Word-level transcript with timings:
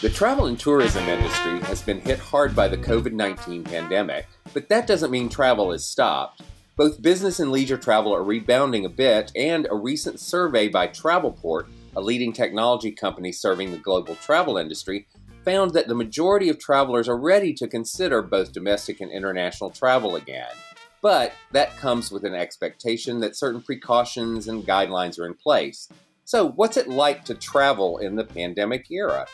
The 0.00 0.08
travel 0.08 0.46
and 0.46 0.56
tourism 0.56 1.02
industry 1.08 1.58
has 1.62 1.82
been 1.82 2.00
hit 2.00 2.20
hard 2.20 2.54
by 2.54 2.68
the 2.68 2.76
COVID 2.76 3.14
19 3.14 3.64
pandemic, 3.64 4.28
but 4.54 4.68
that 4.68 4.86
doesn't 4.86 5.10
mean 5.10 5.28
travel 5.28 5.72
is 5.72 5.84
stopped. 5.84 6.42
Both 6.76 7.02
business 7.02 7.40
and 7.40 7.50
leisure 7.50 7.76
travel 7.76 8.14
are 8.14 8.22
rebounding 8.22 8.84
a 8.84 8.88
bit, 8.88 9.32
and 9.34 9.66
a 9.68 9.74
recent 9.74 10.20
survey 10.20 10.68
by 10.68 10.86
Travelport, 10.86 11.66
a 11.96 12.00
leading 12.00 12.32
technology 12.32 12.92
company 12.92 13.32
serving 13.32 13.72
the 13.72 13.78
global 13.78 14.14
travel 14.14 14.56
industry, 14.56 15.08
found 15.44 15.72
that 15.72 15.88
the 15.88 15.96
majority 15.96 16.48
of 16.48 16.60
travelers 16.60 17.08
are 17.08 17.18
ready 17.18 17.52
to 17.54 17.66
consider 17.66 18.22
both 18.22 18.52
domestic 18.52 19.00
and 19.00 19.10
international 19.10 19.70
travel 19.70 20.14
again. 20.14 20.54
But 21.02 21.32
that 21.50 21.76
comes 21.76 22.12
with 22.12 22.24
an 22.24 22.36
expectation 22.36 23.18
that 23.18 23.34
certain 23.34 23.62
precautions 23.62 24.46
and 24.46 24.64
guidelines 24.64 25.18
are 25.18 25.26
in 25.26 25.34
place. 25.34 25.88
So, 26.24 26.50
what's 26.50 26.76
it 26.76 26.86
like 26.86 27.24
to 27.24 27.34
travel 27.34 27.98
in 27.98 28.14
the 28.14 28.24
pandemic 28.24 28.92
era? 28.92 29.26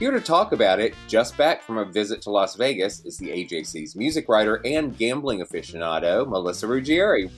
Here 0.00 0.10
to 0.10 0.20
talk 0.20 0.52
about 0.52 0.80
it, 0.80 0.94
just 1.08 1.36
back 1.36 1.62
from 1.62 1.76
a 1.76 1.84
visit 1.84 2.22
to 2.22 2.30
Las 2.30 2.56
Vegas, 2.56 3.04
is 3.04 3.18
the 3.18 3.28
AJC's 3.28 3.94
music 3.94 4.30
writer 4.30 4.62
and 4.64 4.96
gambling 4.96 5.40
aficionado, 5.40 6.26
Melissa 6.26 6.66
Ruggieri. 6.66 7.30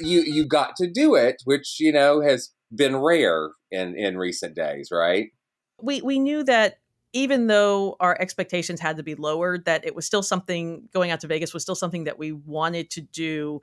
You 0.00 0.22
you 0.22 0.44
got 0.44 0.74
to 0.78 0.90
do 0.90 1.14
it, 1.14 1.42
which 1.44 1.78
you 1.78 1.92
know 1.92 2.20
has 2.22 2.50
been 2.74 2.96
rare 2.96 3.50
in 3.70 3.96
in 3.96 4.18
recent 4.18 4.56
days, 4.56 4.88
right? 4.90 5.28
We 5.80 6.02
we 6.02 6.18
knew 6.18 6.42
that 6.42 6.78
even 7.12 7.46
though 7.46 7.94
our 8.00 8.20
expectations 8.20 8.80
had 8.80 8.96
to 8.96 9.04
be 9.04 9.14
lowered, 9.14 9.64
that 9.66 9.86
it 9.86 9.94
was 9.94 10.06
still 10.06 10.24
something 10.24 10.88
going 10.92 11.12
out 11.12 11.20
to 11.20 11.28
Vegas 11.28 11.54
was 11.54 11.62
still 11.62 11.76
something 11.76 12.02
that 12.02 12.18
we 12.18 12.32
wanted 12.32 12.90
to 12.90 13.00
do, 13.00 13.60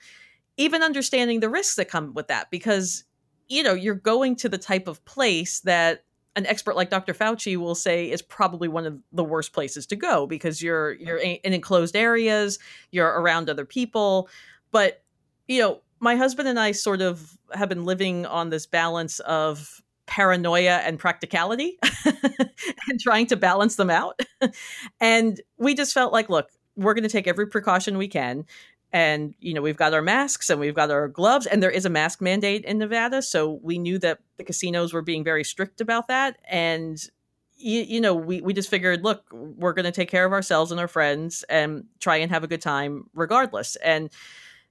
even 0.56 0.82
understanding 0.82 1.42
the 1.42 1.50
risks 1.50 1.76
that 1.76 1.90
come 1.90 2.14
with 2.14 2.30
that, 2.30 2.50
because 2.52 3.04
you 3.50 3.64
know 3.64 3.74
you're 3.74 3.96
going 3.96 4.38
to 4.38 4.48
the 4.48 4.58
type 4.58 4.88
of 4.88 5.04
place 5.04 5.60
that 5.60 6.06
an 6.36 6.46
expert 6.46 6.76
like 6.76 6.90
Dr. 6.90 7.14
Fauci 7.14 7.58
will 7.58 7.76
say 7.76 8.12
is 8.12 8.22
probably 8.22 8.68
one 8.68 8.86
of 8.86 9.00
the 9.12 9.24
worst 9.24 9.54
places 9.54 9.86
to 9.88 9.96
go 9.96 10.28
because 10.28 10.62
you're 10.62 10.94
you're 10.94 11.18
in 11.18 11.40
enclosed 11.44 11.96
areas, 11.96 12.60
you're 12.92 13.08
around 13.08 13.50
other 13.50 13.66
people, 13.66 14.30
but 14.72 15.04
you 15.48 15.62
know, 15.62 15.82
my 16.00 16.16
husband 16.16 16.48
and 16.48 16.60
I 16.60 16.72
sort 16.72 17.02
of 17.02 17.38
have 17.54 17.70
been 17.70 17.86
living 17.86 18.26
on 18.26 18.50
this 18.50 18.66
balance 18.66 19.20
of 19.22 19.82
paranoia 20.08 20.78
and 20.78 21.00
practicality 21.00 21.80
and 22.06 23.00
trying 23.00 23.28
to 23.28 23.36
balance 23.36 23.76
them 23.76 23.90
out. 23.90 24.20
and 25.00 25.42
we 25.58 25.74
just 25.74 25.94
felt 25.94 26.14
like, 26.14 26.30
look, 26.30 26.50
we're 26.76 26.94
going 26.94 27.04
to 27.04 27.10
take 27.10 27.28
every 27.28 27.48
precaution 27.48 27.98
we 27.98 28.08
can 28.08 28.46
and 28.96 29.36
you 29.42 29.54
know 29.54 29.62
we've 29.62 29.76
got 29.76 29.94
our 29.94 30.02
masks 30.02 30.50
and 30.50 30.58
we've 30.58 30.74
got 30.74 30.90
our 30.90 31.10
gloves 31.10 31.46
and 31.46 31.62
there 31.62 31.70
is 31.70 31.86
a 31.86 31.90
mask 31.90 32.22
mandate 32.22 32.64
in 32.64 32.78
nevada 32.78 33.22
so 33.22 33.60
we 33.62 33.78
knew 33.78 34.00
that 34.00 34.20
the 34.38 34.44
casinos 34.46 34.94
were 34.94 35.02
being 35.02 35.22
very 35.22 35.44
strict 35.44 35.82
about 35.82 36.08
that. 36.08 36.38
And 36.50 36.98
you, 37.58 37.82
you 37.82 38.00
know 38.00 38.16
we, 38.16 38.40
we 38.40 38.54
just 38.54 38.70
figured 38.70 39.04
look 39.04 39.26
we're 39.34 39.74
going 39.74 39.86
to 39.86 39.92
take 39.92 40.10
care 40.10 40.26
of 40.26 40.32
ourselves 40.32 40.72
and 40.72 40.80
our 40.80 40.88
friends 40.88 41.44
and 41.50 41.84
try 42.00 42.18
and 42.18 42.32
have 42.32 42.46
a 42.46 42.48
good 42.48 42.62
time 42.62 43.10
regardless. 43.14 43.76
And 43.78 44.10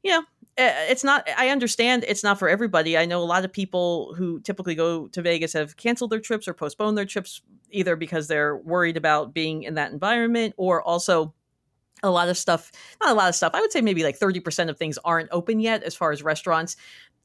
you 0.03 0.11
know 0.11 0.23
it's 0.56 1.03
not 1.03 1.29
i 1.37 1.49
understand 1.49 2.05
it's 2.06 2.23
not 2.23 2.39
for 2.39 2.49
everybody. 2.49 2.97
I 2.97 3.05
know 3.05 3.23
a 3.23 3.25
lot 3.25 3.45
of 3.45 3.53
people 3.53 4.15
who 4.17 4.41
typically 4.41 4.75
go 4.75 5.09
to 5.09 5.21
vegas 5.21 5.53
have 5.53 5.77
canceled 5.77 6.11
their 6.11 6.21
trips 6.21 6.49
or 6.49 6.55
postponed 6.55 6.97
their 6.97 7.05
trips 7.05 7.43
either 7.71 7.95
because 7.95 8.29
they're 8.29 8.56
worried 8.56 8.97
about 8.97 9.35
being 9.35 9.65
in 9.65 9.75
that 9.75 9.93
environment 9.93 10.55
or 10.56 10.81
also 10.81 11.35
a 12.03 12.10
lot 12.10 12.28
of 12.28 12.37
stuff 12.37 12.71
not 13.00 13.10
a 13.10 13.15
lot 13.15 13.28
of 13.28 13.34
stuff 13.34 13.53
i 13.55 13.60
would 13.60 13.72
say 13.72 13.81
maybe 13.81 14.03
like 14.03 14.19
30% 14.19 14.69
of 14.69 14.77
things 14.77 14.99
aren't 15.05 15.28
open 15.32 15.60
yet 15.60 15.82
as 15.82 15.94
far 15.94 16.12
as 16.12 16.22
restaurants. 16.22 16.77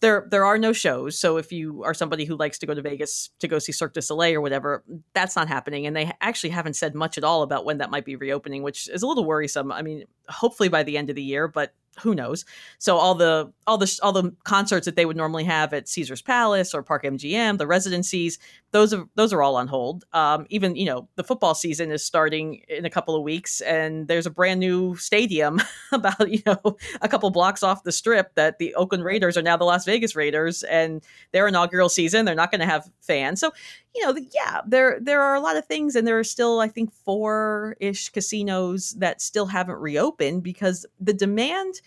There 0.02 0.28
there 0.32 0.46
are 0.46 0.58
no 0.58 0.72
shows 0.72 1.20
so 1.20 1.36
if 1.36 1.52
you 1.52 1.84
are 1.84 1.94
somebody 1.94 2.24
who 2.24 2.38
likes 2.38 2.58
to 2.60 2.66
go 2.66 2.74
to 2.74 2.82
vegas 2.82 3.32
to 3.40 3.50
go 3.50 3.60
see 3.60 3.74
cirque 3.74 3.94
du 3.94 4.02
soleil 4.02 4.36
or 4.36 4.42
whatever 4.42 4.82
that's 5.14 5.36
not 5.36 5.50
happening 5.50 5.86
and 5.86 5.94
they 5.94 6.10
actually 6.22 6.52
haven't 6.52 6.78
said 6.78 6.96
much 6.96 7.18
at 7.18 7.26
all 7.26 7.42
about 7.42 7.66
when 7.66 7.80
that 7.80 7.92
might 7.92 8.06
be 8.06 8.16
reopening 8.16 8.64
which 8.64 8.88
is 8.90 9.04
a 9.04 9.08
little 9.08 9.26
worrisome. 9.26 9.74
I 9.74 9.82
mean 9.82 10.06
hopefully 10.30 10.70
by 10.70 10.84
the 10.84 10.98
end 10.98 11.10
of 11.10 11.18
the 11.18 11.24
year 11.24 11.50
but 11.50 11.74
who 12.02 12.16
knows? 12.16 12.46
So 12.78 12.98
all 12.98 13.16
the 13.16 13.52
all 13.68 13.78
the 13.78 14.00
all 14.02 14.12
the 14.12 14.36
concerts 14.44 14.86
that 14.86 14.96
they 14.96 15.06
would 15.06 15.18
normally 15.18 15.44
have 15.44 15.74
at 15.74 15.88
caesar's 15.88 16.22
palace 16.22 16.74
or 16.74 16.82
park 16.82 17.04
mgm 17.04 17.58
the 17.58 17.68
residencies 17.68 18.40
those 18.72 18.94
are 18.94 19.06
those 19.16 19.34
are 19.34 19.42
all 19.42 19.56
on 19.56 19.68
hold. 19.68 20.06
Um, 20.14 20.46
even 20.50 20.76
you 20.76 20.86
know 20.86 21.08
the 21.16 21.24
football 21.24 21.56
season 21.56 21.92
is 21.92 22.06
starting 22.06 22.62
in 22.68 22.86
a 22.86 22.90
couple 22.90 23.16
of 23.16 23.24
weeks 23.24 23.62
and 23.62 24.08
there's 24.08 24.26
a 24.26 24.32
brand 24.32 24.60
new 24.60 24.96
stadium 24.96 25.62
about 25.92 26.30
you 26.30 26.42
know 26.46 26.78
a 27.02 27.08
couple 27.08 27.30
blocks 27.32 27.64
off 27.64 27.84
the 27.84 27.92
strip 27.92 28.36
that 28.36 28.60
the 28.60 28.76
oakland 28.76 29.04
raiders 29.04 29.38
are 29.38 29.42
now 29.42 29.58
the 29.58 29.64
las 29.64 29.86
vegas 29.86 30.16
raiders 30.16 30.64
and 30.64 31.04
their 31.32 31.48
inaugural 31.48 31.90
season 31.90 32.26
they're 32.26 32.36
not 32.36 32.52
going 32.52 32.60
to 32.60 32.68
have 32.68 32.90
fans. 33.02 33.40
So 33.40 33.52
you 33.96 34.06
know 34.06 34.16
yeah 34.34 34.62
there 34.68 35.00
there 35.02 35.22
are 35.22 35.36
a 35.36 35.40
lot 35.40 35.58
of 35.58 35.66
things 35.66 35.96
and 35.96 36.08
there 36.08 36.20
are 36.20 36.24
still 36.24 36.60
i 36.60 36.68
think 36.68 36.92
four 36.94 37.76
ish 37.80 38.10
casinos 38.10 38.92
that 38.98 39.22
still 39.22 39.48
haven't 39.48 39.80
reopened 39.80 40.44
because 40.44 40.86
the 41.00 41.14
demand 41.14 41.82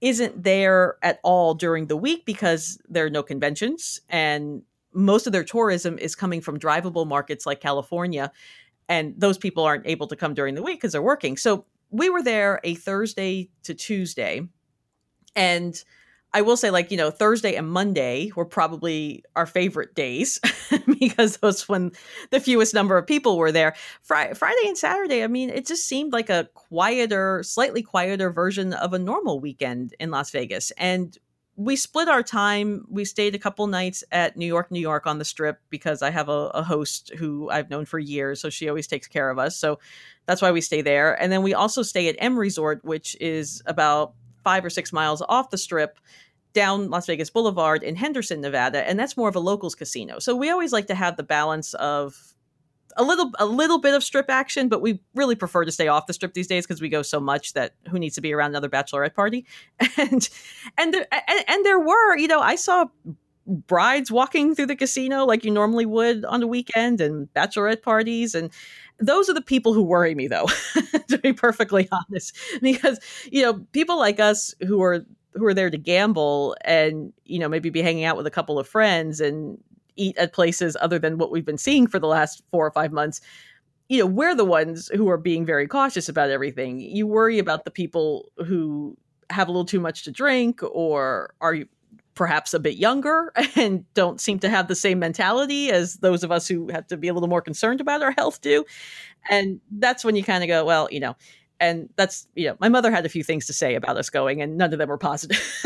isn't 0.00 0.42
there 0.42 0.96
at 1.02 1.20
all 1.22 1.54
during 1.54 1.86
the 1.86 1.96
week 1.96 2.24
because 2.24 2.80
there 2.88 3.04
are 3.04 3.10
no 3.10 3.22
conventions 3.22 4.00
and 4.08 4.62
most 4.92 5.26
of 5.26 5.32
their 5.32 5.44
tourism 5.44 5.98
is 5.98 6.14
coming 6.14 6.40
from 6.40 6.58
drivable 6.58 7.06
markets 7.06 7.46
like 7.46 7.60
California. 7.60 8.32
And 8.88 9.14
those 9.16 9.38
people 9.38 9.64
aren't 9.64 9.86
able 9.86 10.06
to 10.08 10.16
come 10.16 10.34
during 10.34 10.54
the 10.54 10.62
week 10.62 10.80
because 10.80 10.92
they're 10.92 11.02
working. 11.02 11.36
So 11.36 11.64
we 11.90 12.10
were 12.10 12.22
there 12.22 12.60
a 12.64 12.74
Thursday 12.74 13.50
to 13.62 13.74
Tuesday. 13.74 14.42
And 15.36 15.82
I 16.32 16.42
will 16.42 16.56
say, 16.56 16.70
like, 16.70 16.90
you 16.90 16.96
know, 16.96 17.10
Thursday 17.10 17.54
and 17.56 17.68
Monday 17.68 18.30
were 18.36 18.44
probably 18.44 19.24
our 19.34 19.46
favorite 19.46 19.94
days 19.94 20.38
because 21.00 21.38
those 21.38 21.68
when 21.68 21.92
the 22.30 22.40
fewest 22.40 22.72
number 22.72 22.96
of 22.96 23.06
people 23.06 23.36
were 23.36 23.52
there. 23.52 23.74
Friday, 24.02 24.66
and 24.66 24.78
Saturday, 24.78 25.24
I 25.24 25.26
mean, 25.26 25.50
it 25.50 25.66
just 25.66 25.88
seemed 25.88 26.12
like 26.12 26.30
a 26.30 26.48
quieter, 26.54 27.42
slightly 27.42 27.82
quieter 27.82 28.30
version 28.30 28.72
of 28.74 28.92
a 28.92 28.98
normal 28.98 29.40
weekend 29.40 29.94
in 29.98 30.10
Las 30.10 30.30
Vegas. 30.30 30.70
And 30.72 31.16
we 31.56 31.76
split 31.76 32.08
our 32.08 32.22
time. 32.22 32.86
We 32.88 33.04
stayed 33.04 33.34
a 33.34 33.38
couple 33.38 33.66
nights 33.66 34.02
at 34.12 34.36
New 34.36 34.46
York, 34.46 34.70
New 34.70 34.80
York 34.80 35.06
on 35.06 35.18
the 35.18 35.26
strip 35.26 35.60
because 35.68 36.00
I 36.00 36.10
have 36.10 36.30
a, 36.30 36.50
a, 36.54 36.62
host 36.62 37.12
who 37.18 37.50
I've 37.50 37.68
known 37.68 37.84
for 37.84 37.98
years. 37.98 38.40
So 38.40 38.48
she 38.48 38.68
always 38.68 38.86
takes 38.86 39.06
care 39.06 39.28
of 39.28 39.38
us. 39.38 39.58
So 39.58 39.78
that's 40.24 40.40
why 40.40 40.52
we 40.52 40.62
stay 40.62 40.80
there. 40.80 41.20
And 41.20 41.30
then 41.30 41.42
we 41.42 41.52
also 41.52 41.82
stay 41.82 42.08
at 42.08 42.16
M 42.18 42.38
Resort, 42.38 42.82
which 42.82 43.14
is 43.20 43.62
about 43.66 44.14
five 44.44 44.64
or 44.64 44.70
six 44.70 44.92
miles 44.92 45.22
off 45.28 45.50
the 45.50 45.58
strip 45.58 45.98
down 46.52 46.90
Las 46.90 47.06
Vegas 47.06 47.30
Boulevard 47.30 47.82
in 47.82 47.96
Henderson, 47.96 48.40
Nevada, 48.40 48.86
and 48.88 48.98
that's 48.98 49.16
more 49.16 49.28
of 49.28 49.36
a 49.36 49.40
locals 49.40 49.74
casino. 49.74 50.18
So 50.18 50.34
we 50.34 50.50
always 50.50 50.72
like 50.72 50.88
to 50.88 50.94
have 50.94 51.16
the 51.16 51.22
balance 51.22 51.74
of 51.74 52.34
a 52.96 53.04
little 53.04 53.30
a 53.38 53.46
little 53.46 53.78
bit 53.78 53.94
of 53.94 54.02
strip 54.02 54.28
action, 54.28 54.68
but 54.68 54.82
we 54.82 55.00
really 55.14 55.36
prefer 55.36 55.64
to 55.64 55.72
stay 55.72 55.88
off 55.88 56.06
the 56.06 56.12
strip 56.12 56.34
these 56.34 56.48
days 56.48 56.66
because 56.66 56.80
we 56.80 56.88
go 56.88 57.02
so 57.02 57.20
much 57.20 57.52
that 57.52 57.74
who 57.88 57.98
needs 57.98 58.16
to 58.16 58.20
be 58.20 58.32
around 58.32 58.50
another 58.50 58.68
bachelorette 58.68 59.14
party? 59.14 59.46
And 59.96 60.28
and 60.78 60.94
there, 60.94 61.06
and, 61.12 61.44
and 61.46 61.64
there 61.64 61.78
were, 61.78 62.16
you 62.16 62.28
know, 62.28 62.40
I 62.40 62.54
saw 62.54 62.86
brides 63.46 64.10
walking 64.10 64.54
through 64.54 64.66
the 64.66 64.76
casino 64.76 65.24
like 65.24 65.44
you 65.44 65.50
normally 65.50 65.86
would 65.86 66.24
on 66.24 66.40
the 66.40 66.46
weekend 66.46 67.00
and 67.00 67.28
bachelorette 67.34 67.82
parties 67.82 68.34
and 68.34 68.50
those 69.00 69.28
are 69.28 69.34
the 69.34 69.42
people 69.42 69.72
who 69.72 69.82
worry 69.82 70.14
me 70.14 70.28
though 70.28 70.46
to 71.08 71.18
be 71.18 71.32
perfectly 71.32 71.88
honest 71.90 72.36
because 72.62 73.00
you 73.30 73.42
know 73.42 73.54
people 73.72 73.98
like 73.98 74.20
us 74.20 74.54
who 74.66 74.82
are 74.82 75.04
who 75.34 75.46
are 75.46 75.54
there 75.54 75.70
to 75.70 75.78
gamble 75.78 76.56
and 76.64 77.12
you 77.24 77.38
know 77.38 77.48
maybe 77.48 77.70
be 77.70 77.82
hanging 77.82 78.04
out 78.04 78.16
with 78.16 78.26
a 78.26 78.30
couple 78.30 78.58
of 78.58 78.68
friends 78.68 79.20
and 79.20 79.58
eat 79.96 80.16
at 80.16 80.32
places 80.32 80.76
other 80.80 80.98
than 80.98 81.18
what 81.18 81.30
we've 81.30 81.44
been 81.44 81.58
seeing 81.58 81.86
for 81.86 81.98
the 81.98 82.06
last 82.06 82.42
four 82.50 82.66
or 82.66 82.70
five 82.70 82.92
months 82.92 83.20
you 83.90 83.98
know 83.98 84.06
we're 84.06 84.36
the 84.36 84.44
ones 84.44 84.88
who 84.94 85.10
are 85.10 85.18
being 85.18 85.44
very 85.44 85.66
cautious 85.66 86.08
about 86.08 86.30
everything. 86.30 86.78
You 86.80 87.08
worry 87.08 87.40
about 87.40 87.64
the 87.64 87.72
people 87.72 88.30
who 88.46 88.96
have 89.30 89.48
a 89.48 89.50
little 89.50 89.64
too 89.64 89.80
much 89.80 90.04
to 90.04 90.12
drink 90.12 90.60
or 90.62 91.34
are 91.40 91.56
perhaps 92.14 92.54
a 92.54 92.60
bit 92.60 92.76
younger 92.76 93.32
and 93.56 93.84
don't 93.94 94.20
seem 94.20 94.38
to 94.40 94.48
have 94.48 94.68
the 94.68 94.74
same 94.74 94.98
mentality 94.98 95.70
as 95.70 95.96
those 95.96 96.24
of 96.24 96.32
us 96.32 96.48
who 96.48 96.68
have 96.70 96.86
to 96.88 96.96
be 96.96 97.08
a 97.08 97.14
little 97.14 97.28
more 97.28 97.42
concerned 97.42 97.80
about 97.80 98.02
our 98.02 98.12
health 98.12 98.40
do. 98.40 98.64
And 99.28 99.60
that's 99.70 100.04
when 100.04 100.16
you 100.16 100.24
kind 100.24 100.42
of 100.42 100.48
go, 100.48 100.64
well, 100.64 100.88
you 100.90 101.00
know, 101.00 101.16
and 101.60 101.90
that's 101.96 102.26
you 102.34 102.48
know 102.48 102.56
my 102.58 102.68
mother 102.68 102.90
had 102.90 103.06
a 103.06 103.08
few 103.08 103.22
things 103.22 103.46
to 103.46 103.52
say 103.52 103.74
about 103.74 103.96
us 103.96 104.10
going 104.10 104.42
and 104.42 104.56
none 104.56 104.72
of 104.72 104.78
them 104.78 104.88
were 104.88 104.98
positive 104.98 105.38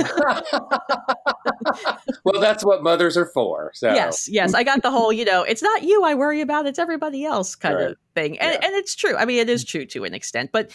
well 2.25 2.41
that's 2.41 2.65
what 2.65 2.83
mothers 2.83 3.17
are 3.17 3.27
for 3.27 3.71
so 3.75 3.95
yes 3.95 4.29
yes 4.29 4.53
i 4.55 4.63
got 4.63 4.83
the 4.83 4.91
whole 4.91 5.13
you 5.13 5.25
know 5.25 5.43
it's 5.45 5.63
not 5.63 5.83
you 5.85 6.03
i 6.03 6.15
worry 6.15 6.41
about 6.41 6.67
it's 6.67 6.79
everybody 6.79 7.25
else 7.25 7.55
kind 7.55 7.77
right. 7.77 7.91
of 7.93 7.97
thing 8.15 8.39
and, 8.41 8.53
yeah. 8.53 8.67
and 8.67 8.75
it's 8.75 8.95
true 8.95 9.17
i 9.17 9.25
mean 9.25 9.39
it 9.39 9.49
is 9.49 9.65
mm. 9.65 9.69
true 9.69 9.87
to 9.87 10.05
an 10.05 10.13
extent 10.13 10.51
but 10.53 10.71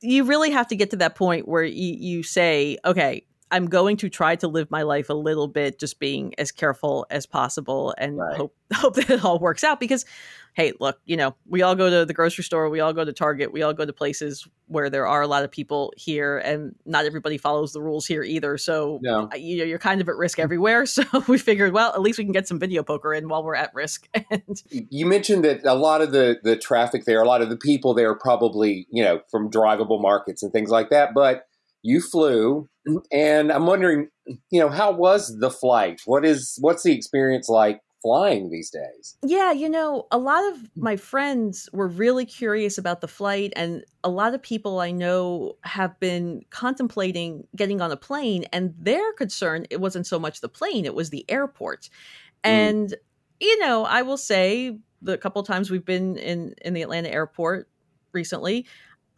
you 0.00 0.24
really 0.24 0.50
have 0.50 0.66
to 0.66 0.74
get 0.74 0.90
to 0.90 0.96
that 0.96 1.14
point 1.14 1.46
where 1.46 1.62
you, 1.62 1.94
you 1.98 2.22
say 2.22 2.78
okay 2.84 3.24
I'm 3.52 3.66
going 3.66 3.98
to 3.98 4.08
try 4.08 4.34
to 4.36 4.48
live 4.48 4.70
my 4.70 4.82
life 4.82 5.10
a 5.10 5.14
little 5.14 5.46
bit, 5.46 5.78
just 5.78 6.00
being 6.00 6.34
as 6.38 6.50
careful 6.50 7.06
as 7.10 7.26
possible, 7.26 7.94
and 7.98 8.16
right. 8.16 8.36
hope 8.36 8.56
hope 8.72 8.94
that 8.94 9.10
it 9.10 9.24
all 9.24 9.38
works 9.38 9.62
out. 9.62 9.78
Because, 9.78 10.06
hey, 10.54 10.72
look, 10.80 10.98
you 11.04 11.18
know, 11.18 11.36
we 11.46 11.60
all 11.60 11.74
go 11.74 11.90
to 11.90 12.06
the 12.06 12.14
grocery 12.14 12.44
store, 12.44 12.70
we 12.70 12.80
all 12.80 12.94
go 12.94 13.04
to 13.04 13.12
Target, 13.12 13.52
we 13.52 13.62
all 13.62 13.74
go 13.74 13.84
to 13.84 13.92
places 13.92 14.48
where 14.68 14.88
there 14.88 15.06
are 15.06 15.20
a 15.20 15.26
lot 15.26 15.44
of 15.44 15.50
people 15.50 15.92
here, 15.98 16.38
and 16.38 16.74
not 16.86 17.04
everybody 17.04 17.36
follows 17.36 17.74
the 17.74 17.82
rules 17.82 18.06
here 18.06 18.22
either. 18.22 18.56
So, 18.56 18.98
no. 19.02 19.28
you 19.36 19.58
know, 19.58 19.64
you're 19.64 19.78
kind 19.78 20.00
of 20.00 20.08
at 20.08 20.16
risk 20.16 20.38
everywhere. 20.38 20.86
So 20.92 21.04
we 21.26 21.38
figured, 21.38 21.72
well, 21.72 21.92
at 21.94 22.00
least 22.00 22.18
we 22.18 22.24
can 22.24 22.32
get 22.32 22.46
some 22.46 22.58
video 22.58 22.82
poker 22.82 23.14
in 23.14 23.28
while 23.28 23.42
we're 23.42 23.54
at 23.54 23.74
risk. 23.74 24.08
and 24.30 24.62
you 24.68 25.06
mentioned 25.06 25.44
that 25.44 25.64
a 25.64 25.74
lot 25.74 26.00
of 26.00 26.12
the 26.12 26.38
the 26.42 26.56
traffic 26.56 27.04
there, 27.04 27.20
a 27.20 27.26
lot 27.26 27.42
of 27.42 27.50
the 27.50 27.56
people 27.56 27.94
there, 27.94 28.10
are 28.10 28.18
probably 28.18 28.86
you 28.90 29.02
know 29.02 29.20
from 29.30 29.50
drivable 29.50 30.00
markets 30.00 30.42
and 30.42 30.52
things 30.52 30.70
like 30.70 30.90
that, 30.90 31.14
but 31.14 31.46
you 31.82 32.00
flew 32.00 32.68
and 33.12 33.52
i'm 33.52 33.66
wondering 33.66 34.08
you 34.50 34.60
know 34.60 34.68
how 34.68 34.92
was 34.92 35.36
the 35.38 35.50
flight? 35.50 36.02
What 36.04 36.24
is 36.24 36.58
what's 36.60 36.82
the 36.82 36.92
experience 36.92 37.48
like 37.48 37.80
flying 38.02 38.50
these 38.50 38.70
days? 38.70 39.16
Yeah 39.24 39.52
you 39.52 39.68
know 39.68 40.06
a 40.10 40.18
lot 40.18 40.44
of 40.52 40.70
my 40.76 40.96
friends 40.96 41.68
were 41.72 41.88
really 41.88 42.26
curious 42.26 42.78
about 42.78 43.00
the 43.00 43.08
flight 43.08 43.52
and 43.56 43.84
a 44.04 44.10
lot 44.10 44.34
of 44.34 44.42
people 44.42 44.80
i 44.80 44.90
know 44.90 45.56
have 45.62 45.98
been 46.00 46.42
contemplating 46.50 47.46
getting 47.54 47.80
on 47.80 47.90
a 47.92 47.96
plane 47.96 48.44
and 48.52 48.74
their 48.78 49.12
concern 49.14 49.66
it 49.70 49.80
wasn't 49.80 50.06
so 50.06 50.18
much 50.18 50.40
the 50.40 50.48
plane 50.48 50.84
it 50.84 50.94
was 50.94 51.10
the 51.10 51.24
airport. 51.28 51.88
Mm. 52.44 52.50
and 52.50 52.94
you 53.40 53.58
know 53.60 53.84
i 53.84 54.02
will 54.02 54.16
say 54.16 54.76
the 55.00 55.16
couple 55.18 55.42
times 55.42 55.70
we've 55.70 55.84
been 55.84 56.16
in 56.16 56.54
in 56.62 56.74
the 56.74 56.82
atlanta 56.82 57.08
airport 57.08 57.68
recently 58.12 58.66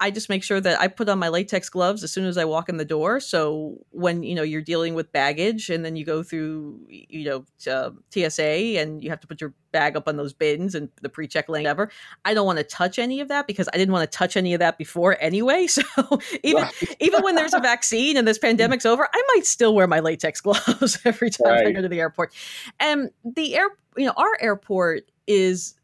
I 0.01 0.11
just 0.11 0.29
make 0.29 0.43
sure 0.43 0.61
that 0.61 0.81
I 0.81 0.89
put 0.89 1.09
on 1.09 1.19
my 1.19 1.29
latex 1.29 1.69
gloves 1.69 2.03
as 2.03 2.13
soon 2.13 2.25
as 2.25 2.37
I 2.37 2.45
walk 2.45 2.69
in 2.69 2.77
the 2.77 2.85
door. 2.85 3.21
So 3.21 3.79
when 3.91 4.23
you 4.23 4.35
know 4.35 4.43
you're 4.43 4.63
dealing 4.63 4.95
with 4.95 5.13
baggage, 5.13 5.71
and 5.71 5.85
then 5.85 5.97
you 5.97 6.05
go 6.05 6.23
through 6.23 6.81
you 6.89 7.25
know 7.25 7.73
uh, 7.73 7.91
TSA, 8.13 8.79
and 8.79 9.03
you 9.03 9.11
have 9.11 9.21
to 9.21 9.27
put 9.27 9.41
your 9.41 9.55
bag 9.75 9.97
up 9.97 10.07
on 10.07 10.17
those 10.17 10.33
bins 10.33 10.77
and 10.77 10.89
the 11.03 11.09
pre-check 11.09 11.49
lane, 11.49 11.65
whatever. 11.65 11.91
I 12.25 12.33
don't 12.33 12.47
want 12.47 12.59
to 12.59 12.65
touch 12.65 12.99
any 12.99 13.21
of 13.21 13.29
that 13.29 13.47
because 13.49 13.69
I 13.75 13.77
didn't 13.77 13.93
want 13.93 14.11
to 14.11 14.17
touch 14.17 14.37
any 14.37 14.55
of 14.55 14.61
that 14.61 14.79
before 14.79 15.17
anyway. 15.21 15.67
So 15.75 16.21
even 16.45 16.67
even 17.01 17.23
when 17.23 17.35
there's 17.35 17.55
a 17.55 17.61
vaccine 17.61 18.17
and 18.17 18.27
this 18.29 18.39
pandemic's 18.39 18.87
over, 18.87 19.09
I 19.13 19.23
might 19.35 19.45
still 19.45 19.75
wear 19.75 19.87
my 19.87 20.01
latex 20.01 20.41
gloves 20.43 20.99
every 21.05 21.31
time 21.31 21.49
right. 21.49 21.67
I 21.67 21.73
go 21.73 21.83
to 21.83 21.89
the 21.89 22.01
airport. 22.01 22.33
And 22.79 23.11
the 23.25 23.57
air, 23.57 23.69
you 23.97 24.07
know, 24.07 24.15
our 24.17 24.39
airport 24.41 25.11
is 25.27 25.75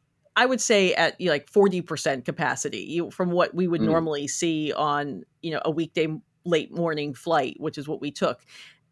I 0.41 0.47
would 0.47 0.63
say 0.63 0.95
at 0.95 1.21
you 1.21 1.27
know, 1.27 1.33
like 1.33 1.51
40% 1.53 2.25
capacity 2.25 2.79
you, 2.79 3.11
from 3.11 3.31
what 3.31 3.55
we 3.55 3.69
would 3.69 3.83
mm. 3.83 3.85
normally 3.85 4.27
see 4.27 4.73
on, 4.73 5.23
you 5.43 5.51
know, 5.51 5.61
a 5.67 5.71
weekday 5.71 6.09
late 6.47 6.73
morning 6.73 7.13
flight, 7.13 7.61
which 7.61 7.77
is 7.77 7.87
what 7.87 8.01
we 8.01 8.11
took. 8.11 8.41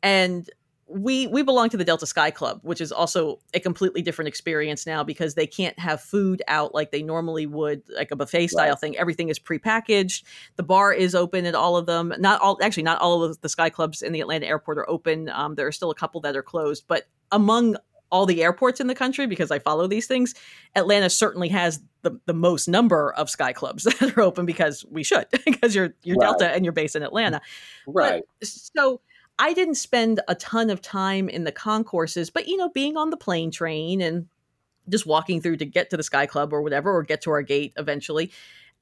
And 0.02 0.48
we 0.86 1.26
we 1.26 1.42
belong 1.42 1.70
to 1.70 1.78
the 1.78 1.86
Delta 1.86 2.06
Sky 2.06 2.30
Club, 2.30 2.60
which 2.64 2.82
is 2.82 2.92
also 2.92 3.38
a 3.54 3.60
completely 3.60 4.02
different 4.02 4.28
experience 4.28 4.86
now 4.86 5.02
because 5.02 5.36
they 5.36 5.46
can't 5.46 5.78
have 5.78 6.02
food 6.02 6.42
out 6.48 6.74
like 6.74 6.90
they 6.90 7.02
normally 7.02 7.46
would, 7.46 7.82
like 7.96 8.10
a 8.10 8.16
buffet 8.16 8.48
style 8.48 8.68
right. 8.68 8.78
thing. 8.78 8.98
Everything 8.98 9.30
is 9.30 9.38
prepackaged. 9.38 10.24
The 10.56 10.62
bar 10.62 10.92
is 10.92 11.14
open 11.14 11.46
at 11.46 11.54
all 11.54 11.78
of 11.78 11.86
them. 11.86 12.12
Not 12.18 12.42
all, 12.42 12.58
actually, 12.60 12.82
not 12.82 13.00
all 13.00 13.22
of 13.24 13.40
the 13.40 13.48
Sky 13.48 13.70
Clubs 13.70 14.02
in 14.02 14.12
the 14.12 14.20
Atlanta 14.20 14.46
airport 14.46 14.76
are 14.76 14.90
open. 14.90 15.30
Um, 15.30 15.54
there 15.54 15.66
are 15.66 15.72
still 15.72 15.90
a 15.90 15.94
couple 15.94 16.20
that 16.22 16.36
are 16.36 16.42
closed, 16.42 16.84
but 16.88 17.08
among 17.32 17.76
all 18.10 18.26
the 18.26 18.42
airports 18.42 18.80
in 18.80 18.86
the 18.86 18.94
country 18.94 19.26
because 19.26 19.50
I 19.50 19.58
follow 19.58 19.86
these 19.86 20.06
things, 20.06 20.34
Atlanta 20.74 21.10
certainly 21.10 21.48
has 21.48 21.82
the, 22.02 22.18
the 22.26 22.34
most 22.34 22.68
number 22.68 23.12
of 23.12 23.28
sky 23.28 23.52
clubs 23.52 23.84
that 24.00 24.16
are 24.16 24.22
open 24.22 24.46
because 24.46 24.84
we 24.90 25.02
should 25.02 25.26
because 25.44 25.74
you're 25.74 25.94
you're 26.02 26.16
right. 26.16 26.26
Delta 26.26 26.50
and 26.50 26.64
you're 26.64 26.72
based 26.72 26.96
in 26.96 27.02
Atlanta. 27.02 27.40
Right. 27.86 28.22
But, 28.40 28.48
so 28.48 29.00
I 29.38 29.52
didn't 29.52 29.76
spend 29.76 30.20
a 30.28 30.34
ton 30.34 30.70
of 30.70 30.80
time 30.80 31.28
in 31.28 31.44
the 31.44 31.52
concourses, 31.52 32.30
but 32.30 32.48
you 32.48 32.56
know, 32.56 32.70
being 32.70 32.96
on 32.96 33.10
the 33.10 33.16
plane 33.16 33.50
train 33.50 34.00
and 34.00 34.26
just 34.88 35.06
walking 35.06 35.40
through 35.40 35.58
to 35.58 35.66
get 35.66 35.90
to 35.90 35.96
the 35.96 36.02
Sky 36.02 36.26
Club 36.26 36.52
or 36.52 36.62
whatever, 36.62 36.94
or 36.94 37.02
get 37.02 37.22
to 37.22 37.30
our 37.30 37.42
gate 37.42 37.72
eventually. 37.76 38.32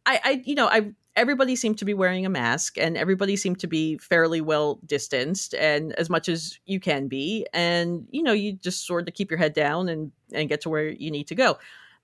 I, 0.06 0.20
I 0.24 0.42
you 0.44 0.54
know, 0.54 0.68
I 0.68 0.92
everybody 1.16 1.56
seemed 1.56 1.78
to 1.78 1.84
be 1.84 1.94
wearing 1.94 2.26
a 2.26 2.28
mask 2.28 2.76
and 2.78 2.96
everybody 2.96 3.36
seemed 3.36 3.58
to 3.60 3.66
be 3.66 3.96
fairly 3.98 4.40
well 4.40 4.78
distanced 4.84 5.54
and 5.54 5.92
as 5.94 6.10
much 6.10 6.28
as 6.28 6.60
you 6.66 6.78
can 6.78 7.08
be 7.08 7.46
and 7.52 8.06
you 8.10 8.22
know 8.22 8.32
you 8.32 8.52
just 8.52 8.86
sort 8.86 9.08
of 9.08 9.14
keep 9.14 9.30
your 9.30 9.38
head 9.38 9.54
down 9.54 9.88
and 9.88 10.12
and 10.32 10.48
get 10.48 10.60
to 10.60 10.68
where 10.68 10.88
you 10.88 11.10
need 11.10 11.26
to 11.26 11.34
go. 11.34 11.58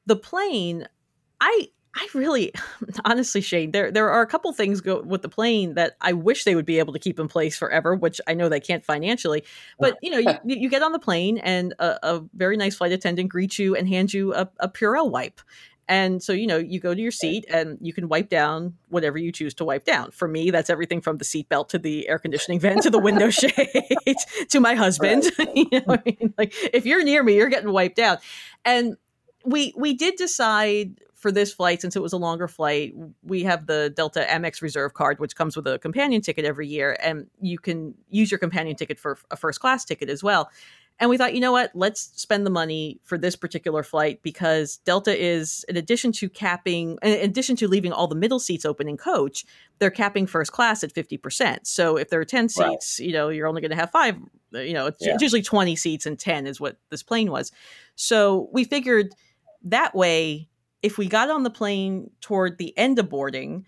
The 0.06 0.16
plane 0.16 0.88
i 1.40 1.68
i 1.94 2.08
really 2.14 2.52
honestly 3.04 3.40
shane 3.40 3.72
there 3.72 3.90
there 3.90 4.10
are 4.10 4.22
a 4.22 4.26
couple 4.26 4.52
things 4.52 4.80
go 4.80 5.02
with 5.02 5.22
the 5.22 5.28
plane 5.28 5.74
that 5.74 5.96
i 6.00 6.12
wish 6.12 6.44
they 6.44 6.54
would 6.54 6.64
be 6.64 6.78
able 6.78 6.92
to 6.92 6.98
keep 6.98 7.20
in 7.20 7.28
place 7.28 7.56
forever 7.56 7.94
which 7.94 8.20
i 8.26 8.34
know 8.34 8.48
they 8.48 8.60
can't 8.60 8.84
financially 8.84 9.44
but 9.78 9.96
you 10.02 10.10
know 10.10 10.18
you, 10.18 10.38
you 10.44 10.70
get 10.70 10.82
on 10.82 10.92
the 10.92 10.98
plane 10.98 11.38
and 11.38 11.74
a, 11.78 11.98
a, 12.02 12.24
very 12.34 12.56
nice 12.56 12.74
flight 12.74 12.92
attendant 12.92 13.28
greets 13.28 13.58
you 13.58 13.76
and 13.76 13.88
hands 13.88 14.14
you 14.14 14.32
a, 14.34 14.48
a 14.60 14.68
purell 14.68 15.10
wipe 15.10 15.40
and 15.92 16.22
so, 16.22 16.32
you 16.32 16.46
know, 16.46 16.56
you 16.56 16.80
go 16.80 16.94
to 16.94 17.00
your 17.02 17.10
seat 17.10 17.44
and 17.50 17.76
you 17.82 17.92
can 17.92 18.08
wipe 18.08 18.30
down 18.30 18.78
whatever 18.88 19.18
you 19.18 19.30
choose 19.30 19.52
to 19.52 19.64
wipe 19.66 19.84
down. 19.84 20.10
For 20.10 20.26
me, 20.26 20.50
that's 20.50 20.70
everything 20.70 21.02
from 21.02 21.18
the 21.18 21.24
seatbelt 21.26 21.68
to 21.68 21.78
the 21.78 22.08
air 22.08 22.18
conditioning 22.18 22.60
vent 22.60 22.84
to 22.84 22.90
the 22.90 22.98
window 22.98 23.28
shade 23.30 24.16
to 24.48 24.58
my 24.58 24.74
husband. 24.74 25.30
Right. 25.38 25.50
you 25.54 25.68
know, 25.70 25.84
I 25.88 26.02
mean, 26.06 26.32
like 26.38 26.54
if 26.72 26.86
you're 26.86 27.04
near 27.04 27.22
me, 27.22 27.34
you're 27.34 27.50
getting 27.50 27.70
wiped 27.70 27.98
out. 27.98 28.20
And 28.64 28.96
we 29.44 29.74
we 29.76 29.92
did 29.92 30.16
decide 30.16 30.98
for 31.14 31.30
this 31.30 31.52
flight, 31.52 31.82
since 31.82 31.94
it 31.94 32.00
was 32.00 32.14
a 32.14 32.16
longer 32.16 32.48
flight, 32.48 32.94
we 33.22 33.42
have 33.42 33.66
the 33.66 33.92
Delta 33.94 34.26
Amex 34.30 34.62
Reserve 34.62 34.94
card, 34.94 35.20
which 35.20 35.36
comes 35.36 35.56
with 35.56 35.66
a 35.66 35.78
companion 35.78 36.22
ticket 36.22 36.46
every 36.46 36.66
year, 36.66 36.96
and 37.00 37.26
you 37.38 37.58
can 37.58 37.94
use 38.08 38.30
your 38.30 38.38
companion 38.38 38.76
ticket 38.76 38.98
for 38.98 39.18
a 39.30 39.36
first 39.36 39.60
class 39.60 39.84
ticket 39.84 40.08
as 40.08 40.22
well. 40.22 40.50
And 40.98 41.10
we 41.10 41.16
thought, 41.16 41.34
you 41.34 41.40
know 41.40 41.52
what? 41.52 41.72
Let's 41.74 42.12
spend 42.14 42.46
the 42.46 42.50
money 42.50 43.00
for 43.02 43.18
this 43.18 43.34
particular 43.34 43.82
flight 43.82 44.22
because 44.22 44.76
Delta 44.78 45.16
is, 45.16 45.64
in 45.68 45.76
addition 45.76 46.12
to 46.12 46.28
capping, 46.28 46.98
in 47.02 47.28
addition 47.28 47.56
to 47.56 47.68
leaving 47.68 47.92
all 47.92 48.06
the 48.06 48.14
middle 48.14 48.38
seats 48.38 48.64
open 48.64 48.88
in 48.88 48.96
coach, 48.96 49.44
they're 49.78 49.90
capping 49.90 50.26
first 50.26 50.52
class 50.52 50.84
at 50.84 50.94
50%. 50.94 51.66
So 51.66 51.96
if 51.96 52.08
there 52.08 52.20
are 52.20 52.24
10 52.24 52.48
seats, 52.48 53.00
you 53.00 53.12
know, 53.12 53.30
you're 53.30 53.48
only 53.48 53.60
going 53.60 53.70
to 53.70 53.76
have 53.76 53.90
five, 53.90 54.16
you 54.52 54.74
know, 54.74 54.86
it's 54.86 55.04
yeah. 55.04 55.16
usually 55.18 55.42
20 55.42 55.74
seats 55.74 56.06
and 56.06 56.18
10 56.18 56.46
is 56.46 56.60
what 56.60 56.76
this 56.90 57.02
plane 57.02 57.30
was. 57.30 57.50
So 57.96 58.48
we 58.52 58.64
figured 58.64 59.14
that 59.64 59.94
way, 59.94 60.48
if 60.82 60.98
we 60.98 61.06
got 61.08 61.30
on 61.30 61.42
the 61.42 61.50
plane 61.50 62.10
toward 62.20 62.58
the 62.58 62.76
end 62.76 62.98
of 62.98 63.08
boarding, 63.08 63.66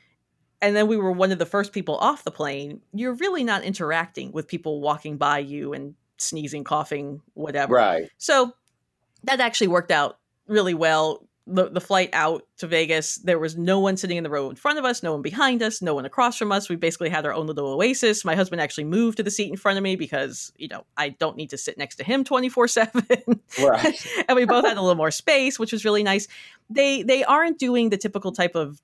and 0.61 0.75
then 0.75 0.87
we 0.87 0.97
were 0.97 1.13
one 1.13 1.31
of 1.31 1.39
the 1.39 1.47
first 1.47 1.73
people 1.73 1.97
off 1.97 2.25
the 2.25 2.31
plane, 2.31 2.81
you're 2.93 3.15
really 3.15 3.45
not 3.45 3.65
interacting 3.65 4.33
with 4.33 4.49
people 4.49 4.81
walking 4.81 5.17
by 5.17 5.39
you 5.39 5.73
and 5.73 5.95
sneezing, 6.19 6.65
coughing, 6.65 7.21
whatever. 7.35 7.75
Right. 7.75 8.09
So 8.19 8.53
that 9.25 9.41
actually 9.41 9.69
worked 9.69 9.91
out 9.91 10.19
really 10.47 10.75
well. 10.75 11.27
The, 11.47 11.69
the 11.69 11.81
flight 11.81 12.09
out 12.15 12.47
to 12.57 12.67
Vegas, 12.67 13.17
there 13.17 13.39
was 13.39 13.55
no 13.55 13.79
one 13.79 13.99
sitting 13.99 14.17
in 14.17 14.25
the 14.25 14.31
row 14.31 14.49
in 14.49 14.57
front 14.57 14.79
of 14.79 14.87
us, 14.87 15.03
no 15.03 15.13
one 15.13 15.21
behind 15.21 15.63
us, 15.63 15.83
no 15.83 15.95
one 15.95 16.07
across 16.07 16.39
from 16.39 16.51
us. 16.51 16.71
We 16.71 16.77
basically 16.77 17.11
had 17.11 17.27
our 17.27 17.35
own 17.35 17.47
little 17.47 17.67
oasis. 17.67 18.25
My 18.25 18.35
husband 18.35 18.63
actually 18.63 18.85
moved 18.85 19.19
to 19.19 19.23
the 19.23 19.31
seat 19.31 19.51
in 19.51 19.59
front 19.59 19.77
of 19.77 19.85
me 19.85 19.95
because, 19.95 20.53
you 20.57 20.69
know, 20.69 20.87
I 20.97 21.11
don't 21.11 21.37
need 21.37 21.51
to 21.51 21.59
sit 21.59 21.77
next 21.77 21.97
to 21.97 22.05
him 22.05 22.25
24 22.25 22.69
7. 22.69 23.05
Right. 23.63 24.07
and 24.29 24.37
we 24.37 24.47
both 24.47 24.65
had 24.65 24.79
a 24.79 24.81
little 24.81 24.95
more 24.95 25.11
space, 25.11 25.59
which 25.59 25.73
was 25.73 25.85
really 25.85 26.03
nice. 26.03 26.29
They 26.71 27.03
they 27.03 27.25
aren't 27.25 27.59
doing 27.59 27.91
the 27.91 27.99
typical 27.99 28.33
type 28.33 28.55
of 28.55 28.81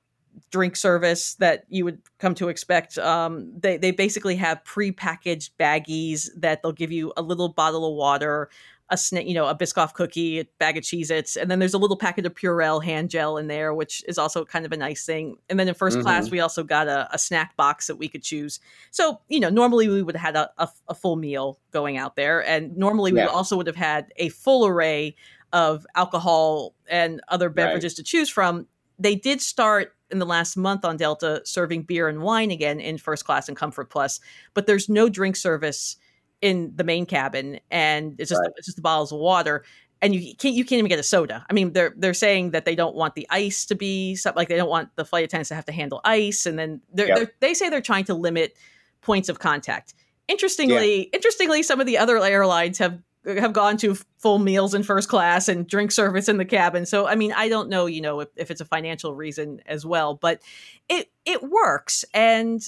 drink 0.50 0.76
service 0.76 1.34
that 1.34 1.64
you 1.68 1.84
would 1.84 2.00
come 2.18 2.34
to 2.36 2.48
expect. 2.48 2.98
Um, 2.98 3.52
they 3.58 3.76
they 3.76 3.90
basically 3.90 4.36
have 4.36 4.64
pre-packaged 4.64 5.56
baggies 5.58 6.28
that 6.36 6.62
they'll 6.62 6.72
give 6.72 6.92
you 6.92 7.12
a 7.16 7.22
little 7.22 7.48
bottle 7.48 7.86
of 7.86 7.94
water, 7.94 8.50
a 8.90 8.96
snake, 8.96 9.26
you 9.26 9.34
know, 9.34 9.46
a 9.46 9.54
Biscoff 9.54 9.94
cookie, 9.94 10.40
a 10.40 10.44
bag 10.58 10.76
of 10.76 10.82
Cheez-Its, 10.82 11.36
and 11.36 11.50
then 11.50 11.60
there's 11.60 11.74
a 11.74 11.78
little 11.78 11.96
packet 11.96 12.26
of 12.26 12.34
Purell 12.34 12.82
hand 12.82 13.10
gel 13.10 13.36
in 13.36 13.46
there, 13.46 13.72
which 13.72 14.04
is 14.08 14.18
also 14.18 14.44
kind 14.44 14.66
of 14.66 14.72
a 14.72 14.76
nice 14.76 15.06
thing. 15.06 15.36
And 15.48 15.58
then 15.58 15.68
in 15.68 15.74
1st 15.74 15.90
mm-hmm. 15.90 16.02
class, 16.02 16.30
we 16.30 16.40
also 16.40 16.64
got 16.64 16.88
a, 16.88 17.08
a, 17.12 17.18
snack 17.18 17.56
box 17.56 17.86
that 17.86 17.96
we 17.96 18.08
could 18.08 18.22
choose. 18.22 18.58
So, 18.90 19.20
you 19.28 19.38
know, 19.38 19.48
normally 19.48 19.88
we 19.88 20.02
would 20.02 20.16
have 20.16 20.34
had 20.34 20.36
a, 20.36 20.50
a, 20.58 20.68
a 20.88 20.94
full 20.94 21.16
meal 21.16 21.60
going 21.70 21.96
out 21.96 22.16
there, 22.16 22.44
and 22.44 22.76
normally 22.76 23.12
we 23.12 23.20
also 23.20 23.56
would 23.56 23.68
have 23.68 23.76
had 23.76 24.12
a 24.16 24.28
full 24.30 24.66
array 24.66 25.14
of 25.52 25.86
alcohol 25.94 26.74
and 26.88 27.20
other 27.28 27.48
beverages 27.48 27.92
right. 27.92 27.96
to 27.96 28.02
choose 28.02 28.28
from. 28.28 28.66
They 29.00 29.16
did 29.16 29.40
start 29.40 29.94
in 30.10 30.18
the 30.18 30.26
last 30.26 30.56
month 30.56 30.84
on 30.84 30.96
Delta 30.96 31.42
serving 31.44 31.82
beer 31.82 32.08
and 32.08 32.20
wine 32.20 32.50
again 32.50 32.80
in 32.80 32.98
first 32.98 33.24
class 33.24 33.48
and 33.48 33.56
comfort 33.56 33.90
plus, 33.90 34.20
but 34.54 34.66
there's 34.66 34.88
no 34.88 35.08
drink 35.08 35.36
service 35.36 35.96
in 36.40 36.72
the 36.74 36.84
main 36.84 37.06
cabin 37.06 37.60
and 37.70 38.14
it's 38.18 38.30
just 38.30 38.40
right. 38.40 38.50
it's 38.56 38.66
just 38.66 38.76
the 38.76 38.82
bottles 38.82 39.12
of 39.12 39.18
water 39.18 39.62
and 40.02 40.14
you 40.14 40.34
can't 40.36 40.54
you 40.54 40.64
can't 40.64 40.78
even 40.78 40.88
get 40.88 40.98
a 40.98 41.02
soda. 41.02 41.44
I 41.48 41.52
mean, 41.52 41.72
they're 41.72 41.94
they're 41.96 42.14
saying 42.14 42.52
that 42.52 42.64
they 42.64 42.74
don't 42.74 42.94
want 42.94 43.14
the 43.14 43.26
ice 43.30 43.66
to 43.66 43.74
be 43.74 44.16
something 44.16 44.38
like 44.38 44.48
they 44.48 44.56
don't 44.56 44.70
want 44.70 44.94
the 44.96 45.04
flight 45.04 45.24
attendants 45.24 45.48
to 45.48 45.54
have 45.54 45.66
to 45.66 45.72
handle 45.72 46.00
ice, 46.04 46.46
and 46.46 46.58
then 46.58 46.80
they're, 46.92 47.08
yep. 47.08 47.16
they're, 47.16 47.32
they 47.40 47.54
say 47.54 47.68
they're 47.68 47.80
trying 47.80 48.04
to 48.04 48.14
limit 48.14 48.56
points 49.02 49.28
of 49.28 49.38
contact. 49.38 49.94
Interestingly, 50.28 51.00
yeah. 51.00 51.10
interestingly, 51.12 51.62
some 51.62 51.80
of 51.80 51.86
the 51.86 51.98
other 51.98 52.22
airlines 52.22 52.78
have 52.78 52.98
have 53.26 53.52
gone 53.52 53.76
to 53.78 53.96
full 54.18 54.38
meals 54.38 54.74
in 54.74 54.82
first 54.82 55.08
class 55.08 55.48
and 55.48 55.66
drink 55.66 55.92
service 55.92 56.28
in 56.28 56.38
the 56.38 56.44
cabin. 56.44 56.86
So 56.86 57.06
I 57.06 57.14
mean, 57.14 57.32
I 57.32 57.48
don't 57.48 57.68
know, 57.68 57.86
you 57.86 58.00
know, 58.00 58.20
if, 58.20 58.28
if 58.36 58.50
it's 58.50 58.60
a 58.60 58.64
financial 58.64 59.14
reason 59.14 59.60
as 59.66 59.84
well, 59.84 60.14
but 60.14 60.40
it 60.88 61.10
it 61.24 61.42
works. 61.42 62.04
And 62.14 62.66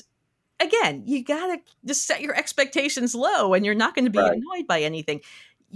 again, 0.60 1.04
you 1.06 1.24
gotta 1.24 1.58
just 1.84 2.06
set 2.06 2.20
your 2.20 2.34
expectations 2.36 3.14
low 3.14 3.54
and 3.54 3.64
you're 3.64 3.74
not 3.74 3.94
going 3.94 4.04
to 4.04 4.10
be 4.10 4.18
right. 4.18 4.34
annoyed 4.34 4.66
by 4.66 4.82
anything. 4.82 5.20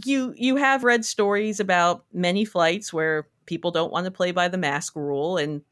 You 0.04 0.35
you 0.37 0.56
have 0.56 0.85
read 0.85 1.04
stories 1.04 1.59
about 1.59 2.04
many 2.12 2.45
flights 2.45 2.92
where 2.92 3.28
people 3.47 3.71
don't 3.71 3.92
want 3.92 4.04
to 4.04 4.11
play 4.11 4.33
by 4.33 4.49
the 4.49 4.59
mask 4.59 4.95
rule 4.95 5.38
and 5.38 5.62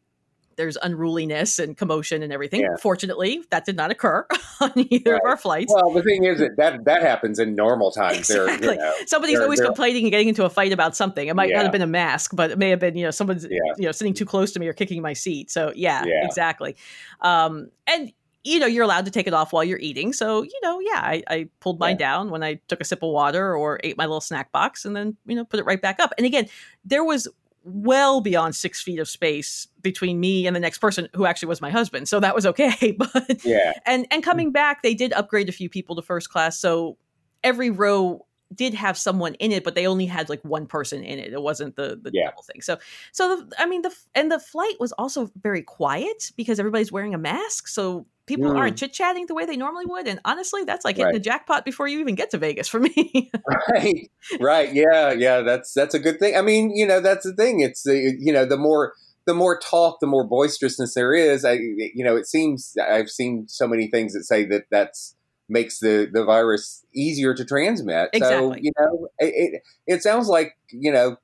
there's 0.57 0.77
unruliness 0.77 1.59
and 1.59 1.77
commotion 1.77 2.23
and 2.23 2.33
everything. 2.33 2.61
Yeah. 2.61 2.77
Fortunately, 2.81 3.43
that 3.51 3.65
did 3.65 3.77
not 3.77 3.91
occur 3.91 4.27
on 4.61 4.73
either 4.77 5.13
right. 5.13 5.23
of 5.23 5.27
our 5.27 5.37
flights. 5.37 5.73
Well, 5.75 5.93
the 5.93 6.03
thing 6.03 6.25
is 6.25 6.39
that 6.39 6.57
that, 6.57 6.85
that 6.85 7.03
happens 7.03 7.39
in 7.39 7.55
normal 7.55 7.91
times. 7.93 8.19
Exactly. 8.19 8.69
You 8.69 8.77
know, 8.77 8.93
Somebody's 9.07 9.41
always 9.41 9.61
complaining 9.61 10.05
and 10.05 10.11
getting 10.11 10.29
into 10.29 10.45
a 10.45 10.51
fight 10.51 10.73
about 10.73 10.97
something. 10.97 11.29
It 11.29 11.37
might 11.37 11.51
yeah. 11.51 11.57
not 11.57 11.63
have 11.65 11.73
been 11.73 11.83
a 11.83 11.87
mask, 11.87 12.33
but 12.35 12.51
it 12.51 12.59
may 12.59 12.71
have 12.71 12.81
been, 12.81 12.97
you 12.97 13.05
know, 13.05 13.11
someone's 13.11 13.45
yeah. 13.45 13.59
you 13.77 13.85
know 13.85 13.93
sitting 13.93 14.15
too 14.15 14.27
close 14.27 14.53
to 14.53 14.61
me 14.61 14.69
or 14.69 14.73
kicking 14.73 15.03
my 15.03 15.13
seat. 15.13 15.51
So 15.51 15.73
yeah, 15.75 16.05
exactly. 16.25 16.77
Um, 17.21 17.71
and 17.87 18.13
you 18.45 18.59
know, 18.59 18.67
you're 18.67 18.85
allowed 18.85 19.07
to 19.07 19.11
take 19.11 19.27
it 19.27 19.33
off 19.33 19.55
while 19.55 19.65
you're 19.65 19.79
eating. 19.79 20.13
So, 20.13 20.43
you 20.43 20.61
know, 20.63 20.79
yeah, 20.79 21.01
I, 21.03 21.23
I 21.29 21.49
pulled 21.61 21.81
mine 21.81 21.97
down 21.97 22.31
when 22.31 22.43
I 22.43 22.61
took 22.69 22.81
a 22.83 22.85
sip 22.85 23.03
of 23.03 23.11
water 23.11 23.57
or 23.57 23.81
ate 23.83 23.97
my 23.97 24.05
little 24.05 24.21
snack 24.21 24.53
box 24.53 24.85
and 24.85 24.95
then, 24.95 25.17
you 25.25 25.35
know, 25.35 25.47
put 25.47 25.61
it 25.61 25.65
right 25.65 25.81
back 25.81 25.99
up. 25.99 26.13
And 26.19 26.27
again, 26.27 26.47
there 26.85 27.03
was 27.03 27.27
well 27.65 28.21
beyond 28.21 28.55
six 28.55 28.83
feet 28.83 28.99
of 28.99 29.09
space 29.09 29.67
between 29.81 30.21
me 30.21 30.47
and 30.47 30.55
the 30.55 30.61
next 30.61 30.79
person 30.79 31.09
who 31.15 31.25
actually 31.25 31.49
was 31.49 31.61
my 31.61 31.71
husband. 31.71 32.09
So 32.09 32.21
that 32.21 32.35
was 32.35 32.47
okay 32.47 32.93
but 32.99 33.45
yeah. 33.45 33.73
and 33.87 34.07
and 34.11 34.23
coming 34.23 34.49
mm-hmm. 34.49 34.53
back 34.53 34.83
they 34.83 34.95
did 34.95 35.13
upgrade 35.13 35.49
a 35.49 35.53
few 35.53 35.69
people 35.69 35.97
to 35.97 36.03
first 36.03 36.31
class. 36.31 36.59
So 36.59 36.99
every 37.43 37.71
row 37.71 38.27
did 38.55 38.75
have 38.75 38.97
someone 38.97 39.35
in 39.37 39.51
it 39.51 39.65
but 39.65 39.75
they 39.75 39.87
only 39.87 40.07
had 40.07 40.29
like 40.29 40.43
one 40.45 40.67
person 40.67 41.03
in 41.03 41.19
it. 41.19 41.33
It 41.33 41.43
wasn't 41.43 41.77
the 41.77 41.99
the 42.01 42.11
yeah. 42.13 42.31
double 42.31 42.43
thing. 42.43 42.61
So 42.61 42.79
so 43.13 43.37
the, 43.37 43.53
i 43.59 43.67
mean 43.67 43.83
the 43.83 43.95
and 44.15 44.31
the 44.31 44.39
flight 44.39 44.75
was 44.79 44.93
also 44.93 45.31
very 45.41 45.63
quiet 45.63 46.33
because 46.37 46.59
everybody's 46.59 46.93
wearing 46.93 47.15
a 47.15 47.19
mask. 47.19 47.69
So 47.69 48.07
people 48.27 48.51
mm. 48.51 48.57
aren't 48.57 48.79
chit 48.79 48.93
chatting 48.93 49.27
the 49.27 49.35
way 49.35 49.47
they 49.47 49.57
normally 49.57 49.87
would. 49.87 50.09
And 50.09 50.21
honestly, 50.25 50.65
that's 50.65 50.85
like 50.85 50.97
hitting 50.97 51.07
right. 51.07 51.15
the 51.15 51.21
jackpot 51.21 51.65
before 51.65 51.89
you 51.89 52.01
even 52.01 52.15
get 52.15 52.31
to 52.31 52.39
Vegas 52.39 52.69
for 52.69 52.81
me. 52.81 53.31
right, 53.71 54.11
right, 54.41 54.73
yeah, 54.73 55.13
yeah. 55.13 55.41
That's 55.41 55.73
that's 55.73 55.95
a 55.95 55.99
good 55.99 56.19
thing. 56.19 56.37
I 56.37 56.43
mean, 56.43 56.75
you 56.75 56.87
know, 56.87 57.01
that's 57.01 57.25
the 57.25 57.35
thing. 57.35 57.61
It's 57.61 57.83
the 57.83 58.17
you 58.19 58.33
know 58.33 58.45
the 58.45 58.57
more 58.57 58.95
the 59.27 59.35
more 59.35 59.59
talk, 59.59 60.01
the 60.01 60.07
more 60.07 60.25
boisterousness 60.25 60.95
there 60.95 61.15
is. 61.15 61.45
I 61.45 61.53
you 61.55 62.05
know, 62.05 62.17
it 62.17 62.27
seems 62.27 62.75
I've 62.81 63.11
seen 63.11 63.47
so 63.49 63.67
many 63.67 63.89
things 63.89 64.13
that 64.15 64.25
say 64.25 64.45
that 64.47 64.65
that's 64.71 65.15
makes 65.49 65.79
the 65.79 66.09
the 66.13 66.25
virus 66.25 66.85
easier 66.95 67.35
to 67.35 67.45
transmit. 67.45 68.11
Exactly. 68.13 68.39
So 68.39 68.55
you 68.61 68.73
know, 68.79 69.09
it, 69.19 69.35
it, 69.35 69.63
it 69.87 70.03
sounds 70.03 70.29
like 70.29 70.57
you 70.71 70.93
know 70.93 71.17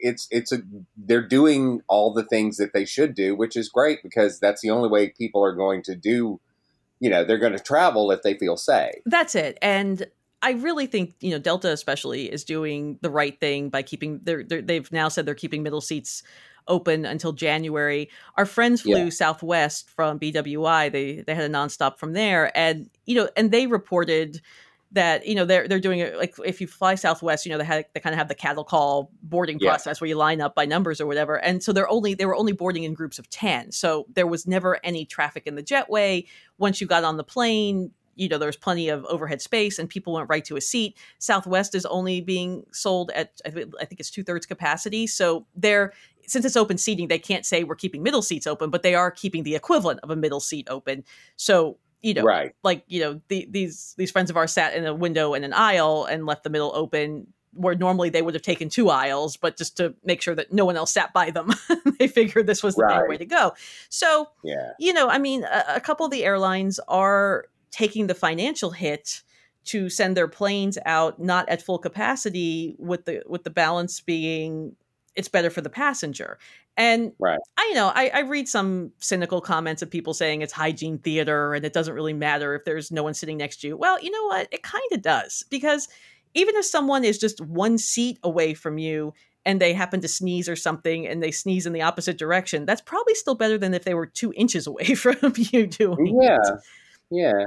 it's 0.00 0.26
it's 0.30 0.52
a 0.52 0.58
they're 0.96 1.26
doing 1.26 1.82
all 1.88 2.12
the 2.12 2.24
things 2.24 2.56
that 2.56 2.72
they 2.72 2.84
should 2.84 3.14
do, 3.14 3.34
which 3.34 3.56
is 3.56 3.68
great 3.68 4.02
because 4.02 4.40
that's 4.40 4.62
the 4.62 4.70
only 4.70 4.88
way 4.88 5.08
people 5.08 5.44
are 5.44 5.54
going 5.54 5.82
to 5.84 5.94
do. 5.94 6.40
You 6.98 7.10
know, 7.10 7.24
they're 7.24 7.38
going 7.38 7.52
to 7.52 7.58
travel 7.58 8.10
if 8.10 8.22
they 8.22 8.34
feel 8.34 8.56
safe. 8.56 8.96
That's 9.06 9.34
it, 9.34 9.58
and 9.62 10.06
I 10.42 10.52
really 10.52 10.86
think 10.86 11.14
you 11.20 11.30
know 11.30 11.38
Delta 11.38 11.70
especially 11.70 12.30
is 12.30 12.44
doing 12.44 12.98
the 13.02 13.10
right 13.10 13.38
thing 13.38 13.68
by 13.68 13.82
keeping 13.82 14.20
their, 14.20 14.42
they've 14.42 14.90
now 14.92 15.08
said 15.08 15.26
they're 15.26 15.34
keeping 15.34 15.62
middle 15.62 15.80
seats 15.80 16.22
open 16.68 17.04
until 17.04 17.32
January. 17.32 18.08
Our 18.36 18.46
friends 18.46 18.82
flew 18.82 19.04
yeah. 19.04 19.10
Southwest 19.10 19.90
from 19.90 20.18
BWI. 20.18 20.90
They 20.92 21.22
they 21.26 21.34
had 21.34 21.44
a 21.44 21.52
nonstop 21.52 21.98
from 21.98 22.12
there, 22.14 22.56
and 22.56 22.88
you 23.06 23.16
know, 23.16 23.28
and 23.36 23.50
they 23.50 23.66
reported 23.66 24.40
that 24.92 25.26
you 25.26 25.34
know 25.34 25.44
they're 25.44 25.68
they're 25.68 25.80
doing 25.80 26.00
it 26.00 26.16
like 26.16 26.34
if 26.44 26.60
you 26.60 26.66
fly 26.66 26.94
Southwest, 26.94 27.46
you 27.46 27.52
know 27.52 27.58
they 27.58 27.64
had 27.64 27.86
they 27.94 28.00
kind 28.00 28.12
of 28.12 28.18
have 28.18 28.28
the 28.28 28.34
cattle 28.34 28.64
call 28.64 29.10
boarding 29.22 29.58
yeah. 29.60 29.70
process 29.70 30.00
where 30.00 30.08
you 30.08 30.16
line 30.16 30.40
up 30.40 30.54
by 30.54 30.64
numbers 30.66 31.00
or 31.00 31.06
whatever, 31.06 31.36
and 31.36 31.62
so 31.62 31.72
they're 31.72 31.88
only 31.88 32.14
they 32.14 32.26
were 32.26 32.36
only 32.36 32.52
boarding 32.52 32.84
in 32.84 32.94
groups 32.94 33.18
of 33.18 33.28
ten, 33.30 33.70
so 33.70 34.06
there 34.14 34.26
was 34.26 34.46
never 34.46 34.78
any 34.84 35.04
traffic 35.04 35.46
in 35.46 35.54
the 35.54 35.62
jetway. 35.62 36.26
Once 36.58 36.80
you 36.80 36.86
got 36.86 37.04
on 37.04 37.16
the 37.16 37.24
plane, 37.24 37.92
you 38.16 38.28
know 38.28 38.38
there 38.38 38.48
was 38.48 38.56
plenty 38.56 38.88
of 38.88 39.04
overhead 39.06 39.40
space 39.40 39.78
and 39.78 39.88
people 39.88 40.14
went 40.14 40.28
right 40.28 40.44
to 40.44 40.56
a 40.56 40.60
seat. 40.60 40.96
Southwest 41.18 41.74
is 41.74 41.86
only 41.86 42.20
being 42.20 42.64
sold 42.72 43.10
at 43.12 43.40
I 43.46 43.50
think 43.50 44.00
it's 44.00 44.10
two 44.10 44.24
thirds 44.24 44.46
capacity, 44.46 45.06
so 45.06 45.46
they're 45.54 45.92
since 46.26 46.44
it's 46.44 46.56
open 46.56 46.78
seating, 46.78 47.08
they 47.08 47.18
can't 47.18 47.44
say 47.44 47.64
we're 47.64 47.74
keeping 47.74 48.04
middle 48.04 48.22
seats 48.22 48.46
open, 48.46 48.70
but 48.70 48.84
they 48.84 48.94
are 48.94 49.10
keeping 49.10 49.42
the 49.42 49.56
equivalent 49.56 49.98
of 50.04 50.10
a 50.10 50.16
middle 50.16 50.38
seat 50.38 50.68
open. 50.70 51.02
So 51.34 51.78
you 52.02 52.14
know, 52.14 52.22
right. 52.22 52.54
like 52.62 52.84
you 52.88 53.00
know, 53.00 53.20
the, 53.28 53.46
these 53.50 53.94
these 53.96 54.10
friends 54.10 54.30
of 54.30 54.36
ours 54.36 54.52
sat 54.52 54.74
in 54.74 54.86
a 54.86 54.94
window 54.94 55.34
in 55.34 55.44
an 55.44 55.52
aisle 55.52 56.04
and 56.04 56.26
left 56.26 56.44
the 56.44 56.50
middle 56.50 56.72
open, 56.74 57.26
where 57.52 57.74
normally 57.74 58.08
they 58.10 58.22
would 58.22 58.34
have 58.34 58.42
taken 58.42 58.68
two 58.68 58.90
aisles, 58.90 59.36
but 59.36 59.56
just 59.56 59.76
to 59.76 59.94
make 60.04 60.22
sure 60.22 60.34
that 60.34 60.52
no 60.52 60.64
one 60.64 60.76
else 60.76 60.92
sat 60.92 61.12
by 61.12 61.30
them, 61.30 61.52
they 61.98 62.08
figured 62.08 62.46
this 62.46 62.62
was 62.62 62.74
the 62.76 62.82
right. 62.82 62.94
better 62.94 63.08
way 63.08 63.18
to 63.18 63.26
go. 63.26 63.52
So, 63.88 64.28
yeah, 64.42 64.72
you 64.78 64.92
know, 64.92 65.08
I 65.08 65.18
mean, 65.18 65.44
a, 65.44 65.76
a 65.76 65.80
couple 65.80 66.06
of 66.06 66.12
the 66.12 66.24
airlines 66.24 66.78
are 66.88 67.46
taking 67.70 68.06
the 68.06 68.14
financial 68.14 68.70
hit 68.70 69.22
to 69.62 69.90
send 69.90 70.16
their 70.16 70.28
planes 70.28 70.78
out 70.86 71.20
not 71.20 71.48
at 71.48 71.62
full 71.62 71.78
capacity, 71.78 72.76
with 72.78 73.04
the 73.04 73.22
with 73.26 73.44
the 73.44 73.50
balance 73.50 74.00
being 74.00 74.76
it's 75.16 75.28
better 75.28 75.50
for 75.50 75.60
the 75.60 75.70
passenger. 75.70 76.38
And 76.76 77.12
right. 77.18 77.38
I 77.58 77.66
you 77.68 77.74
know 77.74 77.92
I, 77.94 78.10
I, 78.14 78.20
read 78.20 78.48
some 78.48 78.92
cynical 79.00 79.40
comments 79.40 79.82
of 79.82 79.90
people 79.90 80.14
saying 80.14 80.40
it's 80.40 80.52
hygiene 80.52 80.98
theater 80.98 81.52
and 81.52 81.64
it 81.64 81.72
doesn't 81.72 81.94
really 81.94 82.12
matter 82.12 82.54
if 82.54 82.64
there's 82.64 82.90
no 82.90 83.02
one 83.02 83.12
sitting 83.14 83.36
next 83.36 83.60
to 83.60 83.68
you. 83.68 83.76
Well, 83.76 84.00
you 84.02 84.10
know 84.10 84.24
what? 84.26 84.48
It 84.50 84.62
kind 84.62 84.82
of 84.92 85.02
does 85.02 85.44
because 85.50 85.88
even 86.34 86.56
if 86.56 86.64
someone 86.64 87.04
is 87.04 87.18
just 87.18 87.40
one 87.40 87.76
seat 87.76 88.18
away 88.22 88.54
from 88.54 88.78
you 88.78 89.12
and 89.44 89.60
they 89.60 89.72
happen 89.72 90.00
to 90.00 90.08
sneeze 90.08 90.48
or 90.48 90.56
something 90.56 91.06
and 91.06 91.22
they 91.22 91.30
sneeze 91.30 91.66
in 91.66 91.72
the 91.72 91.82
opposite 91.82 92.18
direction, 92.18 92.66
that's 92.66 92.80
probably 92.80 93.14
still 93.14 93.34
better 93.34 93.58
than 93.58 93.74
if 93.74 93.84
they 93.84 93.94
were 93.94 94.06
two 94.06 94.32
inches 94.36 94.66
away 94.66 94.94
from 94.94 95.16
you 95.36 95.66
doing 95.66 96.18
yeah. 96.22 96.34
it. 96.34 96.40
Yeah. 97.10 97.32
Yeah. 97.32 97.46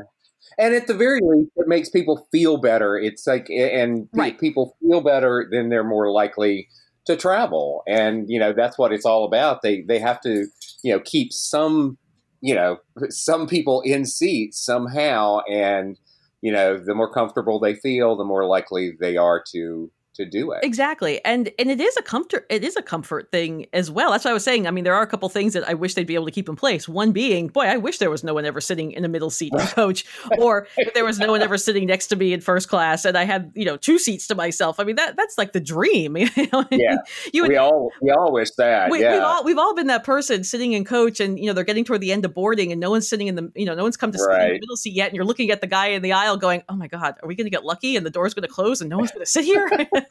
And 0.58 0.76
at 0.76 0.88
the 0.88 0.94
very 0.94 1.20
least, 1.24 1.52
it 1.56 1.68
makes 1.68 1.90
people 1.90 2.28
feel 2.32 2.58
better. 2.58 2.98
It's 2.98 3.26
like, 3.26 3.50
and 3.50 4.08
Right. 4.14 4.40
people 4.40 4.76
feel 4.82 5.02
better, 5.02 5.48
then 5.50 5.70
they're 5.70 5.84
more 5.84 6.12
likely 6.12 6.68
to 7.06 7.16
travel. 7.16 7.84
And 7.88 8.30
you 8.30 8.40
know, 8.40 8.54
that's 8.54 8.78
what 8.78 8.92
it's 8.92 9.06
all 9.06 9.26
about. 9.26 9.62
They 9.62 9.82
they 9.82 10.00
have 10.00 10.22
to, 10.22 10.48
you 10.84 10.94
know, 10.94 11.00
keep 11.00 11.34
some, 11.34 11.98
you 12.42 12.56
know, 12.56 12.78
some 13.10 13.48
people 13.48 13.82
in 13.82 14.06
seats 14.06 14.60
somehow, 14.60 15.40
and 15.50 15.98
you 16.42 16.52
know, 16.52 16.78
the 16.78 16.96
more 16.96 17.12
comfortable 17.12 17.60
they 17.60 17.76
feel, 17.76 18.16
the 18.16 18.24
more 18.24 18.46
likely 18.46 18.92
they 19.00 19.18
are 19.18 19.42
to 19.52 19.92
to 20.16 20.26
do 20.26 20.52
it. 20.52 20.60
Exactly. 20.64 21.24
And 21.26 21.52
and 21.58 21.70
it 21.70 21.82
is 21.82 21.98
a 21.98 22.02
comfort 22.02 22.46
it 22.50 22.64
is 22.64 22.76
a 22.76 22.82
comfort 22.82 23.32
thing 23.32 23.68
as 23.74 23.90
well. 23.90 24.12
That's 24.12 24.26
what 24.26 24.32
I 24.32 24.34
was 24.34 24.44
saying. 24.44 24.68
I 24.68 24.72
mean, 24.72 24.84
there 24.84 24.96
are 24.96 25.02
a 25.02 25.08
couple 25.08 25.28
things 25.30 25.54
that 25.54 25.68
I 25.68 25.74
wish 25.74 25.96
they'd 25.96 26.08
be 26.08 26.16
able 26.16 26.26
to 26.26 26.32
keep 26.32 26.50
in 26.50 26.56
place. 26.56 26.88
One 26.88 27.12
being, 27.12 27.48
boy, 27.48 27.66
I 27.66 27.78
wish 27.78 27.98
there 27.98 28.10
was 28.10 28.24
no 28.24 28.34
one 28.34 28.46
ever 28.46 28.62
sitting 28.62 28.92
in 28.92 29.06
a 29.06 29.08
middle 29.08 29.30
seat 29.30 29.54
in 29.54 29.68
coach 29.68 30.06
or 30.38 30.68
there 30.94 31.06
was 31.06 31.20
no 31.20 31.32
one 31.32 31.42
ever 31.42 31.58
sitting 31.58 31.86
next 31.86 32.08
to 32.08 32.16
me 32.16 32.34
in 32.34 32.42
first 32.42 32.70
class 32.70 33.06
and 33.06 33.18
I 33.18 33.24
had, 33.24 33.52
you 33.56 33.66
know, 33.66 33.78
two 33.78 34.00
seats 34.00 34.28
to 34.28 34.36
myself. 34.36 34.80
I 34.80 34.84
mean, 34.84 34.96
that 34.96 35.16
that's 35.16 35.38
like 35.38 35.54
the 35.54 35.62
dream. 35.62 36.18
You 36.36 36.48
know? 36.52 36.66
Yeah. 36.72 36.96
you 37.32 37.44
would 37.44 37.50
we 37.50 37.58
all 37.58 37.92
we 38.02 38.10
all 38.10 38.32
wish 38.32 38.52
that. 38.52 38.90
we, 38.90 39.02
yeah. 39.02 39.14
we've 39.14 39.24
all 39.24 39.44
we've 39.44 39.58
all 39.58 39.76
been 39.76 39.88
that 39.88 40.04
person 40.04 40.44
sitting 40.44 40.74
in 40.74 40.84
coach, 40.84 41.20
and 41.20 41.38
you 41.40 41.46
know 41.46 41.54
they're 41.54 41.64
getting 41.64 41.84
toward 41.84 42.02
the 42.02 42.12
end 42.12 42.26
of 42.26 42.34
boarding, 42.34 42.72
and 42.72 42.82
no 42.82 42.90
one's 42.90 43.08
sitting 43.08 43.28
in 43.28 43.36
the 43.36 43.52
you 43.56 43.66
know 43.66 43.76
no 43.76 43.84
one's 43.84 43.98
come 43.98 44.12
to 44.12 44.18
sit 44.18 44.32
in 44.32 44.48
the 44.48 44.60
middle 44.60 44.76
seat 44.76 44.94
yet, 44.94 45.08
and 45.08 45.16
you're 45.16 45.26
looking 45.26 45.52
at 45.52 45.62
the 45.62 45.68
guy 45.68 45.88
in 45.88 46.02
the 46.02 46.14
aisle, 46.14 46.38
going, 46.38 46.64
"Oh 46.70 46.76
my 46.76 46.88
god, 46.88 47.16
are 47.22 47.28
we 47.28 47.36
going 47.36 47.46
to 47.46 47.52
get 47.52 47.64
lucky?" 47.64 47.96
And 47.96 48.06
the 48.06 48.10
door's 48.10 48.34
going 48.34 48.48
to 48.48 48.54
close, 48.54 48.82
and 48.82 48.90
no 48.90 48.98
one's 48.98 49.12
going 49.12 49.24
to 49.24 49.30
sit 49.30 49.46
here. 49.46 49.70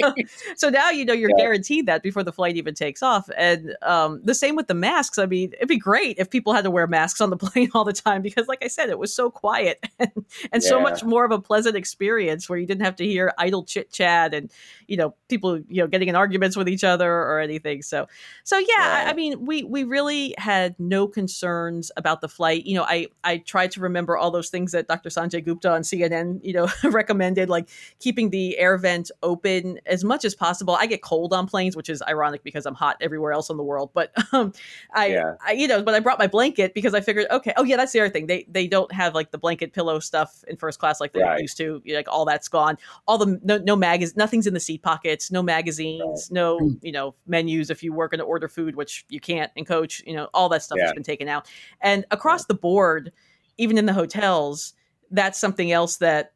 so, 0.00 0.12
so 0.56 0.68
now 0.70 0.90
you 0.90 1.04
know 1.04 1.12
you're 1.12 1.30
Yeah. 1.30 1.36
guaranteed 1.36 1.86
that 1.86 2.02
before 2.02 2.22
the 2.22 2.32
flight 2.32 2.56
even 2.56 2.74
takes 2.74 3.02
off, 3.02 3.28
and 3.36 3.76
um, 3.82 4.20
the 4.24 4.34
same 4.34 4.56
with 4.56 4.66
the 4.66 4.74
masks. 4.74 5.18
I 5.18 5.26
mean, 5.26 5.52
it'd 5.54 5.68
be 5.68 5.78
great 5.78 6.18
if 6.18 6.30
people 6.30 6.52
had 6.52 6.64
to 6.64 6.70
wear 6.70 6.86
masks 6.86 7.20
on 7.20 7.30
the 7.30 7.36
plane 7.38 7.70
all 7.74 7.84
the 7.84 7.92
time 7.92 8.22
because, 8.22 8.46
like 8.48 8.64
I 8.64 8.68
said, 8.68 8.88
it 8.90 8.98
was 8.98 9.14
so 9.14 9.30
quiet 9.30 9.84
and, 9.98 10.12
and 10.52 10.62
so 10.64 10.80
much 10.80 11.02
more 11.04 11.24
of 11.24 11.30
a 11.30 11.40
pleasant 11.40 11.76
experience 11.76 12.48
where 12.48 12.58
you 12.58 12.66
didn't 12.66 12.84
have 12.84 12.96
to 12.96 13.04
hear 13.04 13.32
idle 13.38 13.64
chit 13.64 13.90
chat 13.90 14.34
and 14.34 14.50
you 14.86 14.96
know 14.96 15.14
people 15.28 15.58
you 15.68 15.82
know 15.82 15.86
getting 15.86 16.08
in 16.08 16.14
arguments 16.16 16.56
with 16.56 16.68
each 16.68 16.84
other 16.84 17.10
or 17.12 17.40
anything. 17.40 17.82
So 17.82 18.06
so 18.44 18.58
yeah 18.58 18.66
I, 19.06 19.10
I 19.10 19.12
mean 19.14 19.44
we 19.44 19.62
we 19.62 19.84
really 19.84 20.34
had 20.38 20.74
no 20.78 21.06
concerns 21.06 21.90
about 21.96 22.20
the 22.20 22.28
flight. 22.28 22.64
You 22.66 22.76
know 22.76 22.84
i 22.84 23.06
i 23.24 23.38
tried 23.38 23.70
to 23.72 23.80
remember 23.80 24.16
all 24.16 24.30
those 24.30 24.48
things 24.50 24.72
that 24.72 24.88
dr 24.88 25.08
sanjay 25.08 25.44
gupta 25.44 25.70
on 25.70 25.82
cnn 25.82 26.40
you 26.42 26.52
know 26.52 26.68
recommended 26.84 27.48
like 27.48 27.68
keeping 27.98 28.30
the 28.30 28.58
air 28.58 28.76
vent 28.76 28.97
open 29.22 29.78
as 29.86 30.02
much 30.04 30.24
as 30.24 30.34
possible. 30.34 30.74
I 30.74 30.86
get 30.86 31.02
cold 31.02 31.32
on 31.32 31.46
planes 31.46 31.76
which 31.76 31.88
is 31.88 32.02
ironic 32.02 32.42
because 32.42 32.66
i'm 32.66 32.74
hot 32.74 32.96
everywhere 33.00 33.32
else 33.32 33.50
in 33.50 33.56
the 33.56 33.62
world 33.62 33.90
but 33.94 34.12
um 34.32 34.52
i, 34.94 35.06
Yeah. 35.06 35.34
I 35.46 35.52
you 35.52 35.68
know 35.68 35.82
but 35.82 35.94
i 35.94 36.00
brought 36.00 36.18
my 36.18 36.26
blanket 36.26 36.74
because 36.74 36.94
i 36.94 37.00
figured 37.00 37.26
okay 37.30 37.52
oh 37.56 37.64
yeah 37.64 37.76
that's 37.76 37.92
the 37.92 38.00
other 38.00 38.10
thing. 38.10 38.26
They 38.26 38.46
they 38.48 38.66
don't 38.66 38.90
have 38.92 39.14
like 39.14 39.30
the 39.30 39.38
blanket 39.38 39.72
pillow 39.72 39.98
stuff 40.00 40.44
in 40.48 40.56
first 40.56 40.78
class 40.78 41.00
like 41.00 41.12
they 41.12 41.22
Right. 41.22 41.40
used 41.40 41.56
to. 41.58 41.82
Like 41.86 42.08
all 42.08 42.24
that's 42.24 42.48
gone. 42.48 42.78
All 43.06 43.18
the 43.18 43.38
no, 43.42 43.58
no 43.58 43.76
magazines 43.76 44.16
nothing's 44.16 44.46
in 44.46 44.54
the 44.54 44.60
seat 44.60 44.82
pockets 44.82 45.30
no 45.30 45.42
magazines 45.42 46.30
no 46.30 46.72
you 46.82 46.92
know 46.92 47.14
menus 47.26 47.70
if 47.70 47.82
you 47.82 47.92
work 47.92 48.12
and 48.12 48.22
order 48.22 48.48
food 48.48 48.76
which 48.76 49.04
you 49.08 49.20
can't 49.20 49.50
in 49.56 49.64
coach 49.64 50.02
you 50.06 50.14
know 50.14 50.28
all 50.34 50.48
that 50.48 50.62
stuff 50.62 50.78
has 50.80 50.92
been 50.92 51.02
taken 51.02 51.28
out. 51.28 51.48
And 51.80 52.04
across 52.10 52.46
the 52.46 52.54
board 52.54 53.12
even 53.58 53.78
in 53.78 53.86
the 53.86 53.92
hotels 53.92 54.74
that's 55.10 55.38
something 55.38 55.72
else 55.72 55.96
that 55.98 56.32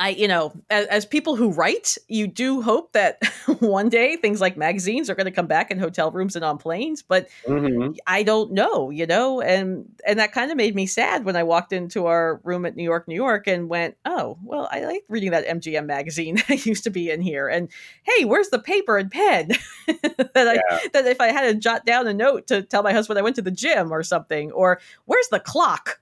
I, 0.00 0.08
you 0.08 0.26
know, 0.26 0.52
as, 0.70 0.86
as 0.86 1.04
people 1.04 1.36
who 1.36 1.52
write, 1.52 1.98
you 2.08 2.26
do 2.26 2.62
hope 2.62 2.92
that 2.94 3.22
one 3.60 3.90
day 3.90 4.16
things 4.16 4.40
like 4.40 4.56
magazines 4.56 5.10
are 5.10 5.14
going 5.14 5.26
to 5.26 5.30
come 5.30 5.46
back 5.46 5.70
in 5.70 5.78
hotel 5.78 6.10
rooms 6.10 6.34
and 6.34 6.44
on 6.44 6.56
planes. 6.56 7.02
But 7.02 7.28
Mhm. 7.46 7.96
I 8.06 8.22
don't 8.22 8.52
know, 8.52 8.88
you 8.88 9.06
know, 9.06 9.42
and 9.42 9.84
and 10.06 10.18
that 10.18 10.32
kind 10.32 10.50
of 10.50 10.56
made 10.56 10.74
me 10.74 10.86
sad 10.86 11.26
when 11.26 11.36
I 11.36 11.42
walked 11.42 11.74
into 11.74 12.06
our 12.06 12.40
room 12.44 12.64
at 12.64 12.76
New 12.76 12.82
York, 12.82 13.06
New 13.08 13.14
York, 13.14 13.46
and 13.46 13.68
went, 13.68 13.96
oh, 14.06 14.38
well, 14.42 14.68
I 14.72 14.84
like 14.86 15.04
reading 15.08 15.32
that 15.32 15.46
MGM 15.46 15.84
magazine 15.84 16.36
that 16.48 16.64
used 16.64 16.84
to 16.84 16.90
be 16.90 17.10
in 17.10 17.20
here, 17.20 17.46
and 17.46 17.68
hey, 18.04 18.24
where's 18.24 18.48
the 18.48 18.58
paper 18.58 18.96
and 18.96 19.10
pen 19.10 19.48
that 19.86 20.30
I 20.34 20.88
that 20.94 21.06
if 21.06 21.20
I 21.20 21.28
had 21.28 21.42
to 21.42 21.54
jot 21.54 21.84
down 21.84 22.06
a 22.06 22.14
note 22.14 22.46
to 22.46 22.62
tell 22.62 22.82
my 22.82 22.94
husband 22.94 23.18
I 23.18 23.22
went 23.22 23.36
to 23.36 23.42
the 23.42 23.50
gym 23.50 23.92
or 23.92 24.02
something, 24.02 24.50
or 24.52 24.80
where's 25.04 25.28
the 25.28 25.40
clock? 25.40 25.98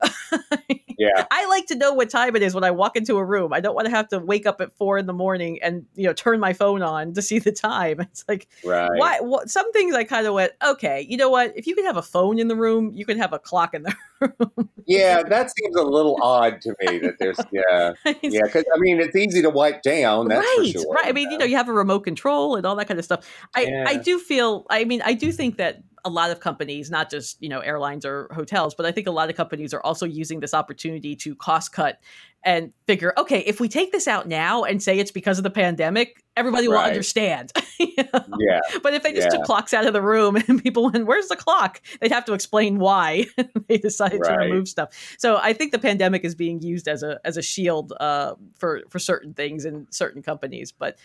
Yeah. 0.99 1.27
I 1.31 1.47
like 1.47 1.67
to 1.67 1.77
know 1.77 1.95
what 1.95 2.11
time 2.11 2.35
it 2.35 2.43
is 2.43 2.55
when 2.55 2.65
I 2.65 2.73
walk 2.73 2.97
into 2.97 3.17
a 3.19 3.25
room. 3.25 3.53
I 3.53 3.61
don't 3.61 3.75
want 3.75 3.88
to 3.89 3.97
have 3.97 4.09
to 4.09 4.19
wake 4.19 4.47
up 4.47 4.61
at 4.61 4.73
four 4.73 4.99
in 4.99 5.07
the 5.07 5.13
morning 5.13 5.59
and 5.63 5.85
you 5.95 6.05
know 6.07 6.13
turn 6.13 6.41
my 6.41 6.53
phone 6.53 6.83
on 6.83 7.13
to 7.15 7.23
see 7.23 7.39
the 7.39 7.53
time. 7.53 8.01
It's 8.11 8.25
like 8.29 8.49
Right. 8.65 8.91
why? 8.97 9.21
What, 9.21 9.51
some 9.51 9.71
things 9.73 9.95
I 9.95 10.05
kind 10.05 10.27
of 10.27 10.35
went, 10.35 10.53
okay, 10.67 11.07
you 11.09 11.17
know 11.17 11.29
what? 11.31 11.53
If 11.57 11.67
you 11.67 11.75
could 11.75 11.85
have 11.85 11.97
a 11.97 12.03
phone 12.03 12.39
in 12.39 12.49
the 12.49 12.57
room, 12.57 12.93
you 12.95 13.05
could 13.05 13.17
have 13.19 13.33
a 13.33 13.39
clock 13.39 13.75
in 13.75 13.83
the 13.83 13.95
room. 14.21 14.69
Yeah, 14.87 15.23
that 15.23 15.51
seems 15.51 15.77
a 15.77 15.83
little 15.83 16.19
odd 16.23 16.63
to 16.63 16.75
me 16.81 16.99
that 17.01 17.19
there's 17.19 17.39
yeah. 17.53 17.93
Yeah, 18.23 18.41
because 18.45 18.65
I 18.75 18.79
mean 18.79 19.01
it's 19.01 19.15
easy 19.15 19.43
to 19.43 19.51
wipe 19.51 19.83
down. 19.83 20.29
That's 20.29 20.41
right, 20.41 20.73
for 20.73 20.79
sure. 20.81 20.93
right. 20.95 21.07
I 21.07 21.13
mean, 21.13 21.31
you 21.31 21.37
know, 21.37 21.45
you 21.45 21.57
have 21.57 21.69
a 21.69 21.75
remote 21.75 22.01
control 22.01 22.57
and 22.57 22.65
all 22.65 22.75
that 22.77 22.89
kind 22.89 22.99
of 22.99 23.05
stuff. 23.05 23.29
I, 23.55 23.65
Yeah. 23.65 23.85
I 23.87 23.97
do 23.97 24.19
feel. 24.19 24.65
I 24.71 24.85
mean, 24.85 25.03
I 25.05 25.13
do 25.13 25.31
think 25.31 25.59
that 25.59 25.83
a 26.05 26.11
lot 26.11 26.31
of 26.31 26.41
companies, 26.41 26.91
not 26.91 27.11
just 27.11 27.37
you 27.43 27.49
know 27.51 27.61
airlines 27.61 28.07
or 28.07 28.29
hotels, 28.33 28.75
but 28.75 28.87
I 28.87 28.93
think 28.93 29.07
a 29.07 29.11
lot 29.11 29.29
of 29.29 29.37
companies 29.37 29.75
are 29.75 29.83
also 29.83 30.07
using 30.07 30.41
this 30.41 30.55
opportunity 30.55 31.15
to 31.17 31.35
cost 31.35 31.73
cut 31.73 31.99
and 32.45 32.73
figure, 32.87 33.13
okay, 33.19 33.41
if 33.41 33.61
we 33.61 33.69
take 33.69 33.93
this 33.93 34.07
out 34.09 34.29
now 34.29 34.63
and 34.65 34.83
say 34.83 34.99
it's 34.99 35.11
because 35.11 35.39
of 35.39 35.45
the 35.45 35.51
pandemic, 35.51 36.23
everybody 36.37 36.69
will 36.69 36.79
understand. 36.79 37.53
You 37.81 38.05
know? 38.13 38.25
Yeah, 38.41 38.61
But 38.83 38.95
if 38.95 39.05
they 39.05 39.13
just 39.13 39.27
Yeah. 39.27 39.37
took 39.37 39.45
clocks 39.47 39.73
out 39.73 39.87
of 39.87 39.93
the 39.93 40.03
room 40.03 40.35
and 40.49 40.61
people 40.61 40.91
went, 40.91 41.07
"Where's 41.07 41.29
the 41.29 41.37
clock?" 41.37 41.81
they'd 42.01 42.11
have 42.11 42.25
to 42.25 42.33
explain 42.33 42.79
why 42.81 43.27
they 43.69 43.79
decided 43.79 44.23
to 44.25 44.33
remove 44.35 44.67
stuff. 44.67 44.91
So 45.17 45.37
I 45.37 45.53
think 45.53 45.71
the 45.71 45.79
pandemic 45.79 46.25
is 46.25 46.35
being 46.35 46.61
used 46.61 46.89
as 46.89 47.05
a 47.05 47.21
as 47.25 47.37
a 47.37 47.43
shield 47.43 47.93
uh, 48.01 48.35
for 48.57 48.83
for 48.89 48.99
certain 48.99 49.33
things 49.33 49.65
in 49.65 49.87
certain 49.91 50.23
companies. 50.23 50.73
But 50.73 50.99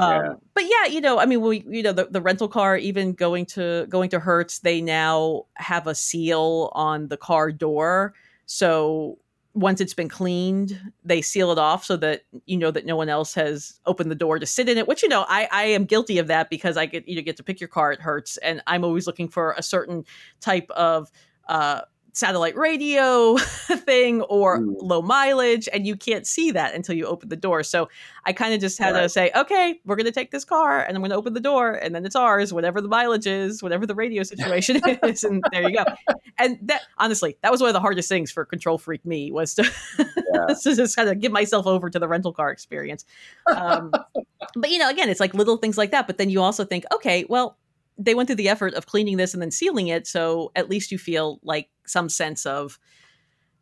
um, 0.00 0.12
Yeah. 0.12 0.34
but 0.54 0.64
yeah, 0.64 0.86
you 0.92 1.00
know, 1.00 1.18
I 1.18 1.26
mean, 1.26 1.40
we 1.40 1.64
you 1.68 1.82
know 1.82 1.92
the, 1.92 2.06
the 2.06 2.20
rental 2.20 2.48
car 2.48 2.76
even 2.76 3.12
going 3.12 3.46
to 3.46 3.86
going 3.88 4.10
to 4.10 4.20
Hertz, 4.20 4.60
they 4.60 4.80
now 4.80 5.46
have 5.54 5.88
a 5.88 5.94
seal 5.96 6.70
on 6.74 7.08
the 7.08 7.16
car 7.16 7.50
door, 7.50 8.14
so 8.46 9.18
once 9.54 9.80
it's 9.80 9.94
been 9.94 10.08
cleaned, 10.08 10.80
they 11.04 11.20
seal 11.20 11.50
it 11.50 11.58
off 11.58 11.84
so 11.84 11.96
that 11.96 12.22
you 12.46 12.56
know 12.56 12.70
that 12.70 12.86
no 12.86 12.96
one 12.96 13.08
else 13.08 13.34
has 13.34 13.80
opened 13.86 14.10
the 14.10 14.14
door 14.14 14.38
to 14.38 14.46
sit 14.46 14.68
in 14.68 14.78
it. 14.78 14.86
Which 14.86 15.02
you 15.02 15.08
know, 15.08 15.24
I 15.28 15.48
I 15.50 15.64
am 15.64 15.84
guilty 15.84 16.18
of 16.18 16.26
that 16.28 16.50
because 16.50 16.76
I 16.76 16.86
get 16.86 17.08
you 17.08 17.16
know 17.16 17.22
get 17.22 17.36
to 17.38 17.42
pick 17.42 17.60
your 17.60 17.68
car 17.68 17.92
at 17.92 18.00
Hertz, 18.00 18.36
and 18.38 18.62
I'm 18.66 18.84
always 18.84 19.06
looking 19.06 19.28
for 19.28 19.54
a 19.56 19.62
certain 19.62 20.04
type 20.40 20.70
of 20.70 21.10
uh, 21.48 21.82
satellite 22.12 22.56
radio 22.56 23.36
thing 23.36 24.22
or 24.22 24.58
Mm. 24.58 24.74
low 24.80 25.02
mileage, 25.02 25.68
and 25.72 25.86
you 25.86 25.94
can't 25.96 26.26
see 26.26 26.50
that 26.50 26.74
until 26.74 26.94
you 26.96 27.06
open 27.06 27.28
the 27.28 27.36
door. 27.36 27.62
So 27.62 27.88
I 28.24 28.32
kind 28.32 28.54
of 28.54 28.60
just 28.60 28.78
had 28.78 28.92
to 28.92 29.08
say, 29.08 29.30
okay, 29.36 29.78
we're 29.84 29.96
going 29.96 30.06
to 30.06 30.12
take 30.12 30.30
this 30.30 30.44
car, 30.44 30.80
and 30.80 30.96
I'm 30.96 31.02
going 31.02 31.10
to 31.10 31.16
open 31.16 31.34
the 31.34 31.40
door, 31.40 31.72
and 31.72 31.94
then 31.94 32.04
it's 32.04 32.16
ours, 32.16 32.52
whatever 32.52 32.80
the 32.80 32.88
mileage 32.88 33.26
is, 33.26 33.62
whatever 33.62 33.86
the 33.86 33.94
radio 33.94 34.22
situation 34.32 34.80
is, 35.04 35.22
and 35.22 35.44
there 35.52 35.68
you 35.68 35.76
go. 35.76 35.84
And 36.38 36.58
that 36.62 36.82
honestly, 36.98 37.36
that 37.42 37.52
was 37.52 37.60
one 37.60 37.68
of 37.68 37.74
the 37.74 37.80
hardest 37.80 38.08
things 38.08 38.30
for 38.30 38.44
control 38.44 38.78
freak 38.78 39.04
me 39.04 39.30
was 39.30 39.54
to, 39.54 39.62
to 39.98 40.56
just 40.76 40.96
kind 40.96 41.08
of 41.08 41.20
give 41.20 41.32
myself 41.32 41.66
over 41.66 41.90
to 41.90 41.98
the 41.98 42.08
rental 42.08 42.32
car 42.32 42.50
experience. 42.50 43.04
Um, 43.54 43.92
but 44.54 44.70
you 44.70 44.78
know, 44.78 44.88
again, 44.88 45.08
it's 45.08 45.20
like 45.20 45.34
little 45.34 45.56
things 45.56 45.76
like 45.78 45.90
that. 45.90 46.06
But 46.06 46.18
then 46.18 46.30
you 46.30 46.42
also 46.42 46.64
think, 46.64 46.84
okay, 46.94 47.24
well, 47.28 47.56
they 47.98 48.14
went 48.14 48.28
through 48.28 48.36
the 48.36 48.48
effort 48.48 48.74
of 48.74 48.86
cleaning 48.86 49.16
this 49.16 49.34
and 49.34 49.42
then 49.42 49.50
sealing 49.50 49.88
it, 49.88 50.06
so 50.06 50.52
at 50.54 50.70
least 50.70 50.92
you 50.92 50.98
feel 50.98 51.40
like 51.42 51.68
some 51.86 52.08
sense 52.08 52.46
of 52.46 52.78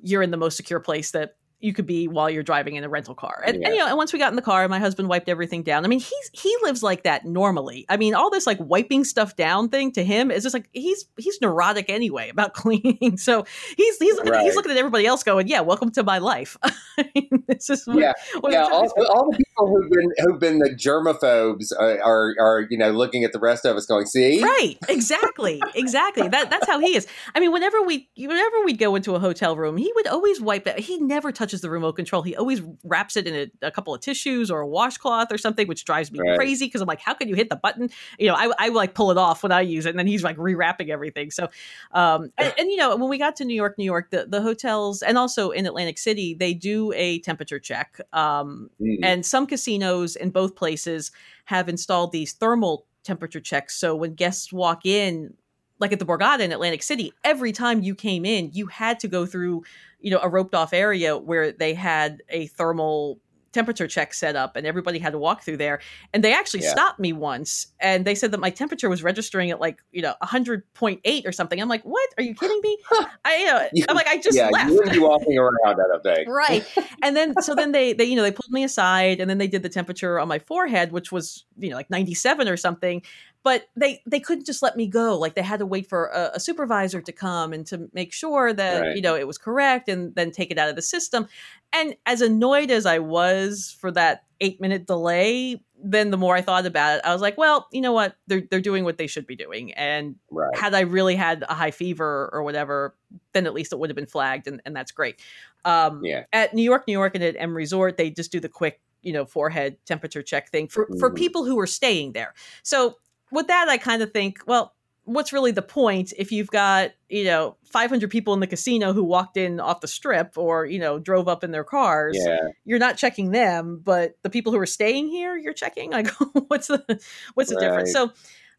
you're 0.01 0.23
in 0.23 0.31
the 0.31 0.37
most 0.37 0.57
secure 0.57 0.81
place 0.81 1.11
that 1.13 1.37
you 1.59 1.73
could 1.73 1.87
be 1.87 2.07
while 2.07 2.29
you're 2.29 2.43
driving 2.43 2.75
in 2.77 2.85
a 2.85 2.89
rental 2.89 3.15
car. 3.15 3.43
And, 3.47 3.57
and, 3.57 3.75
you 3.75 3.81
know, 3.81 3.87
and 3.87 3.97
once 3.97 4.13
we 4.13 4.19
got 4.19 4.31
in 4.31 4.37
the 4.37 4.43
car, 4.43 4.69
my 4.69 4.79
husband 4.79 5.09
wiped 5.09 5.29
everything 5.29 5.63
down. 5.63 5.85
I 5.85 5.89
mean, 5.89 6.01
he's 6.01 6.31
he 6.33 6.55
lives 6.63 6.83
like 6.83 7.05
that 7.05 7.25
normally. 7.25 7.87
I 7.89 7.97
mean, 7.97 8.15
all 8.15 8.31
this 8.31 8.47
like 8.47 8.59
wiping 8.61 9.05
stuff 9.05 9.37
down 9.37 9.71
thing 9.71 9.91
to 9.93 10.05
him 10.05 10.31
is 10.31 10.43
just 10.43 10.55
like 10.55 10.69
he's 10.73 11.07
he's 11.17 11.39
neurotic 11.41 11.89
anyway 11.89 12.29
about 12.29 12.53
cleaning. 12.55 13.17
So 13.17 13.45
he's 13.77 13.97
he's 13.99 14.15
looking, 14.17 14.33
Right. 14.33 14.43
he's 14.43 14.55
looking 14.55 14.73
at 14.73 14.77
everybody 14.77 15.07
else 15.07 15.23
going, 15.23 15.49
"Yeah, 15.49 15.61
welcome 15.63 15.91
to 15.93 16.03
my 16.03 16.19
life." 16.19 16.57
I 16.99 17.11
mean, 17.15 17.45
this 17.49 17.71
is 17.71 17.87
what, 17.87 17.99
Yeah, 17.99 18.13
what 18.41 18.53
yeah. 18.53 18.65
All, 18.65 18.89
all 19.09 19.31
the 19.31 19.37
people 19.37 19.67
who've 19.69 19.91
been 19.91 20.11
who've 20.19 20.41
been 20.41 20.59
the 20.59 20.71
germaphobes 20.71 21.73
are, 21.79 22.01
are 22.03 22.35
are 22.41 22.67
you 22.71 22.79
know 22.79 22.91
looking 22.91 23.25
at 23.25 23.33
the 23.33 23.39
rest 23.41 23.65
of 23.65 23.77
us 23.77 23.87
going, 23.87 24.07
see, 24.07 24.43
Right, 24.43 24.77
exactly, 24.89 25.63
exactly. 25.75 26.29
That 26.29 26.51
that's 26.51 26.67
how 26.67 26.81
he 26.81 26.97
is. 26.97 27.07
I 27.35 27.41
mean, 27.41 27.53
whenever 27.53 27.81
we 27.83 28.09
whenever 28.17 28.57
we'd 28.65 28.79
go 28.79 28.95
into 28.95 29.15
a 29.15 29.19
hotel 29.19 29.57
room, 29.57 29.77
he 29.77 29.91
would 29.95 30.07
always 30.07 30.41
wipe 30.41 30.67
it. 30.67 30.79
He 30.81 30.99
never 30.99 31.33
touches 31.47 31.61
the 31.61 31.71
remote 31.71 31.93
control. 31.93 32.23
He 32.23 32.35
always 32.35 32.61
wraps 32.83 33.17
it 33.17 33.27
in 33.27 33.35
a, 33.63 33.67
a 33.67 33.71
couple 33.71 33.95
of 33.95 34.01
tissues 34.01 34.51
or 34.51 34.61
a 34.61 34.67
washcloth 34.67 35.31
or 35.31 35.39
something, 35.39 35.69
which 35.69 35.85
drives 35.85 36.11
me 36.11 36.19
Right. 36.19 36.37
crazy 36.37 36.67
because 36.67 36.81
I'm 36.81 36.89
like, 36.89 37.01
how 37.01 37.15
can 37.15 37.29
you 37.29 37.35
hit 37.37 37.51
the 37.51 37.57
button? 37.57 37.91
You 38.19 38.29
know, 38.29 38.35
I 38.35 38.51
I 38.59 38.69
like 38.71 38.95
pull 38.95 39.11
it 39.11 39.19
off 39.19 39.43
when 39.43 39.53
I 39.53 39.61
use 39.61 39.87
it, 39.87 39.91
and 39.91 39.99
then 39.99 40.07
he's 40.07 40.25
like 40.25 40.37
rewrapping 40.37 40.89
everything. 40.89 41.31
So, 41.31 41.49
um, 41.93 42.33
and, 42.39 42.53
and 42.59 42.71
you 42.71 42.77
know, 42.77 42.97
when 42.97 43.09
we 43.09 43.19
got 43.19 43.37
to 43.37 43.45
New 43.45 43.55
York, 43.55 43.79
New 43.79 43.85
York, 43.85 44.11
the 44.11 44.27
the 44.27 44.43
hotels 44.43 45.03
and 45.03 45.17
also 45.17 45.51
in 45.51 45.67
Atlantic 45.67 45.99
City, 45.99 46.35
they 46.35 46.55
do 46.55 46.93
a 46.93 47.21
temperature 47.21 47.59
check. 47.61 48.01
Um, 48.13 48.71
Mm. 48.81 48.99
and 49.03 49.27
some 49.27 49.47
casinos 49.47 50.17
in 50.17 50.31
both 50.31 50.55
places 50.57 51.11
have 51.47 51.69
installed 51.69 52.13
these 52.13 52.33
thermal 52.33 52.87
temperature 53.05 53.41
checks. 53.41 53.77
So 53.77 53.95
when 53.95 54.15
guests 54.15 54.53
walk 54.53 54.85
in, 54.85 55.35
like 55.79 55.93
at 55.93 55.99
the 55.99 56.07
Borgata 56.07 56.41
in 56.41 56.53
Atlantic 56.53 56.83
City, 56.83 57.13
every 57.25 57.53
time 57.53 57.83
you 57.83 57.95
came 57.95 58.25
in, 58.25 58.51
you 58.53 58.67
had 58.67 58.99
to 59.01 59.09
go 59.09 59.27
through, 59.27 59.63
you 60.01 60.11
know, 60.11 60.21
a 60.23 60.29
roped 60.29 60.55
off 60.55 60.73
area 60.73 61.17
where 61.19 61.53
they 61.53 61.75
had 61.75 62.23
a 62.29 62.47
thermal 62.49 63.19
temperature 63.53 63.87
check 63.87 64.13
set 64.13 64.37
up 64.37 64.55
and 64.55 64.67
everybody 64.67 64.99
had 64.99 65.13
to 65.15 65.19
walk 65.19 65.43
through 65.43 65.57
there. 65.57 65.81
And 66.13 66.23
they 66.23 66.35
actually 66.35 66.63
Yeah. 66.63 66.73
stopped 66.73 67.01
me 67.01 67.15
once 67.15 67.69
and 67.81 68.05
they 68.05 68.15
said 68.15 68.31
that 68.33 68.41
my 68.41 68.51
temperature 68.51 68.91
was 68.91 69.03
registering 69.03 69.51
at 69.51 69.61
like 69.61 69.83
you 69.93 70.03
know 70.03 70.15
100.8 70.23 71.27
or 71.27 71.33
something. 71.33 71.59
I'm 71.59 71.69
like 71.69 71.83
what? 71.83 72.07
Are 72.19 72.23
you 72.23 72.35
kidding 72.35 72.61
me? 72.63 72.77
I 73.25 73.37
you 73.39 73.47
know, 73.47 73.69
You- 73.73 73.85
i'm 73.89 73.97
like 73.97 74.07
i 74.09 74.19
just 74.19 74.37
yeah, 74.37 74.51
left. 74.51 74.69
you 74.69 74.75
wouldn't 74.75 74.93
be 74.93 74.99
walking 74.99 75.39
around, 75.39 75.57
I 75.65 75.75
don't 75.75 76.29
right. 76.29 76.67
And 77.03 77.17
then 77.17 77.35
so 77.41 77.55
then 77.55 77.73
they 77.73 77.95
they 77.95 78.05
you 78.05 78.15
know 78.17 78.23
they 78.23 78.31
pulled 78.33 78.51
me 78.51 78.63
aside 78.63 79.21
and 79.21 79.31
then 79.31 79.39
they 79.39 79.47
did 79.49 79.63
the 79.63 79.69
temperature 79.71 80.19
on 80.19 80.29
my 80.29 80.39
forehead 80.39 80.93
which 80.93 81.11
was 81.11 81.47
you 81.59 81.71
know 81.71 81.77
like 81.77 81.89
97 81.89 82.49
or 82.49 82.57
something 82.59 83.03
but 83.47 83.69
they 83.77 84.03
they 84.07 84.19
couldn't 84.19 84.45
just 84.45 84.61
let 84.61 84.77
me 84.77 84.89
go 84.89 85.17
like 85.17 85.37
they 85.37 85.43
had 85.43 85.61
to 85.61 85.67
wait 85.67 85.89
for 85.89 86.07
a, 86.07 86.33
a 86.35 86.41
supervisor 86.41 87.01
to 87.01 87.13
come 87.13 87.53
and 87.53 87.65
to 87.65 87.89
make 87.93 88.13
sure 88.13 88.53
that 88.53 88.83
Right. 88.83 88.97
you 88.97 89.01
know 89.03 89.15
it 89.15 89.25
was 89.27 89.39
correct 89.39 89.89
and 89.89 90.13
then 90.17 90.33
take 90.33 90.51
it 90.51 90.59
out 90.59 90.69
of 90.69 90.75
the 90.75 90.83
system 90.83 91.29
and 91.73 91.95
as 92.07 92.21
annoyed 92.23 92.73
as 92.73 92.87
i 92.87 92.99
was 92.99 93.77
for 93.79 93.93
that 93.93 94.25
eight 94.41 94.61
minute 94.61 94.85
delay 94.85 95.63
then 95.81 96.11
the 96.11 96.17
more 96.17 96.35
i 96.35 96.43
thought 96.43 96.67
about 96.67 96.97
it 96.99 97.03
i 97.05 97.13
was 97.13 97.23
like 97.23 97.39
well 97.39 97.69
you 97.71 97.81
know 97.81 97.93
what 97.93 98.17
they're, 98.27 98.43
they're 98.51 98.61
doing 98.61 98.83
what 98.83 98.99
they 98.99 99.07
should 99.07 99.29
be 99.29 99.37
doing 99.37 99.73
and 99.75 100.17
Right. 100.31 100.57
had 100.57 100.75
I 100.75 100.81
really 100.81 101.15
had 101.15 101.45
a 101.49 101.55
high 101.55 101.71
fever 101.71 102.29
or 102.33 102.43
whatever, 102.43 102.97
then 103.33 103.47
at 103.47 103.55
least 103.55 103.73
it 103.73 103.79
would 103.79 103.91
have 103.91 103.97
been 103.97 104.07
flagged, 104.07 104.47
and, 104.49 104.61
and 104.67 104.75
that's 104.75 104.91
great. 104.93 105.21
Um, 105.65 106.03
Yeah. 106.05 106.25
At 106.33 106.53
New 106.53 106.63
York, 106.63 106.85
New 106.87 106.93
York, 106.93 107.15
and 107.15 107.23
at 107.25 107.37
M 107.39 107.55
Resort, 107.57 107.97
they 107.97 108.11
just 108.11 108.33
do 108.33 108.41
the 108.41 108.49
quick, 108.49 108.81
you 109.03 109.13
know, 109.13 109.25
forehead 109.25 109.77
temperature 109.87 110.23
check 110.23 110.51
thing 110.51 110.69
for 110.69 110.89
for 110.99 111.11
Mhm. 111.11 111.17
people 111.17 111.45
who 111.45 111.59
are 111.59 111.67
staying 111.67 112.13
there. 112.13 112.35
So 112.63 112.97
with 113.37 113.47
that, 113.47 113.69
I 113.69 113.77
kind 113.79 114.03
of 114.03 114.13
think, 114.13 114.39
well, 114.47 114.75
what's 115.05 115.33
really 115.33 115.53
the 115.53 115.63
point 115.63 116.13
if 116.19 116.33
you've 116.33 116.51
got 116.51 116.91
you 117.09 117.23
know 117.23 117.57
500 117.65 118.11
people 118.11 118.35
in 118.35 118.41
the 118.41 118.47
casino 118.49 118.93
who 118.93 119.05
walked 119.05 119.37
in 119.37 119.61
off 119.61 119.81
the 119.81 119.87
strip 119.87 120.37
or 120.37 120.67
you 120.67 120.81
know 120.81 120.99
drove 120.99 121.29
up 121.29 121.45
in 121.45 121.53
their 121.53 121.65
cars? 121.65 122.19
Yeah. 122.19 122.49
You're 122.65 122.81
not 122.81 122.97
checking 122.97 123.31
them, 123.31 123.81
but 123.85 124.17
the 124.23 124.31
people 124.31 124.53
who 124.53 124.59
are 124.59 124.67
staying 124.67 125.09
here, 125.09 125.37
you're 125.37 125.53
checking. 125.53 125.93
Like, 125.93 126.09
what's 126.49 126.67
the 126.67 127.01
what's 127.35 127.51
the 127.51 127.61
difference? 127.61 127.93
So 127.93 128.13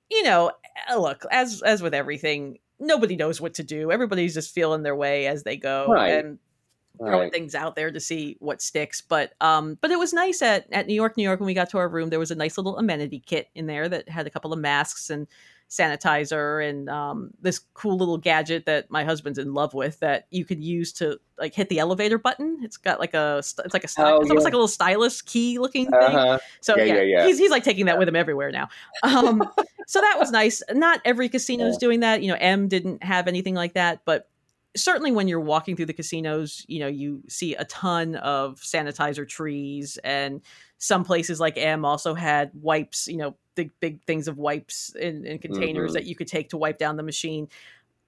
you 0.09 0.23
know, 0.23 0.51
uh, 0.89 0.97
look, 0.97 1.25
as 1.31 1.61
as 1.61 1.81
with 1.81 1.93
everything, 1.93 2.59
nobody 2.79 3.15
knows 3.15 3.41
what 3.41 3.55
to 3.55 3.63
do. 3.63 3.91
Everybody's 3.91 4.33
just 4.33 4.53
feeling 4.53 4.83
their 4.83 4.95
way 4.95 5.27
as 5.27 5.43
they 5.43 5.57
go 5.57 5.87
Right. 5.89 6.23
and 6.23 6.39
throwing 6.97 7.19
Right. 7.23 7.31
things 7.33 7.55
out 7.55 7.75
there 7.75 7.91
to 7.91 7.99
see 7.99 8.35
what 8.39 8.61
sticks. 8.61 9.01
But 9.01 9.33
um, 9.41 9.77
but 9.81 9.91
it 9.91 9.99
was 9.99 10.13
nice 10.13 10.41
at 10.41 10.65
at 10.71 10.87
New 10.87 10.93
York, 10.95 11.17
New 11.17 11.23
York. 11.23 11.39
When 11.39 11.47
we 11.47 11.53
got 11.53 11.69
to 11.71 11.77
our 11.77 11.89
room, 11.89 12.09
there 12.09 12.19
was 12.19 12.31
a 12.31 12.35
nice 12.35 12.57
little 12.57 12.77
amenity 12.77 13.21
kit 13.25 13.49
in 13.55 13.67
there 13.67 13.87
that 13.89 14.09
had 14.09 14.27
a 14.27 14.29
couple 14.29 14.53
of 14.53 14.59
masks 14.59 15.09
and 15.09 15.27
sanitizer 15.69 16.65
and 16.67 16.89
um, 16.89 17.29
this 17.41 17.59
cool 17.73 17.97
little 17.97 18.17
gadget 18.17 18.65
that 18.65 18.89
my 18.89 19.03
husband's 19.03 19.37
in 19.37 19.53
love 19.53 19.73
with 19.73 19.99
that 19.99 20.25
you 20.31 20.45
could 20.45 20.63
use 20.63 20.93
to 20.93 21.19
like 21.37 21.53
hit 21.53 21.67
the 21.69 21.79
elevator 21.79 22.17
button. 22.17 22.57
It's 22.63 22.77
got 22.77 22.99
like 23.01 23.13
a 23.13 23.37
it's 23.39 23.57
like 23.73 23.83
a 23.83 23.87
Oh, 23.97 24.21
it's 24.21 24.29
almost 24.29 24.29
yeah. 24.29 24.33
like 24.39 24.53
a 24.53 24.57
little 24.57 24.67
stylus 24.67 25.21
key 25.21 25.59
looking 25.59 25.85
thing. 25.85 25.93
Uh-huh. 25.99 26.39
So 26.61 26.77
Yeah, 26.77 26.83
yeah, 26.85 26.93
yeah, 26.95 27.01
yeah. 27.01 27.25
he's 27.27 27.37
he's 27.37 27.51
like 27.51 27.63
taking 27.63 27.85
that 27.87 27.97
with 27.99 28.07
him 28.07 28.15
everywhere 28.15 28.51
now. 28.51 28.69
Um, 29.03 29.43
so 29.87 29.99
that 30.01 30.15
was 30.17 30.31
nice. 30.31 30.63
Not 30.71 31.01
every 31.05 31.29
casino 31.29 31.65
is 31.65 31.77
doing 31.77 31.99
that. 31.99 32.21
You 32.23 32.29
know, 32.31 32.37
M 32.39 32.67
didn't 32.69 33.03
have 33.03 33.27
anything 33.27 33.53
like 33.55 33.73
that, 33.73 34.01
but 34.05 34.29
certainly 34.77 35.11
when 35.11 35.27
you're 35.27 35.39
walking 35.39 35.75
through 35.75 35.87
the 35.87 35.93
casinos, 35.93 36.65
you 36.67 36.79
know, 36.79 36.87
you 36.87 37.23
see 37.27 37.55
a 37.55 37.65
ton 37.65 38.15
of 38.15 38.59
sanitizer 38.61 39.27
trees, 39.27 39.97
and 40.03 40.41
some 40.77 41.03
places 41.03 41.39
like 41.39 41.57
M 41.57 41.83
also 41.85 42.13
had 42.13 42.51
wipes. 42.53 43.07
You 43.07 43.17
know, 43.17 43.35
big 43.55 43.71
big 43.79 44.01
things 44.03 44.27
of 44.27 44.37
wipes 44.37 44.95
in, 44.95 45.25
in 45.25 45.39
containers 45.39 45.91
Mhm. 45.91 45.93
that 45.95 46.05
you 46.05 46.15
could 46.15 46.27
take 46.27 46.49
to 46.49 46.57
wipe 46.57 46.77
down 46.77 46.97
the 46.97 47.03
machine. 47.03 47.49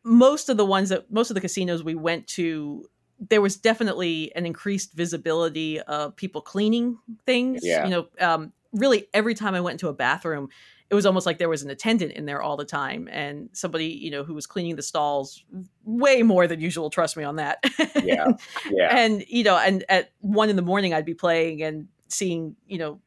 Most 0.04 0.50
of 0.50 0.58
the 0.58 0.66
ones 0.66 0.90
that 0.90 1.12
most 1.12 1.30
of 1.30 1.36
the 1.36 1.42
casinos 1.42 1.84
we 1.84 1.96
went 1.96 2.28
to 2.28 2.90
there 3.30 3.42
was 3.42 3.58
definitely 3.58 4.34
an 4.34 4.46
increased 4.46 4.94
visibility 4.94 5.82
of 5.82 6.16
people 6.16 6.42
cleaning 6.42 6.98
things. 7.26 7.60
Yeah. 7.64 7.84
You 7.84 7.90
know, 7.90 8.08
um, 8.22 8.54
really 8.72 9.08
every 9.14 9.34
time 9.34 9.56
I 9.56 9.60
went 9.62 9.74
into 9.74 9.90
a 9.90 9.94
bathroom, 9.94 10.48
it 10.90 10.96
was 10.96 11.06
almost 11.06 11.26
like 11.26 11.38
there 11.38 11.50
was 11.50 11.62
an 11.62 11.70
attendant 11.70 12.14
in 12.14 12.26
there 12.26 12.42
all 12.42 12.58
the 12.58 12.66
time 12.66 13.08
and 13.12 13.50
somebody, 13.54 13.86
you 13.86 14.10
know, 14.10 14.24
who 14.24 14.34
was 14.34 14.48
cleaning 14.48 14.76
the 14.76 14.82
stalls 14.82 15.44
way 15.84 16.24
more 16.24 16.48
than 16.48 16.60
usual. 16.60 16.90
Trust 16.90 17.16
me 17.16 17.24
on 17.24 17.36
that. 17.36 17.64
Yeah. 18.04 18.28
Yeah. 18.72 18.96
and, 18.96 19.24
you 19.28 19.44
know, 19.44 19.58
and 19.58 19.84
at 19.90 20.12
one 20.20 20.50
in 20.50 20.56
the 20.56 20.62
morning, 20.62 20.94
I'd 20.94 21.06
be 21.06 21.14
playing 21.14 21.62
and 21.62 21.88
seeing, 22.08 22.56
you 22.68 22.78
know, 22.78 23.02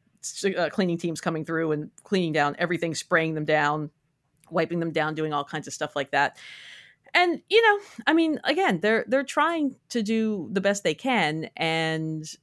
uh, 0.57 0.69
cleaning 0.69 0.97
teams 0.97 1.19
coming 1.19 1.43
through 1.43 1.73
and 1.73 1.91
cleaning 2.03 2.31
down 2.31 2.55
everything, 2.57 2.95
spraying 2.95 3.33
them 3.33 3.45
down, 3.45 3.89
wiping 4.49 4.79
them 4.79 4.91
down, 4.91 5.15
doing 5.15 5.33
all 5.33 5.43
kinds 5.43 5.67
of 5.67 5.73
stuff 5.73 5.95
like 5.95 6.11
that 6.11 6.37
and 7.13 7.41
you 7.47 7.61
know 7.61 7.83
i 8.07 8.13
mean 8.13 8.39
again 8.43 8.79
they're 8.79 9.05
they're 9.07 9.23
trying 9.23 9.75
to 9.89 10.01
do 10.01 10.49
the 10.51 10.61
best 10.61 10.83
they 10.83 10.95
can 10.95 11.49
and 11.55 12.37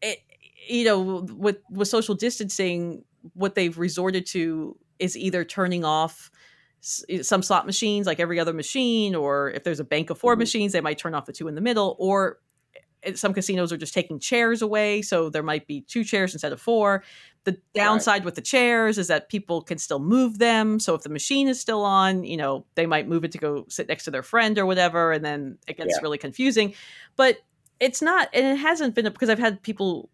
it 0.00 0.20
you 0.68 0.84
know 0.84 1.26
with 1.36 1.58
with 1.70 1.88
social 1.88 2.14
distancing 2.14 3.04
what 3.34 3.54
they've 3.54 3.78
resorted 3.78 4.26
to 4.26 4.76
is 4.98 5.16
either 5.16 5.44
turning 5.44 5.84
off 5.84 6.30
s- 6.82 7.04
some 7.22 7.42
slot 7.42 7.66
machines 7.66 8.06
like 8.06 8.20
every 8.20 8.38
other 8.40 8.52
machine 8.52 9.14
or 9.14 9.50
if 9.50 9.62
there's 9.64 9.80
a 9.80 9.84
bank 9.84 10.10
of 10.10 10.18
4 10.18 10.34
Mhm. 10.34 10.38
machines 10.38 10.72
they 10.72 10.80
might 10.80 10.98
turn 10.98 11.14
off 11.14 11.26
the 11.26 11.32
two 11.32 11.48
in 11.48 11.54
the 11.54 11.60
middle 11.60 11.96
or 11.98 12.38
eh, 13.04 13.12
some 13.14 13.32
casinos 13.34 13.72
are 13.72 13.76
just 13.76 13.94
taking 13.94 14.18
chairs 14.18 14.62
away 14.62 15.00
so 15.02 15.28
there 15.30 15.42
might 15.42 15.66
be 15.66 15.82
two 15.82 16.02
chairs 16.04 16.32
instead 16.34 16.52
of 16.52 16.60
four 16.60 17.02
the 17.44 17.56
downside 17.74 18.24
with 18.24 18.36
the 18.36 18.40
chairs 18.40 18.98
is 18.98 19.08
that 19.08 19.28
people 19.28 19.62
can 19.62 19.76
still 19.78 19.98
move 19.98 20.38
them 20.38 20.78
so 20.80 20.94
if 20.94 21.02
the 21.02 21.08
machine 21.08 21.48
is 21.48 21.60
still 21.60 21.84
on 21.84 22.22
you 22.24 22.36
know 22.36 22.64
they 22.76 22.86
might 22.86 23.08
move 23.08 23.24
it 23.24 23.32
to 23.32 23.38
go 23.38 23.64
sit 23.68 23.88
next 23.88 24.04
to 24.04 24.10
their 24.10 24.22
friend 24.22 24.58
or 24.58 24.66
whatever 24.66 25.12
and 25.12 25.24
then 25.24 25.58
it 25.68 25.76
gets 25.76 25.94
Yeah. 25.96 26.02
really 26.02 26.18
confusing 26.18 26.74
but 27.16 27.38
it's 27.80 28.00
not 28.02 28.28
and 28.32 28.46
it 28.46 28.56
hasn't 28.56 28.94
been 28.94 29.04
because 29.06 29.28
i've 29.28 29.38
had 29.40 29.62
people 29.62 30.08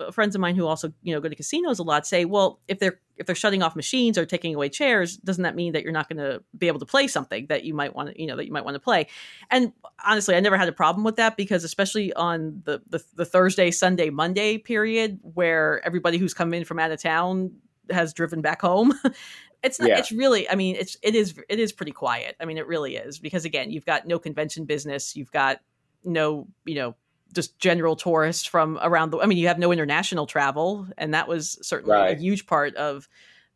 Uh, 0.00 0.10
friends 0.10 0.34
of 0.34 0.40
mine 0.40 0.56
who 0.56 0.66
also 0.66 0.92
you 1.02 1.14
know 1.14 1.20
go 1.20 1.28
to 1.28 1.34
casinos 1.36 1.78
a 1.78 1.82
lot 1.82 2.06
say 2.06 2.24
well 2.24 2.58
if 2.68 2.78
they're 2.78 2.98
if 3.16 3.26
they're 3.26 3.34
shutting 3.34 3.62
off 3.62 3.76
machines 3.76 4.16
or 4.16 4.24
taking 4.24 4.54
away 4.54 4.68
chairs 4.68 5.18
doesn't 5.18 5.42
that 5.42 5.54
mean 5.54 5.72
that 5.72 5.82
you're 5.82 5.92
not 5.92 6.08
going 6.08 6.16
to 6.16 6.42
be 6.56 6.66
able 6.68 6.78
to 6.78 6.86
play 6.86 7.06
something 7.06 7.46
that 7.48 7.64
you 7.64 7.74
might 7.74 7.94
want 7.94 8.08
to 8.08 8.20
you 8.20 8.26
know 8.26 8.36
that 8.36 8.46
you 8.46 8.52
might 8.52 8.64
want 8.64 8.74
to 8.74 8.80
play? 8.80 9.06
And 9.50 9.72
honestly 10.04 10.34
i 10.34 10.40
never 10.40 10.56
had 10.56 10.68
a 10.68 10.72
problem 10.72 11.04
with 11.04 11.16
that 11.16 11.36
because 11.36 11.64
especially 11.64 12.12
on 12.14 12.62
the 12.64 12.80
the, 12.88 13.04
the 13.16 13.24
thursday 13.24 13.70
sunday 13.70 14.10
monday 14.10 14.56
period 14.58 15.18
where 15.22 15.84
everybody 15.84 16.16
who's 16.18 16.34
come 16.34 16.54
in 16.54 16.64
from 16.64 16.78
out 16.78 16.90
of 16.90 17.00
town 17.02 17.52
has 17.90 18.14
driven 18.14 18.40
back 18.40 18.62
home 18.62 18.92
it's 19.62 19.78
not 19.78 19.90
Yeah. 19.90 19.98
it's 19.98 20.10
really 20.12 20.48
i 20.48 20.54
mean 20.54 20.76
it's 20.76 20.96
it 21.02 21.14
is 21.14 21.34
it 21.50 21.58
is 21.58 21.72
pretty 21.72 21.92
quiet. 21.92 22.36
I 22.40 22.46
mean 22.46 22.56
it 22.56 22.66
really 22.66 22.96
is 22.96 23.18
because 23.18 23.44
again 23.44 23.70
you've 23.70 23.84
got 23.84 24.06
no 24.06 24.18
convention 24.18 24.64
business. 24.64 25.14
You've 25.16 25.32
got 25.32 25.60
no 26.04 26.46
you 26.64 26.76
know 26.76 26.94
just 27.34 27.58
general 27.58 27.96
tourists 27.96 28.44
from 28.46 28.78
around 28.82 29.10
the 29.10 29.18
i 29.18 29.26
mean 29.26 29.38
you 29.38 29.48
have 29.48 29.58
no 29.58 29.70
international 29.72 30.26
travel 30.26 30.86
and 30.98 31.14
that 31.14 31.28
was 31.28 31.58
certainly 31.62 31.94
Right. 31.94 32.16
a 32.16 32.20
huge 32.20 32.46
part 32.46 32.74
of 32.76 33.08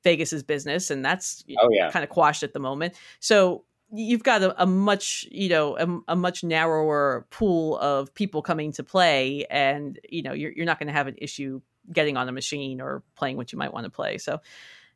vegas's 0.03 0.43
business 0.43 0.91
and 0.91 1.05
that's 1.05 1.45
Oh 1.59 1.69
yeah. 1.71 1.91
kind 1.91 2.03
of 2.05 2.11
quashed 2.11 2.43
at 2.43 2.53
the 2.53 2.59
moment 2.61 2.95
so 3.21 3.65
you've 3.93 4.23
got 4.23 4.43
a, 4.43 4.63
a 4.63 4.67
much 4.67 5.27
you 5.31 5.49
know 5.49 5.77
a, 5.79 6.13
a 6.13 6.17
much 6.17 6.43
narrower 6.45 7.27
pool 7.31 7.79
of 7.79 8.13
people 8.15 8.43
coming 8.43 8.73
to 8.73 8.83
play 8.85 9.45
and 9.51 9.99
you 10.09 10.23
know 10.23 10.33
you're, 10.33 10.53
you're 10.53 10.67
not 10.67 10.79
going 10.79 10.89
to 10.89 10.93
have 10.93 11.07
an 11.07 11.15
issue 11.19 11.61
getting 11.93 12.17
on 12.17 12.29
a 12.29 12.33
machine 12.33 12.81
or 12.81 13.03
playing 13.15 13.37
what 13.37 13.53
you 13.53 13.59
might 13.59 13.73
want 13.73 13.85
to 13.85 13.91
play 13.91 14.19
so 14.19 14.41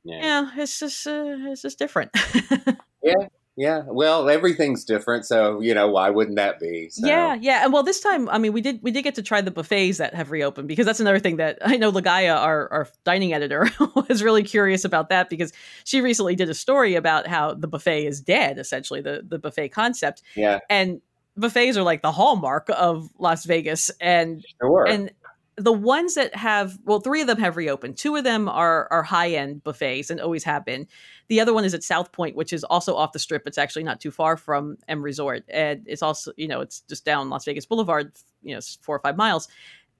Yeah. 0.05 0.21
yeah 0.23 0.51
it's 0.63 0.79
just 0.81 1.07
uh, 1.07 1.37
it's 1.51 1.63
just 1.63 1.79
different 1.79 2.11
Yeah. 3.03 3.15
Yeah, 3.61 3.83
well, 3.89 4.29
everything's 4.29 4.85
different, 4.85 5.27
so 5.27 5.61
you 5.61 5.75
know 5.75 5.89
why 5.89 6.11
wouldn't 6.11 6.37
that 6.37 6.61
be? 6.61 6.91
So, 6.91 7.05
Yeah, 7.05 7.35
yeah, 7.41 7.65
and 7.65 7.73
well, 7.73 7.83
this 7.83 7.99
time, 7.99 8.29
I 8.29 8.39
mean, 8.39 8.53
we 8.53 8.61
did 8.61 8.81
we 8.85 8.93
did 8.93 9.03
get 9.03 9.17
to 9.17 9.23
try 9.23 9.41
the 9.41 9.51
buffets 9.51 9.99
that 9.99 10.15
have 10.15 10.31
reopened 10.31 10.69
because 10.69 10.87
that's 10.87 11.01
another 11.01 11.19
thing 11.19 11.39
that 11.39 11.59
I 11.61 11.77
know. 11.77 11.91
Ligaya, 11.91 12.37
our 12.37 12.71
our 12.73 12.89
dining 13.03 13.33
editor, 13.35 13.69
was 14.09 14.23
really 14.23 14.45
curious 14.45 14.85
about 14.85 15.09
that 15.09 15.29
because 15.29 15.53
she 15.83 16.01
recently 16.01 16.37
did 16.37 16.49
a 16.49 16.55
story 16.55 16.95
about 16.95 17.27
how 17.27 17.53
the 17.53 17.67
buffet 17.67 18.07
is 18.07 18.21
dead, 18.21 18.59
essentially 18.61 19.01
the 19.01 19.25
the 19.29 19.41
buffet 19.41 19.71
concept, 19.71 20.23
Yeah. 20.37 20.61
and 20.71 21.01
buffets 21.37 21.77
are 21.77 21.83
like 21.83 22.03
the 22.03 22.13
hallmark 22.13 22.69
of 22.77 23.11
Las 23.19 23.45
Vegas, 23.45 23.91
and 24.01 24.45
Sure. 24.61 24.87
and 24.87 25.11
the 25.59 25.73
ones 25.73 26.15
that 26.15 26.35
have 26.35 26.79
well 26.85 27.01
three 27.01 27.21
of 27.21 27.27
them 27.27 27.39
have 27.39 27.57
reopened. 27.57 27.97
Two 27.97 28.17
of 28.17 28.25
them 28.25 28.49
are 28.49 28.87
are 28.91 29.03
high 29.03 29.31
end 29.31 29.65
buffets 29.65 30.11
and 30.11 30.21
always 30.21 30.45
have 30.45 30.65
been. 30.65 30.87
The 31.29 31.41
other 31.41 31.53
one 31.53 31.65
is 31.65 31.75
at 31.75 31.83
south 31.83 32.13
point 32.13 32.37
which 32.37 32.53
is 32.53 32.65
also 32.65 32.95
off 32.95 33.13
the 33.13 33.19
strip. 33.19 33.43
It's 33.47 33.59
actually 33.59 33.85
not 33.85 34.01
too 34.01 34.11
far 34.11 34.37
from 34.37 34.79
m 34.89 35.03
resort. 35.03 35.45
And 35.49 35.83
it's 35.87 36.03
also 36.03 36.33
you 36.37 36.49
know 36.49 36.61
it's 36.61 36.81
just 36.83 37.05
down 37.05 37.29
las 37.31 37.45
vegas 37.45 37.67
boulevard 37.67 38.13
you 38.43 38.55
know 38.55 38.61
four 38.83 38.97
or 38.97 39.01
five 39.01 39.17
miles. 39.17 39.49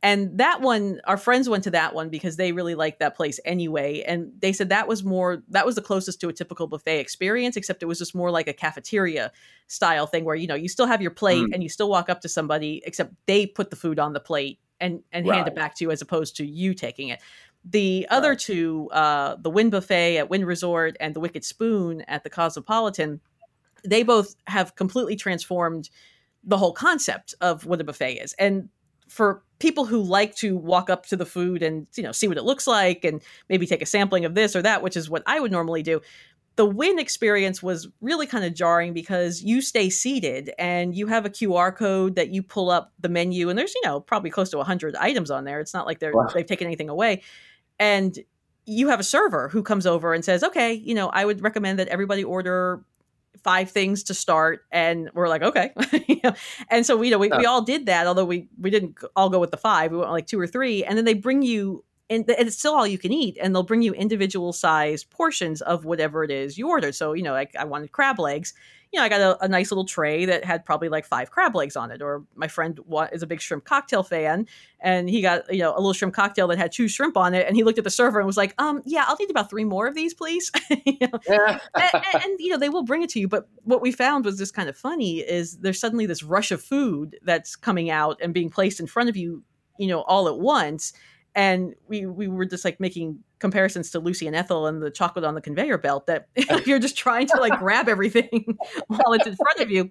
And 0.01 0.39
that 0.39 0.61
one 0.61 1.01
our 1.07 1.17
friends 1.17 1.49
went 1.49 1.65
to 1.65 1.73
that 1.73 1.93
one 1.93 2.09
because 2.09 2.37
they 2.37 2.53
really 2.53 2.77
liked 2.77 3.01
that 3.01 3.17
place 3.17 3.41
anyway. 3.45 4.05
And 4.07 4.31
they 4.39 4.53
said 4.53 4.69
that 4.69 4.87
was 4.87 5.03
more 5.03 5.43
that 5.49 5.67
was 5.67 5.75
the 5.75 5.83
closest 5.83 6.21
to 6.21 6.29
a 6.29 6.33
typical 6.33 6.69
buffet 6.69 7.01
experience 7.01 7.57
except 7.57 7.83
it 7.83 7.87
was 7.87 7.99
just 7.99 8.15
more 8.15 8.31
like 8.31 8.47
a 8.47 8.53
cafeteria 8.53 9.33
style 9.67 10.07
thing 10.07 10.25
where 10.25 10.37
you 10.37 10.47
know 10.47 10.55
you 10.55 10.69
still 10.69 10.87
have 10.87 11.03
your 11.03 11.11
plate 11.11 11.43
Mm. 11.43 11.55
and 11.55 11.63
you 11.65 11.69
still 11.69 11.91
walk 11.91 12.09
up 12.09 12.21
to 12.21 12.29
somebody 12.29 12.81
except 12.87 13.13
they 13.27 13.45
put 13.45 13.71
the 13.71 13.77
food 13.77 13.99
on 13.99 14.13
the 14.13 14.21
plate 14.21 14.61
and 14.81 15.03
and 15.13 15.27
hand 15.27 15.49
it 15.49 15.55
back 15.55 15.75
to 15.77 15.85
you 15.85 15.91
as 15.91 16.03
opposed 16.03 16.37
to 16.37 16.47
you 16.47 16.75
taking 16.75 17.09
it 17.09 17.21
the 17.65 18.07
other 18.11 18.31
Right. 18.31 18.39
two 18.39 18.89
uh 18.93 19.37
the 19.41 19.51
Wynn 19.51 19.71
buffet 19.71 20.19
at 20.19 20.31
Wynn 20.31 20.45
resort 20.45 20.97
and 21.01 21.15
the 21.15 21.21
wicked 21.21 21.45
spoon 21.45 22.03
at 22.03 22.25
the 22.25 22.31
cosmopolitan 22.31 23.21
they 23.85 24.03
both 24.03 24.35
have 24.47 24.75
completely 24.75 25.17
transformed 25.17 25.91
the 26.45 26.57
whole 26.57 26.73
concept 26.73 27.35
of 27.41 27.67
what 27.67 27.81
a 27.81 27.85
buffet 27.85 28.15
is. 28.15 28.33
And 28.35 28.69
for 29.09 29.43
people 29.59 29.87
who 29.87 30.03
like 30.03 30.35
to 30.37 30.57
walk 30.57 30.91
up 30.91 31.07
to 31.07 31.17
the 31.17 31.27
food 31.27 31.63
and 31.63 31.87
you 31.97 32.03
know 32.03 32.13
see 32.13 32.29
what 32.29 32.37
it 32.37 32.45
looks 32.45 32.67
like 32.67 33.05
and 33.05 33.23
maybe 33.49 33.67
take 33.67 33.83
a 33.83 33.87
sampling 33.87 34.25
of 34.25 34.35
this 34.35 34.55
or 34.55 34.63
that 34.63 34.83
which 34.83 34.97
is 34.97 35.09
what 35.09 35.23
i 35.27 35.41
would 35.41 35.51
normally 35.51 35.83
do 35.83 36.01
the 36.59 36.67
Wynn 36.67 36.99
experience 36.99 37.63
was 37.63 37.87
really 38.01 38.27
kind 38.27 38.45
of 38.45 38.53
jarring 38.53 38.93
because 38.93 39.45
you 39.45 39.63
stay 39.63 39.89
seated 39.89 40.51
and 40.59 40.93
you 40.93 41.07
have 41.07 41.25
a 41.25 41.31
qr 41.31 41.75
code 41.75 42.17
that 42.17 42.31
you 42.31 42.43
pull 42.43 42.69
up 42.69 42.93
the 42.99 43.09
menu 43.09 43.49
and 43.49 43.57
there's 43.57 43.73
you 43.77 43.81
know 43.85 44.01
probably 44.01 44.29
close 44.29 44.51
to 44.51 44.57
100 44.57 44.97
items 44.97 45.31
on 45.31 45.45
there. 45.45 45.61
It's 45.61 45.73
not 45.73 45.87
like 45.87 46.01
they're 46.01 46.13
wow. 46.13 46.27
they've 46.35 46.45
taken 46.45 46.67
anything 46.67 46.89
away. 46.89 47.23
And 47.79 48.19
you 48.67 48.89
have 48.89 48.99
a 48.99 49.05
server 49.05 49.49
who 49.49 49.63
comes 49.63 49.87
over 49.87 50.13
and 50.13 50.23
says 50.23 50.45
okay 50.45 50.75
you 50.75 50.95
know 50.95 51.09
i 51.09 51.25
would 51.25 51.41
recommend 51.41 51.79
that 51.79 51.89
everybody 51.89 52.23
order 52.23 52.83
five 53.43 53.71
things 53.71 54.03
to 54.03 54.15
start. 54.15 54.65
And 54.73 55.11
we're 55.15 55.29
like 55.29 55.43
okay. 55.43 55.73
And 56.71 56.85
so 56.85 56.97
we 56.97 57.07
you 57.07 57.13
know 57.13 57.19
we, 57.19 57.31
we 57.31 57.47
all 57.47 57.63
did 57.63 57.87
that 57.87 58.07
although 58.07 58.25
we 58.25 58.49
we 58.61 58.71
didn't 58.71 58.99
all 59.17 59.31
go 59.31 59.39
with 59.39 59.51
the 59.51 59.57
five 59.57 59.93
we 59.93 59.99
went 59.99 60.11
like 60.11 60.27
two 60.27 60.41
or 60.41 60.47
three 60.47 60.85
and 60.85 60.99
then 60.99 61.05
they 61.05 61.15
bring 61.15 61.43
you 61.43 61.85
and 62.11 62.25
it's 62.29 62.59
still 62.59 62.75
all 62.75 62.87
you 62.87 62.99
can 62.99 63.13
eat 63.13 63.37
and 63.41 63.55
they'll 63.55 63.63
bring 63.63 63.83
you 63.83 63.93
individual 63.93 64.53
sized 64.53 65.11
portions 65.11 65.61
of 65.63 65.85
whatever 65.85 66.25
it 66.25 66.31
is 66.31 66.57
you 66.59 66.69
ordered 66.69 66.95
so 66.95 67.13
you 67.13 67.23
know 67.23 67.33
like 67.33 67.55
i 67.57 67.65
wanted 67.65 67.93
crab 67.93 68.19
legs 68.19 68.55
you 68.93 68.99
know, 68.99 69.05
I 69.05 69.09
got 69.09 69.21
a, 69.21 69.45
a, 69.45 69.49
nice 69.49 69.71
little 69.71 69.85
tray 69.85 70.25
that 70.25 70.45
had 70.45 70.65
probably 70.65 70.89
like 70.89 71.05
five 71.05 71.31
crab 71.31 71.55
legs 71.55 71.77
on 71.77 71.91
it. 71.91 72.01
Or 72.01 72.25
my 72.35 72.49
friend 72.49 72.81
is 73.13 73.23
a 73.23 73.27
big 73.27 73.41
shrimp 73.41 73.65
cocktail 73.65 74.03
fan, 74.03 74.47
and 74.81 75.11
he 75.11 75.21
got 75.21 75.53
you 75.53 75.61
know 75.61 75.73
a 75.73 75.77
little 75.77 75.93
shrimp 75.93 76.15
cocktail 76.15 76.49
that 76.49 76.59
had 76.59 76.73
two 76.73 76.89
shrimp 76.89 77.17
on 77.17 77.35
it, 77.35 77.47
and 77.47 77.55
he 77.55 77.65
looked 77.65 77.79
at 77.79 77.85
the 77.85 77.91
server 77.91 78.19
and 78.19 78.27
was 78.27 78.39
like, 78.39 78.55
"Um, 78.59 78.83
yeah, 78.87 79.05
I'll 79.07 79.17
need 79.21 79.31
about 79.31 79.51
three 79.51 79.65
more 79.65 79.87
of 79.87 79.95
these, 79.95 80.15
please." 80.15 80.51
you 80.71 80.97
know? 81.01 81.21
and, 81.29 81.61
and, 81.75 82.25
and, 82.25 82.41
you 82.41 82.49
know, 82.49 82.59
they 82.59 82.71
will 82.71 82.85
bring 82.85 83.03
it 83.03 83.11
to 83.11 83.21
you. 83.21 83.29
But 83.29 83.49
what 83.65 83.83
we 83.83 83.93
found 83.93 84.25
was 84.25 84.39
just 84.39 84.55
kind 84.55 84.69
of 84.69 84.77
funny 84.77 85.19
is 85.19 85.59
there's 85.59 85.81
suddenly 85.81 86.07
this 86.07 86.23
rush 86.23 86.51
of 86.51 86.63
food 86.63 87.19
that's 87.23 87.57
coming 87.57 87.91
out 87.91 88.19
and 88.23 88.33
being 88.33 88.49
placed 88.49 88.81
in 88.81 88.87
front 88.87 89.11
of 89.11 89.17
you, 89.17 89.43
you 89.79 89.89
know, 89.89 90.01
all 90.03 90.29
at 90.29 90.39
once 90.39 90.95
and 91.39 91.77
we 91.87 92.05
we 92.05 92.27
were 92.27 92.45
just 92.45 92.65
like 92.65 92.81
making 92.81 93.21
comparisons 93.39 93.93
to 93.93 94.01
Lucy 94.01 94.27
and 94.27 94.35
Ethel 94.35 94.67
and 94.67 94.83
the 94.83 94.91
chocolate 94.91 95.25
on 95.25 95.37
the 95.37 95.41
conveyor 95.41 95.79
belt 95.79 96.07
that 96.07 96.27
you're 96.67 96.81
just 96.81 96.99
trying 96.99 97.29
to 97.29 97.37
like 97.37 97.57
grab 97.61 97.89
everything 97.89 98.59
while 98.89 99.13
it's 99.13 99.27
in 99.27 99.37
front 99.37 99.61
of 99.61 99.71
you 99.71 99.91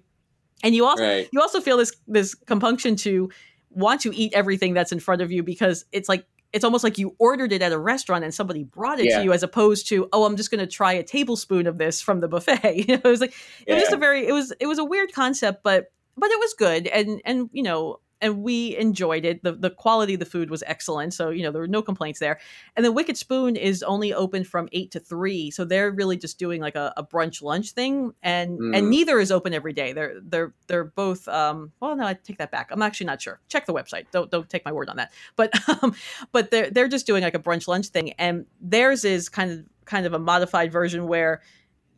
and 0.62 0.74
you 0.74 0.84
also 0.84 1.02
right. 1.02 1.28
you 1.32 1.40
also 1.40 1.60
feel 1.62 1.78
this 1.78 1.96
this 2.06 2.34
compunction 2.34 2.96
to 2.96 3.30
want 3.70 4.02
to 4.02 4.14
eat 4.14 4.32
everything 4.34 4.74
that's 4.74 4.92
in 4.92 5.00
front 5.00 5.22
of 5.22 5.32
you 5.32 5.42
because 5.42 5.86
it's 5.90 6.06
like 6.08 6.26
it's 6.52 6.64
almost 6.64 6.84
like 6.84 6.98
you 6.98 7.16
ordered 7.18 7.50
it 7.50 7.62
at 7.62 7.72
a 7.72 7.78
restaurant 7.78 8.24
and 8.24 8.34
somebody 8.34 8.64
brought 8.64 9.00
it 9.00 9.06
yeah. 9.06 9.18
to 9.18 9.24
you 9.24 9.32
as 9.32 9.42
opposed 9.42 9.88
to 9.88 10.06
oh 10.12 10.24
i'm 10.24 10.36
just 10.36 10.50
going 10.50 10.60
to 10.60 10.66
try 10.66 10.92
a 10.92 11.02
tablespoon 11.02 11.66
of 11.66 11.78
this 11.78 12.02
from 12.02 12.20
the 12.20 12.28
buffet 12.28 12.76
you 12.86 12.86
know, 12.88 13.00
it 13.02 13.04
was 13.04 13.22
like 13.22 13.32
yeah. 13.66 13.72
it 13.72 13.74
was 13.76 13.82
just 13.84 13.94
a 13.94 13.96
very 13.96 14.26
it 14.26 14.32
was 14.32 14.52
it 14.60 14.66
was 14.66 14.78
a 14.78 14.84
weird 14.84 15.12
concept 15.14 15.62
but 15.62 15.90
but 16.14 16.30
it 16.30 16.38
was 16.38 16.52
good 16.58 16.86
and 16.88 17.22
and 17.24 17.48
you 17.54 17.62
know 17.62 18.00
and 18.20 18.42
we 18.42 18.76
enjoyed 18.76 19.24
it. 19.24 19.42
The 19.42 19.52
the 19.52 19.70
quality 19.70 20.14
of 20.14 20.20
the 20.20 20.26
food 20.26 20.50
was 20.50 20.62
excellent, 20.66 21.14
so 21.14 21.30
you 21.30 21.42
know 21.42 21.50
there 21.50 21.60
were 21.60 21.68
no 21.68 21.82
complaints 21.82 22.20
there. 22.20 22.38
And 22.76 22.84
the 22.84 22.92
Wicked 22.92 23.16
Spoon 23.16 23.56
is 23.56 23.82
only 23.82 24.12
open 24.12 24.44
from 24.44 24.68
eight 24.72 24.90
to 24.92 25.00
three, 25.00 25.50
so 25.50 25.64
they're 25.64 25.90
really 25.90 26.16
just 26.16 26.38
doing 26.38 26.60
like 26.60 26.76
a, 26.76 26.92
a 26.96 27.04
brunch 27.04 27.42
lunch 27.42 27.72
thing, 27.72 28.12
and 28.22 28.58
mm. 28.58 28.76
and 28.76 28.90
neither 28.90 29.18
is 29.18 29.30
open 29.30 29.54
every 29.54 29.72
day. 29.72 29.92
They're 29.92 30.14
they're 30.22 30.54
they're 30.66 30.84
both. 30.84 31.26
Um, 31.28 31.72
well, 31.80 31.96
no, 31.96 32.06
I 32.06 32.14
take 32.14 32.38
that 32.38 32.50
back. 32.50 32.68
I'm 32.70 32.82
actually 32.82 33.06
not 33.06 33.22
sure. 33.22 33.40
Check 33.48 33.66
the 33.66 33.74
website. 33.74 34.06
Don't 34.10 34.30
don't 34.30 34.48
take 34.48 34.64
my 34.64 34.72
word 34.72 34.88
on 34.88 34.96
that. 34.96 35.12
But 35.36 35.52
um, 35.82 35.94
but 36.32 36.50
they're 36.50 36.70
they're 36.70 36.88
just 36.88 37.06
doing 37.06 37.22
like 37.22 37.34
a 37.34 37.40
brunch 37.40 37.68
lunch 37.68 37.88
thing, 37.88 38.12
and 38.12 38.46
theirs 38.60 39.04
is 39.04 39.28
kind 39.28 39.50
of 39.50 39.64
kind 39.84 40.06
of 40.06 40.12
a 40.12 40.18
modified 40.18 40.70
version 40.70 41.06
where 41.06 41.40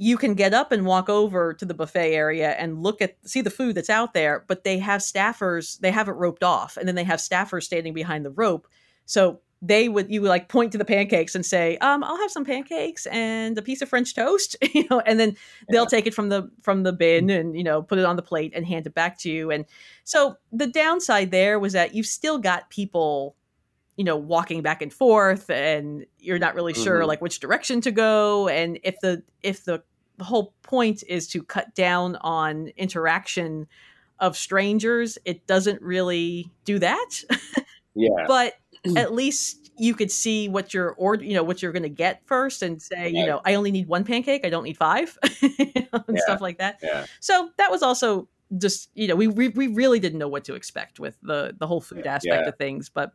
you 0.03 0.17
can 0.17 0.33
get 0.33 0.55
up 0.55 0.73
and 0.73 0.87
walk 0.87 1.11
over 1.11 1.53
to 1.53 1.67
the 1.67 1.75
buffet 1.75 2.15
area 2.15 2.53
and 2.53 2.83
look 2.83 3.03
at 3.03 3.17
see 3.27 3.43
the 3.43 3.51
food 3.51 3.75
that's 3.75 3.91
out 3.91 4.15
there 4.15 4.45
but 4.49 4.65
they 4.65 4.79
have 4.79 5.03
staffers 5.03 5.79
they 5.81 5.91
have 5.91 6.09
it 6.09 6.13
roped 6.13 6.43
off 6.43 6.79
and 6.79 6.89
then 6.89 6.95
they 6.95 7.05
have 7.05 7.21
staffers 7.21 7.65
standing 7.65 7.93
behind 7.93 8.25
the 8.25 8.31
rope. 8.31 8.67
So 9.05 9.41
they 9.63 9.91
would 9.91 10.11
you 10.11 10.23
would 10.23 10.29
like 10.29 10.49
point 10.49 10.73
to 10.73 10.79
the 10.79 10.87
pancakes 10.87 11.35
and 11.35 11.45
say 11.45 11.77
um 11.79 12.03
i'll 12.03 12.17
have 12.17 12.31
some 12.31 12.47
pancakes 12.47 13.05
and 13.07 13.59
a 13.59 13.63
piece 13.63 13.83
of 13.83 13.91
french 13.91 14.15
toast 14.15 14.57
you 14.75 14.87
know 14.91 15.01
and 15.01 15.21
then 15.21 15.37
they'll 15.69 15.85
take 15.85 16.07
it 16.07 16.15
from 16.15 16.31
the 16.31 16.51
from 16.63 16.83
the 16.83 16.95
bin 16.95 17.29
and 17.29 17.55
you 17.55 17.63
know 17.63 17.83
put 17.83 17.99
it 17.99 18.07
on 18.07 18.17
the 18.17 18.23
plate 18.23 18.53
and 18.55 18.67
hand 18.67 18.87
it 18.87 18.95
back 18.95 19.19
to 19.19 19.31
you. 19.31 19.51
And 19.51 19.67
so 20.05 20.37
the 20.51 20.67
downside 20.67 21.31
there 21.31 21.59
was 21.59 21.75
that 21.75 21.95
you've 21.95 22.07
still 22.07 22.39
got 22.39 22.71
people 22.71 23.37
you 23.97 24.05
know 24.05 24.17
walking 24.17 24.63
back 24.63 24.81
and 24.81 24.91
forth 24.91 25.51
and 25.51 26.07
you're 26.19 26.39
not 26.39 26.55
really 26.55 26.73
sure 26.73 27.01
mm-hmm. 27.01 27.09
like 27.09 27.21
which 27.21 27.39
direction 27.39 27.83
to 27.83 27.91
go. 27.91 28.49
And 28.49 28.79
if 28.83 28.99
the 29.01 29.23
if 29.43 29.65
the 29.65 29.83
the 30.21 30.25
whole 30.25 30.53
point 30.63 31.03
is 31.09 31.27
to 31.29 31.43
cut 31.43 31.75
down 31.75 32.15
on 32.17 32.69
interaction 32.77 33.67
of 34.19 34.37
strangers. 34.37 35.17
It 35.25 35.47
doesn't 35.47 35.81
really 35.81 36.51
do 36.67 36.79
that. 36.79 37.09
Yeah. 37.95 38.11
but 38.29 38.53
at 38.99 39.15
least 39.15 39.73
you 39.79 39.95
could 39.95 40.11
see 40.11 40.47
what 40.47 40.75
you're 40.75 40.91
or 40.99 41.15
you 41.15 41.33
know 41.33 41.43
what 41.43 41.63
you're 41.63 41.73
going 41.73 41.85
to 41.85 41.89
get 41.89 42.21
first 42.27 42.63
and 42.63 42.83
say 42.83 43.09
you 43.09 43.25
know 43.25 43.41
i 43.47 43.55
only 43.55 43.71
need 43.71 43.89
one 43.89 44.05
pancake 44.05 44.45
i 44.45 44.51
don't 44.51 44.65
need 44.65 44.77
five 44.77 45.17
and 45.43 45.57
yeah. 45.63 46.17
stuff 46.19 46.43
like 46.43 46.59
that 46.59 46.79
yeah. 46.83 47.07
so 47.19 47.49
that 47.57 47.71
was 47.71 47.83
also 47.83 48.29
just 48.59 48.91
you 48.95 49.09
know 49.09 49.17
we, 49.17 49.27
we 49.27 49.49
we 49.49 49.69
really 49.69 49.99
didn't 49.99 50.19
know 50.19 50.29
what 50.29 50.45
to 50.45 50.55
expect 50.55 51.01
with 51.01 51.17
the 51.23 51.55
the 51.59 51.67
whole 51.67 51.81
food 51.81 52.07
aspect 52.07 52.43
yeah. 52.43 52.49
of 52.49 52.57
things 52.59 52.91
but 52.91 53.13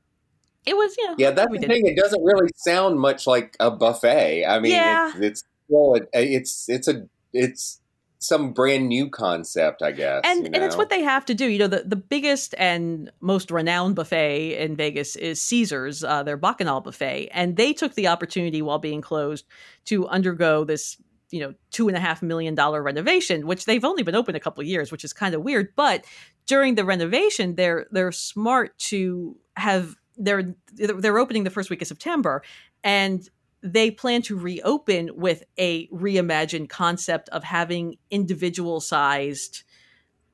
it 0.66 0.76
was 0.76 0.96
you 0.98 1.08
know 1.08 1.16
yeah 1.20 1.30
that's 1.30 1.52
the 1.52 1.60
thing 1.60 1.86
it 1.86 1.96
doesn't 1.96 2.24
really 2.24 2.50
sound 2.56 3.00
much 3.00 3.28
like 3.28 3.56
a 3.60 3.70
buffet 3.70 4.44
i 4.46 4.60
mean 4.60 4.72
yeah. 4.72 5.10
it's, 5.10 5.20
it's 5.20 5.44
well, 5.68 5.96
it, 5.96 6.10
it's 6.14 6.70
it's 6.70 6.88
a 6.88 7.08
it's 7.34 7.80
some 8.20 8.54
brand 8.54 8.88
new 8.88 9.10
concept, 9.10 9.82
I 9.82 9.92
guess. 9.92 10.22
And 10.26 10.46
you 10.46 10.50
know? 10.50 10.56
and 10.56 10.64
it's 10.66 10.76
what 10.76 10.90
they 10.90 11.02
have 11.02 11.26
to 11.26 11.34
do. 11.34 11.48
You 11.48 11.60
know, 11.60 11.68
the, 11.68 11.84
the 11.86 11.96
biggest 11.96 12.56
and 12.58 13.12
most 13.22 13.52
renowned 13.52 13.96
buffet 13.96 14.58
in 14.58 14.76
Vegas 14.76 15.16
is 15.16 15.42
Caesars, 15.42 16.04
uh, 16.04 16.24
their 16.24 16.38
Bacchanal 16.38 16.82
buffet, 16.82 17.30
and 17.32 17.56
they 17.56 17.74
took 17.74 17.94
the 17.94 18.08
opportunity 18.08 18.62
while 18.62 18.80
being 18.80 19.02
closed 19.02 19.46
to 19.86 20.08
undergo 20.08 20.64
this 20.64 20.98
you 21.32 21.40
know 21.40 21.54
two 21.72 21.88
and 21.88 21.98
a 21.98 22.00
half 22.00 22.22
million 22.22 22.54
dollar 22.54 22.84
renovation 22.84 23.48
which 23.48 23.66
they've 23.66 23.84
only 23.84 24.04
been 24.04 24.16
open 24.16 24.36
a 24.36 24.40
couple 24.40 24.62
of 24.62 24.68
years 24.68 24.92
which 24.92 25.04
is 25.04 25.12
kind 25.12 25.34
of 25.34 25.42
weird 25.42 25.74
but 25.76 26.06
during 26.46 26.76
the 26.76 26.86
renovation 26.86 27.56
they're 27.56 27.88
they're 27.92 28.12
smart 28.12 28.78
to 28.78 29.36
have 29.58 29.96
they're 30.18 30.54
they're 30.76 31.18
opening 31.18 31.44
the 31.44 31.50
first 31.50 31.72
week 31.72 31.82
of 31.82 31.88
september 31.88 32.44
and 32.84 33.28
they 33.66 33.90
plan 33.90 34.22
to 34.22 34.38
reopen 34.38 35.10
with 35.16 35.44
a 35.58 35.88
reimagined 35.88 36.70
concept 36.70 37.28
of 37.30 37.44
having 37.44 37.98
individual 38.12 38.80
sized 38.80 39.64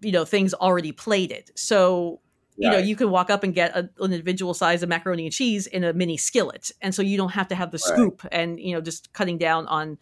you 0.02 0.12
know 0.12 0.26
things 0.26 0.54
already 0.54 0.91
plated. 0.91 1.52
So 1.56 2.22
you 2.62 2.69
know 2.69 2.78
you 2.78 2.95
can 2.95 3.10
walk 3.10 3.30
up 3.30 3.43
and 3.43 3.54
get 3.54 3.76
a, 3.76 3.89
an 4.00 4.13
individual 4.13 4.54
size 4.54 4.84
of 4.84 4.89
macaroni 4.89 5.26
and 5.26 5.34
cheese 5.34 5.67
in 5.67 5.84
a 5.84 5.93
mini 5.93 6.17
skillet. 6.17 6.71
And 6.82 6.93
so 6.93 7.02
you 7.02 7.17
don't 7.17 7.32
have 7.32 7.47
to 7.50 7.56
have 7.56 7.71
the 7.71 7.80
scoop 7.80 8.24
right. 8.24 8.34
and 8.34 8.60
you 8.60 8.74
know 8.74 8.82
just 8.82 9.12
cutting 9.13 9.38
down 9.38 9.67
on 9.67 9.97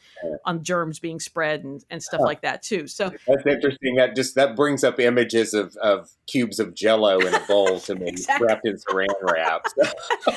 on 0.45 0.63
germs 0.63 0.99
being 0.99 1.19
spread 1.19 1.63
and, 1.63 1.83
and 1.89 2.03
stuff 2.03 2.21
like 2.21 2.41
that 2.41 2.61
too. 2.61 2.87
So 2.87 3.11
that's 3.27 3.45
interesting. 3.45 3.95
That 3.95 4.15
just 4.15 4.35
that 4.35 4.55
brings 4.55 4.83
up 4.83 4.99
images 4.99 5.53
of, 5.53 5.75
of 5.77 6.09
cubes 6.27 6.59
of 6.59 6.73
jello 6.73 7.19
in 7.19 7.33
a 7.33 7.39
bowl 7.47 7.79
to 7.81 7.95
me 7.99 8.09
exactly. 8.09 8.47
wrapped 8.47 8.67
in 8.67 8.75
saran 8.75 9.07
wrap 9.21 9.63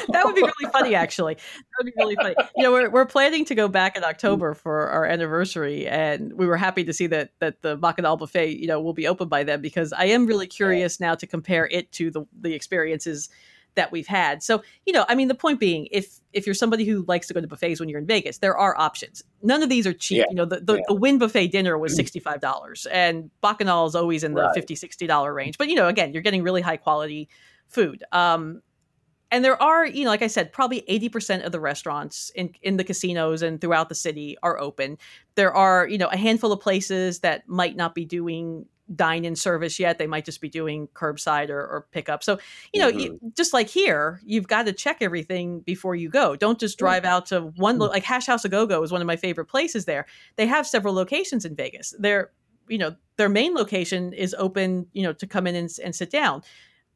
that 0.09 0.25
would 0.25 0.35
be 0.35 0.43
really 0.43 0.73
funny 0.73 0.95
actually. 0.95 1.35
That 1.35 1.85
would 1.85 1.87
be 1.87 1.93
really 1.97 2.17
funny. 2.17 2.35
You 2.57 2.65
know 2.65 2.73
we're, 2.73 2.91
we're 2.91 3.07
planning 3.07 3.45
to 3.47 3.55
go 3.55 3.69
back 3.69 3.97
in 3.97 4.03
mm. 4.03 4.09
october 4.09 4.55
for 4.55 4.89
our 4.89 5.05
anniversary 5.05 5.87
and 5.87 6.33
we 6.33 6.47
were 6.47 6.57
happy 6.57 6.85
to 6.85 6.93
see 6.93 7.07
that 7.09 7.33
that 7.41 7.63
the 7.63 7.77
bacchanal 7.77 8.17
buffet 8.17 8.59
you 8.59 8.67
know 8.67 8.81
will 8.81 8.93
be 8.93 9.07
open 9.07 9.29
by 9.29 9.43
then 9.43 9.61
because 9.61 9.93
i 9.93 10.05
am 10.05 10.27
really 10.27 10.47
curious 10.47 11.01
now 11.01 11.15
to 11.15 11.27
compare 11.27 11.67
it 11.69 11.91
to 11.93 12.11
the 12.13 12.25
the 12.41 12.55
experiences 12.55 13.29
that 13.75 13.91
we've 13.91 14.07
had. 14.07 14.43
So, 14.43 14.63
you 14.85 14.93
know, 14.93 15.05
I 15.09 15.15
mean, 15.15 15.29
the 15.29 15.35
point 15.35 15.59
being, 15.59 15.89
if 15.91 16.21
if 16.33 16.47
you're 16.47 16.55
somebody 16.55 16.85
who 16.85 17.05
likes 17.09 17.27
to 17.29 17.35
go 17.35 17.41
to 17.41 17.47
buffets 17.47 17.81
when 17.81 17.89
you're 17.89 17.99
in 17.99 18.07
Vegas, 18.07 18.39
there 18.39 18.57
are 18.57 18.79
options. 18.79 19.23
None 19.43 19.63
of 19.63 19.69
these 19.69 19.87
are 19.87 19.93
cheap. 19.93 20.19
Yeah. 20.19 20.25
You 20.31 20.37
know, 20.37 20.45
the 20.45 20.61
the, 20.61 20.75
yeah. 20.75 20.83
the 20.89 20.95
Wynn 20.95 21.19
buffet 21.19 21.49
dinner 21.49 21.79
was 21.79 21.99
five 22.23 22.41
dollars, 22.41 22.87
and 22.87 23.31
Bacchanal 23.41 23.87
is 23.87 23.95
always 23.95 24.25
in 24.25 24.35
the 24.35 24.43
right. 24.43 24.55
50 24.55 24.75
60 24.75 25.07
dollar 25.07 25.33
range. 25.33 25.59
But 25.59 25.69
you 25.69 25.75
know, 25.75 25.89
again, 25.89 26.13
you're 26.13 26.23
getting 26.23 26.43
really 26.43 26.63
high 26.63 26.77
quality 26.77 27.29
food. 27.69 28.05
Um, 28.13 28.63
and 29.31 29.43
there 29.43 29.61
are, 29.63 29.87
you 29.87 30.05
know, 30.05 30.11
like 30.11 30.21
I 30.21 30.27
said, 30.27 30.53
probably 30.53 30.83
80% 30.83 31.47
of 31.47 31.53
the 31.53 31.61
restaurants 31.61 32.31
in, 32.35 32.53
in 32.61 32.77
the 32.77 32.85
casinos 32.85 33.41
and 33.41 33.59
throughout 33.59 33.89
the 33.89 33.95
city 33.95 34.37
are 34.43 34.61
open. 34.61 34.99
There 35.37 35.55
are, 35.55 35.89
you 35.89 35.97
know, 35.97 36.09
a 36.09 36.19
handful 36.19 36.53
of 36.53 36.61
places 36.61 37.21
that 37.21 37.49
might 37.49 37.75
not 37.75 37.95
be 37.95 38.05
doing 38.05 38.67
dine 38.95 39.25
in 39.25 39.37
service 39.37 39.79
yet. 39.79 39.99
They 39.99 40.07
might 40.07 40.25
just 40.25 40.41
be 40.41 40.49
doing 40.49 40.89
curbside 40.95 41.51
or, 41.51 41.61
or 41.61 41.87
pickup. 41.93 42.23
So, 42.23 42.39
you 42.73 42.81
know, 42.81 42.91
mm-hmm. 42.91 42.99
you, 42.99 43.21
just 43.37 43.53
like 43.53 43.69
here, 43.69 44.21
you've 44.25 44.49
got 44.49 44.67
to 44.67 44.73
check 44.73 44.99
everything 45.01 45.61
before 45.61 45.95
you 45.95 46.09
go. 46.09 46.37
Don't 46.37 46.59
just 46.59 46.79
drive 46.79 47.05
out 47.05 47.27
to 47.27 47.41
one, 47.57 47.79
lo- 47.79 47.89
mm. 47.89 47.93
like 47.93 48.05
Hash 48.05 48.27
House 48.27 48.45
a 48.45 48.49
Go 48.49 48.67
Go 48.67 48.83
is 48.83 48.93
one 48.93 49.01
of 49.01 49.07
my 49.07 49.17
favorite 49.17 49.47
places 49.47 49.85
there. 49.85 50.07
They 50.37 50.47
have 50.47 50.67
several 50.67 50.95
locations 50.95 51.45
in 51.45 51.55
Vegas. 51.55 51.95
They're, 51.99 52.31
you 52.69 52.79
know, 52.79 52.97
their 53.17 53.29
main 53.29 53.55
location 53.55 54.13
is 54.13 54.35
open, 54.39 54.87
you 54.93 55.03
know, 55.03 55.13
to 55.15 55.27
come 55.27 55.47
in 55.47 55.55
and, 55.55 55.71
and 55.83 55.95
sit 55.95 56.11
down. 56.11 56.43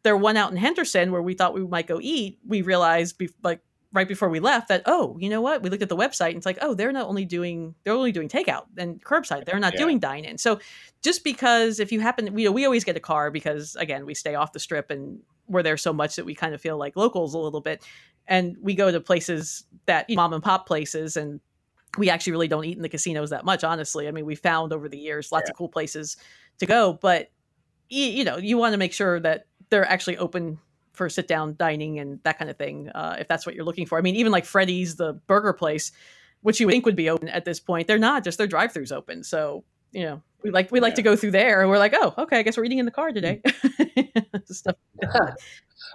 Their 0.03 0.17
one 0.17 0.37
out 0.37 0.51
in 0.51 0.57
Henderson 0.57 1.11
where 1.11 1.23
we 1.23 1.35
thought 1.35 1.55
we 1.55 1.67
might 1.67 1.89
go 1.89 1.99
eat, 2.01 2.39
we 2.47 2.63
realized 2.63 3.19
be- 3.19 3.31
like 3.43 3.61
right 3.97 4.07
before 4.07 4.29
we 4.29 4.39
left 4.39 4.69
that 4.69 4.83
oh 4.87 5.17
you 5.19 5.29
know 5.29 5.41
what? 5.41 5.63
We 5.63 5.71
looked 5.71 5.83
at 5.83 5.89
the 5.89 5.97
website 5.97 6.29
and 6.29 6.37
it's 6.37 6.47
like 6.47 6.59
oh 6.63 6.75
they're 6.75 6.93
not 6.93 7.09
only 7.09 7.25
doing 7.25 7.75
they're 7.83 7.95
only 7.95 8.13
doing 8.13 8.29
takeout 8.29 8.67
and 8.77 9.03
curbside. 9.05 9.45
They're 9.47 9.59
not 9.59 9.73
Yeah. 9.73 9.81
doing 9.81 9.99
dine 9.99 10.25
in 10.25 10.39
so 10.39 10.61
just 11.03 11.25
because 11.25 11.81
if 11.81 11.91
you 11.91 12.01
happen 12.01 12.33
we 12.35 12.49
we 12.49 12.65
always 12.65 12.85
get 12.85 12.97
a 12.97 13.01
car 13.01 13.31
because 13.31 13.75
again 13.77 14.07
we 14.07 14.15
stay 14.15 14.35
off 14.35 14.53
the 14.53 14.61
strip 14.61 14.91
and 14.91 15.21
we're 15.49 15.63
there 15.63 15.77
so 15.77 15.93
much 15.93 16.17
that 16.17 16.25
we 16.27 16.35
kind 16.35 16.55
of 16.55 16.61
feel 16.61 16.77
like 16.77 16.97
locals 16.97 17.33
a 17.35 17.39
little 17.39 17.61
bit. 17.61 17.85
And 18.29 18.57
we 18.61 18.75
go 18.75 18.91
to 18.91 19.01
places 19.01 19.65
that 19.87 20.11
you 20.11 20.17
know, 20.17 20.23
mom 20.23 20.33
and 20.33 20.43
pop 20.43 20.67
places 20.67 21.17
and 21.17 21.41
we 21.97 22.11
actually 22.11 22.33
really 22.33 22.49
don't 22.49 22.65
eat 22.65 22.77
in 22.77 22.83
the 22.83 22.89
casinos 22.89 23.31
that 23.31 23.45
much 23.45 23.65
honestly. 23.65 24.09
I 24.09 24.11
mean 24.11 24.27
we 24.27 24.35
found 24.35 24.73
over 24.73 24.89
the 24.89 24.99
years 24.99 25.33
lots 25.33 25.49
of 25.49 25.57
cool 25.57 25.69
places 25.69 26.17
to 26.59 26.67
go 26.67 26.99
but 27.01 27.31
y- 27.91 27.99
you 28.19 28.25
know 28.25 28.37
you 28.37 28.57
want 28.59 28.73
to 28.75 28.79
make 28.79 28.93
sure 28.93 29.21
that 29.21 29.47
they're 29.71 29.89
actually 29.89 30.19
open 30.19 30.59
for 30.97 31.09
sit 31.09 31.29
down 31.29 31.55
dining 31.59 31.99
and 31.99 32.21
that 32.25 32.39
kind 32.39 32.51
of 32.51 32.57
thing 32.57 32.89
uh, 32.91 33.17
if 33.19 33.29
that's 33.29 33.47
what 33.47 33.55
you're 33.55 33.65
looking 33.65 33.87
for 33.87 33.99
i 33.99 34.01
mean 34.01 34.17
even 34.17 34.33
like 34.33 34.45
freddy's 34.45 34.97
the 34.97 35.13
burger 35.27 35.53
place 35.53 35.93
which 36.43 36.61
you 36.61 36.67
would 36.67 36.73
think 36.73 36.87
would 36.87 36.97
be 36.97 37.11
open 37.11 37.29
at 37.29 37.45
this 37.45 37.61
point 37.61 37.87
they're 37.87 37.99
not 37.99 38.25
just 38.25 38.39
their 38.39 38.47
drive-throughs 38.47 38.93
open 38.93 39.23
so 39.23 39.65
you 39.93 40.03
know 40.05 40.23
we 40.43 40.51
like 40.51 40.71
we 40.71 40.81
like 40.81 40.95
to 40.95 41.03
go 41.03 41.17
through 41.17 41.31
there 41.31 41.61
and 41.61 41.71
we're 41.71 41.79
like 41.79 41.95
oh 41.95 42.15
okay 42.19 42.39
i 42.39 42.43
guess 42.43 42.57
we're 42.57 42.65
eating 42.65 42.79
in 42.79 42.85
the 42.85 42.91
car 42.91 43.13
today 43.13 43.41
stuff 44.47 44.77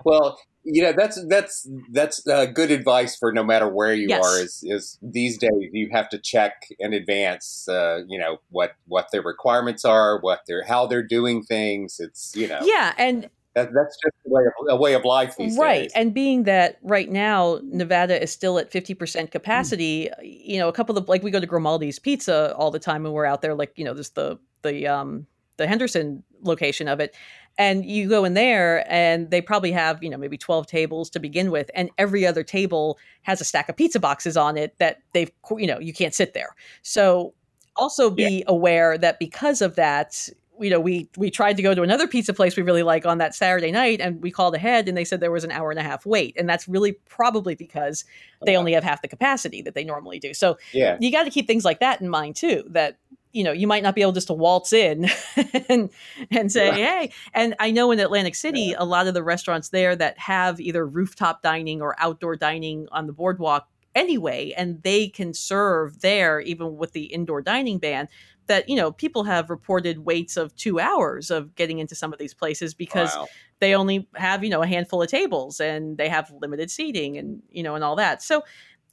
Well, 0.05 0.39
you 0.63 0.83
know 0.83 0.93
that's 0.95 1.23
that's 1.27 1.67
that's 1.91 2.27
uh, 2.27 2.45
good 2.45 2.69
advice 2.69 3.15
for 3.15 3.31
no 3.31 3.43
matter 3.43 3.67
where 3.67 3.93
you 3.93 4.07
Yes. 4.09 4.25
are. 4.25 4.39
Is 4.39 4.63
is 4.63 4.99
these 5.01 5.37
days 5.37 5.51
you 5.71 5.89
have 5.91 6.09
to 6.09 6.19
check 6.19 6.67
in 6.79 6.93
advance. 6.93 7.67
Uh, 7.67 8.01
you 8.07 8.19
know 8.19 8.37
what 8.49 8.73
what 8.87 9.07
their 9.11 9.23
requirements 9.23 9.85
are, 9.85 10.19
what 10.19 10.41
they're 10.47 10.63
how 10.63 10.85
they're 10.85 11.05
doing 11.05 11.43
things. 11.43 11.97
It's 11.99 12.33
you 12.35 12.47
know 12.47 12.59
yeah 12.63 12.93
and 12.97 13.29
that, 13.53 13.73
that's 13.73 13.97
just 14.01 14.15
a 14.25 14.29
way 14.29 14.43
of, 14.45 14.53
a 14.69 14.75
way 14.75 14.93
of 14.93 15.03
life 15.03 15.35
these 15.37 15.57
right 15.57 15.83
days. 15.83 15.91
and 15.95 16.13
being 16.13 16.43
that 16.43 16.77
right 16.81 17.09
now 17.09 17.59
nevada 17.63 18.21
is 18.21 18.31
still 18.31 18.57
at 18.57 18.71
50% 18.71 19.31
capacity 19.31 20.09
you 20.21 20.57
know 20.57 20.67
a 20.67 20.73
couple 20.73 20.97
of 20.97 21.07
like 21.09 21.23
we 21.23 21.31
go 21.31 21.39
to 21.39 21.47
grimaldi's 21.47 21.99
pizza 21.99 22.55
all 22.55 22.71
the 22.71 22.79
time 22.79 23.03
when 23.03 23.11
we're 23.11 23.25
out 23.25 23.41
there 23.41 23.53
like 23.53 23.73
you 23.75 23.83
know 23.83 23.93
there's 23.93 24.11
the 24.11 24.37
the 24.61 24.87
um 24.87 25.25
the 25.57 25.67
henderson 25.67 26.23
location 26.43 26.87
of 26.87 26.99
it 26.99 27.15
and 27.57 27.85
you 27.85 28.07
go 28.07 28.23
in 28.23 28.33
there 28.33 28.85
and 28.91 29.29
they 29.29 29.41
probably 29.41 29.71
have 29.71 30.01
you 30.01 30.09
know 30.09 30.17
maybe 30.17 30.37
12 30.37 30.67
tables 30.67 31.09
to 31.09 31.19
begin 31.19 31.51
with 31.51 31.69
and 31.75 31.89
every 31.97 32.25
other 32.25 32.43
table 32.43 32.97
has 33.23 33.41
a 33.41 33.43
stack 33.43 33.69
of 33.69 33.75
pizza 33.75 33.99
boxes 33.99 34.37
on 34.37 34.57
it 34.57 34.77
that 34.79 34.99
they've 35.13 35.31
you 35.57 35.67
know 35.67 35.79
you 35.79 35.93
can't 35.93 36.13
sit 36.13 36.33
there. 36.33 36.55
So 36.81 37.33
also 37.75 38.09
be 38.09 38.43
aware 38.47 38.97
that 38.97 39.19
because 39.19 39.61
of 39.61 39.75
that 39.75 40.29
you 40.61 40.69
know 40.69 40.79
we 40.79 41.09
we 41.17 41.31
tried 41.31 41.57
to 41.57 41.63
go 41.63 41.73
to 41.73 41.81
another 41.81 42.07
pizza 42.07 42.33
place 42.33 42.55
we 42.55 42.63
really 42.63 42.83
like 42.83 43.05
on 43.05 43.17
that 43.17 43.33
saturday 43.33 43.71
night 43.71 43.99
and 43.99 44.21
we 44.21 44.29
called 44.29 44.55
ahead 44.55 44.87
and 44.87 44.97
they 44.97 45.05
said 45.05 45.19
there 45.19 45.31
was 45.31 45.43
an 45.43 45.51
hour 45.51 45.71
and 45.71 45.79
a 45.79 45.83
half 45.83 46.05
wait. 46.11 46.35
And 46.37 46.47
that's 46.47 46.67
really 46.67 46.93
probably 47.09 47.55
because 47.55 48.05
they 48.45 48.55
only 48.55 48.73
have 48.73 48.83
half 48.83 49.01
the 49.01 49.07
capacity 49.07 49.61
that 49.63 49.73
they 49.73 49.83
normally 49.83 50.19
do. 50.19 50.33
So 50.33 50.57
yeah, 50.73 50.97
you 50.99 51.11
got 51.11 51.23
to 51.23 51.29
keep 51.29 51.47
things 51.47 51.65
like 51.65 51.79
that 51.79 52.01
in 52.01 52.09
mind 52.09 52.35
too 52.35 52.63
that 52.67 52.97
you 53.31 53.43
know 53.43 53.51
you 53.53 53.65
might 53.65 53.81
not 53.81 53.95
be 53.95 54.01
able 54.01 54.11
just 54.11 54.27
to 54.27 54.33
waltz 54.33 54.73
in 54.73 55.09
and 55.69 55.89
and 56.31 56.51
say 56.51 56.69
hey 56.69 57.13
and 57.33 57.55
i 57.61 57.71
know 57.71 57.89
in 57.91 57.99
atlantic 58.01 58.35
city 58.35 58.73
a 58.77 58.83
lot 58.83 59.07
of 59.07 59.13
the 59.13 59.23
restaurants 59.23 59.69
there 59.69 59.95
that 59.95 60.19
have 60.19 60.59
either 60.59 60.85
rooftop 60.85 61.41
dining 61.41 61.81
or 61.81 61.95
outdoor 61.97 62.35
dining 62.35 62.89
on 62.91 63.07
the 63.07 63.13
boardwalk 63.13 63.69
anyway 63.95 64.53
and 64.57 64.83
they 64.83 65.07
can 65.07 65.33
serve 65.33 66.01
there 66.01 66.41
even 66.41 66.75
with 66.75 66.91
the 66.91 67.05
indoor 67.05 67.41
dining 67.41 67.79
ban 67.79 68.09
that 68.51 68.67
you 68.69 68.75
know 68.75 68.91
people 68.91 69.23
have 69.23 69.49
reported 69.49 69.99
waits 70.11 70.35
of 70.37 70.53
two 70.55 70.79
hours 70.79 71.31
of 71.31 71.55
getting 71.55 71.79
into 71.79 71.95
some 71.95 72.11
of 72.13 72.19
these 72.19 72.33
places 72.35 72.73
because 72.75 73.11
Wow. 73.15 73.27
they 73.59 73.73
only 73.75 74.07
have 74.15 74.43
you 74.43 74.49
know 74.53 74.61
a 74.61 74.67
handful 74.67 75.01
of 75.01 75.09
tables 75.09 75.59
and 75.59 75.97
they 75.97 76.09
have 76.09 76.31
limited 76.41 76.69
seating 76.69 77.17
and 77.17 77.41
you 77.49 77.63
know 77.63 77.75
and 77.75 77.83
all 77.83 77.95
that 77.95 78.21
so 78.21 78.43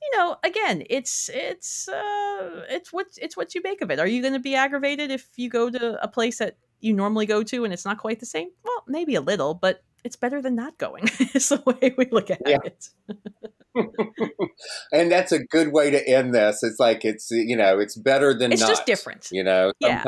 you 0.02 0.10
know 0.16 0.36
again 0.44 0.82
it's 0.88 1.28
it's 1.34 1.88
uh 1.88 2.64
it's 2.76 2.92
what 2.92 3.06
it's 3.20 3.36
what 3.36 3.54
you 3.54 3.60
make 3.64 3.80
of 3.82 3.90
it 3.90 3.98
are 3.98 4.06
you 4.06 4.20
going 4.22 4.32
to 4.34 4.38
be 4.50 4.54
aggravated 4.54 5.10
if 5.10 5.28
you 5.36 5.48
go 5.50 5.68
to 5.70 6.02
a 6.02 6.08
place 6.08 6.38
that 6.38 6.56
you 6.80 6.92
normally 6.94 7.26
go 7.26 7.42
to 7.42 7.64
and 7.64 7.72
it's 7.74 7.84
not 7.84 7.98
quite 7.98 8.20
the 8.20 8.26
same 8.36 8.48
well 8.64 8.84
maybe 8.86 9.14
a 9.16 9.20
little 9.20 9.54
but 9.54 9.82
it's 10.04 10.16
better 10.16 10.40
than 10.40 10.54
not 10.54 10.78
going 10.78 11.04
is 11.34 11.48
the 11.48 11.60
way 11.66 11.94
we 11.98 12.06
look 12.12 12.30
at 12.30 12.40
Yeah. 12.46 12.58
it 12.64 12.88
and 14.92 15.10
that's 15.10 15.32
a 15.32 15.38
good 15.38 15.72
way 15.72 15.90
to 15.90 16.08
end 16.08 16.34
this. 16.34 16.62
It's 16.62 16.78
like 16.80 17.04
it's 17.04 17.30
you 17.30 17.56
know 17.56 17.78
it's 17.78 17.96
better 17.96 18.34
than 18.36 18.52
it's 18.52 18.60
not. 18.62 18.68
just 18.70 18.86
different 18.86 19.28
You 19.30 19.44
know, 19.44 19.72
Yeah. 19.80 20.04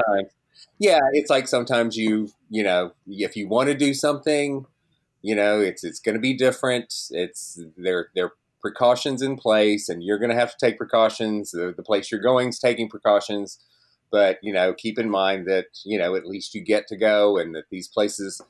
Yeah, 0.79 1.01
it's 1.13 1.31
like 1.31 1.47
sometimes 1.49 1.97
you, 1.97 2.29
you 2.49 2.63
know, 2.63 2.93
if 3.07 3.37
you 3.37 3.49
want 3.49 3.69
to 3.69 3.75
do 3.75 3.93
something, 3.93 4.65
you 5.23 5.35
know, 5.35 5.61
it's 5.61 5.85
it's 5.85 6.01
going 6.01 6.15
to 6.15 6.21
be 6.21 6.35
different. 6.35 6.95
It's 7.11 7.59
there 7.77 8.09
there 8.15 8.27
are 8.27 8.33
precautions 8.61 9.21
in 9.23 9.37
place, 9.37 9.89
and 9.89 10.03
you're 10.03 10.19
going 10.19 10.31
to 10.31 10.37
have 10.37 10.53
to 10.53 10.67
take 10.67 10.79
precautions. 10.79 11.51
The, 11.51 11.73
the 11.77 11.83
place 11.83 12.11
you're 12.11 12.21
going 12.21 12.49
is 12.49 12.59
taking 12.59 12.89
precautions, 12.89 13.59
but 14.11 14.39
you 14.43 14.53
know, 14.53 14.73
keep 14.73 14.99
in 14.99 15.11
mind 15.11 15.47
that 15.49 15.67
you 15.85 15.99
know 15.99 16.15
at 16.15 16.27
least 16.27 16.55
you 16.55 16.63
get 16.63 16.87
to 16.89 16.97
go, 16.97 17.37
and 17.39 17.55
that 17.55 17.65
these 17.71 17.89
places 17.89 18.41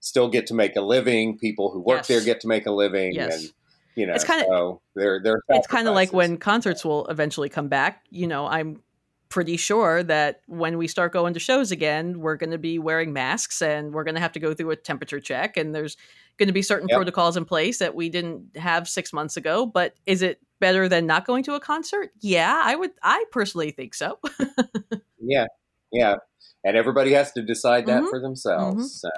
still 0.00 0.28
get 0.28 0.46
to 0.48 0.54
make 0.54 0.76
a 0.76 0.80
living. 0.82 1.38
People 1.38 1.70
who 1.72 1.80
work 1.80 1.98
Yes. 1.98 2.08
there 2.08 2.20
get 2.20 2.40
to 2.40 2.48
make 2.48 2.66
a 2.66 2.72
living, 2.72 3.14
Yes. 3.14 3.42
and 3.44 3.52
you 3.96 4.06
know, 4.06 4.14
It's 4.14 4.24
kinda- 4.24 4.46
so 4.48 4.80
they're 4.94 5.20
they're 5.22 5.40
it's 5.50 5.66
kind 5.66 5.88
of 5.88 5.94
like 5.94 6.12
when 6.12 6.36
concerts 6.38 6.84
will 6.84 7.06
eventually 7.08 7.48
come 7.48 7.68
back. 7.68 8.04
You 8.10 8.26
know, 8.26 8.46
I'm 8.46 8.82
pretty 9.28 9.56
sure 9.56 10.02
that 10.02 10.40
when 10.48 10.76
we 10.76 10.88
start 10.88 11.12
going 11.12 11.34
to 11.34 11.40
shows 11.40 11.70
again, 11.70 12.18
we're 12.20 12.34
going 12.36 12.50
to 12.50 12.58
be 12.58 12.78
wearing 12.80 13.12
masks 13.12 13.62
and 13.62 13.92
we're 13.94 14.02
going 14.02 14.16
to 14.16 14.20
have 14.20 14.32
to 14.32 14.40
go 14.40 14.54
through 14.54 14.70
a 14.72 14.76
temperature 14.76 15.20
check. 15.20 15.56
And 15.56 15.72
there's 15.72 15.96
going 16.36 16.48
to 16.48 16.52
be 16.52 16.62
certain 16.62 16.88
Yep. 16.88 16.96
protocols 16.96 17.36
in 17.36 17.44
place 17.44 17.78
that 17.78 17.94
we 17.94 18.08
didn't 18.08 18.56
have 18.56 18.88
six 18.88 19.12
months 19.12 19.36
ago. 19.36 19.66
But 19.66 19.94
is 20.04 20.20
it 20.22 20.40
better 20.58 20.88
than 20.88 21.06
not 21.06 21.26
going 21.26 21.44
to 21.44 21.54
a 21.54 21.60
concert? 21.60 22.10
Yeah, 22.20 22.60
I 22.64 22.74
would. 22.74 22.90
I 23.04 23.24
personally 23.30 23.70
think 23.70 23.94
so. 23.94 24.18
Yeah, 25.22 25.46
yeah, 25.92 26.16
and 26.64 26.76
everybody 26.78 27.12
has 27.12 27.30
to 27.32 27.42
decide 27.42 27.86
that 27.86 28.02
Mhm. 28.04 28.08
for 28.10 28.20
themselves. 28.20 28.86
Mhm. 28.86 28.88
So, 28.88 29.10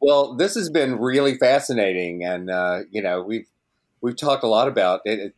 well, 0.00 0.36
this 0.36 0.54
has 0.54 0.68
been 0.70 0.98
really 1.00 1.36
fascinating, 1.38 2.22
and 2.24 2.50
uh, 2.50 2.80
you 2.90 3.00
know 3.02 3.22
we've 3.22 3.48
we've 4.04 4.16
talked 4.16 4.44
a 4.44 4.48
lot 4.48 4.68
about 4.68 5.00
it, 5.06 5.32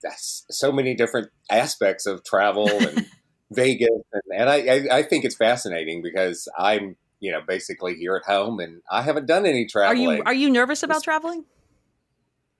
so 0.50 0.72
many 0.72 0.94
different 0.94 1.30
aspects 1.48 2.04
of 2.04 2.24
travel 2.24 2.68
and 2.68 3.06
Vegas, 3.52 3.88
and, 4.12 4.22
and 4.36 4.50
I, 4.50 4.56
I 4.56 4.98
I 4.98 5.02
think 5.04 5.24
it's 5.24 5.36
fascinating 5.36 6.02
because 6.02 6.48
I'm 6.58 6.96
you 7.20 7.30
know 7.30 7.40
basically 7.46 7.94
here 7.94 8.16
at 8.16 8.30
home 8.30 8.58
and 8.58 8.82
I 8.90 9.02
haven't 9.02 9.26
done 9.26 9.46
any 9.46 9.64
are 9.64 9.68
traveling. 9.68 10.18
you 10.18 10.22
are 10.26 10.34
you 10.34 10.50
nervous 10.50 10.82
about 10.82 11.04
traveling? 11.04 11.44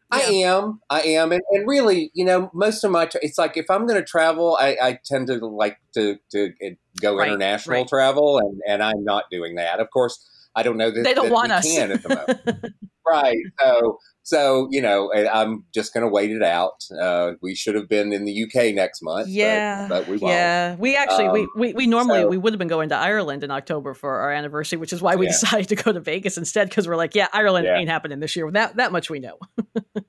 I 0.08 0.20
am. 0.20 0.80
I 0.88 1.00
am. 1.00 1.32
And, 1.32 1.42
and 1.50 1.66
really, 1.66 2.12
you 2.14 2.24
know, 2.24 2.48
most 2.54 2.84
of 2.84 2.92
my, 2.92 3.06
tra- 3.06 3.18
it's 3.24 3.38
like 3.38 3.56
if 3.56 3.68
I'm 3.68 3.88
going 3.88 3.98
to 3.98 4.06
travel, 4.06 4.56
I, 4.58 4.76
I 4.80 4.98
tend 5.04 5.26
to 5.26 5.44
like 5.44 5.78
to, 5.94 6.16
to 6.30 6.52
uh, 6.64 6.70
go 7.00 7.16
Right, 7.16 7.26
international 7.26 7.78
right. 7.78 7.88
travel, 7.88 8.38
and, 8.38 8.60
and 8.68 8.84
I'm 8.84 9.02
not 9.02 9.24
doing 9.32 9.56
that. 9.56 9.80
Of 9.80 9.90
course, 9.90 10.24
I 10.56 10.62
don't 10.62 10.76
know 10.78 10.90
that 10.90 11.04
They 11.04 11.14
don't 11.14 11.26
that 11.26 11.32
want 11.32 11.48
we 11.50 11.54
us. 11.54 11.70
can 11.70 11.92
at 11.92 12.02
the 12.02 12.08
moment. 12.08 12.74
right. 13.06 13.36
So, 13.60 13.98
so, 14.22 14.66
you 14.72 14.80
know, 14.82 15.12
I'm 15.14 15.64
just 15.72 15.94
going 15.94 16.02
to 16.02 16.08
wait 16.08 16.30
it 16.32 16.42
out. 16.42 16.82
Uh, 17.00 17.32
we 17.42 17.54
should 17.54 17.74
have 17.76 17.88
been 17.88 18.12
in 18.12 18.24
the 18.24 18.42
UK 18.44 18.74
next 18.74 19.00
month. 19.02 19.28
Yeah, 19.28 19.86
But, 19.88 20.08
we 20.08 20.16
won't. 20.16 20.32
yeah. 20.32 20.74
We 20.76 20.96
actually 20.96 21.28
we, 21.28 21.40
Um, 21.42 21.48
we 21.56 21.72
we 21.74 21.86
normally 21.86 22.22
so- 22.22 22.28
we 22.28 22.38
would 22.38 22.52
have 22.52 22.58
been 22.58 22.66
going 22.68 22.88
to 22.88 22.96
Ireland 22.96 23.44
in 23.44 23.50
October 23.52 23.94
for 23.94 24.18
our 24.18 24.32
anniversary, 24.32 24.78
which 24.78 24.92
is 24.92 25.00
why 25.00 25.14
we 25.14 25.26
Yeah. 25.26 25.32
decided 25.32 25.68
to 25.76 25.76
go 25.76 25.92
to 25.92 26.00
Vegas 26.00 26.36
instead 26.38 26.68
because 26.70 26.88
we're 26.88 26.96
like, 26.96 27.14
yeah, 27.14 27.28
Ireland 27.32 27.66
Yeah. 27.66 27.76
ain't 27.76 27.88
happening 27.90 28.18
this 28.18 28.34
year. 28.34 28.50
That 28.50 28.76
that 28.76 28.90
much 28.90 29.10
we 29.10 29.20
know. 29.20 29.38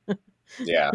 yeah. 0.64 0.90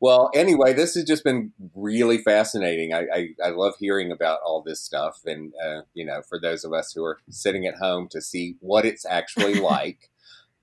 Well, 0.00 0.30
anyway, 0.32 0.74
this 0.74 0.94
has 0.94 1.04
just 1.04 1.24
been 1.24 1.52
really 1.74 2.18
fascinating. 2.18 2.94
I, 2.94 3.06
I, 3.12 3.28
I 3.46 3.48
love 3.50 3.74
hearing 3.80 4.12
about 4.12 4.38
all 4.44 4.62
this 4.62 4.80
stuff, 4.80 5.22
and 5.26 5.52
uh, 5.64 5.82
you 5.92 6.04
know, 6.04 6.22
for 6.22 6.38
those 6.40 6.64
of 6.64 6.72
us 6.72 6.92
who 6.92 7.04
are 7.04 7.18
sitting 7.30 7.66
at 7.66 7.76
home 7.76 8.08
to 8.10 8.20
see 8.20 8.56
what 8.60 8.84
it's 8.84 9.04
actually 9.04 9.54
like, 9.60 10.10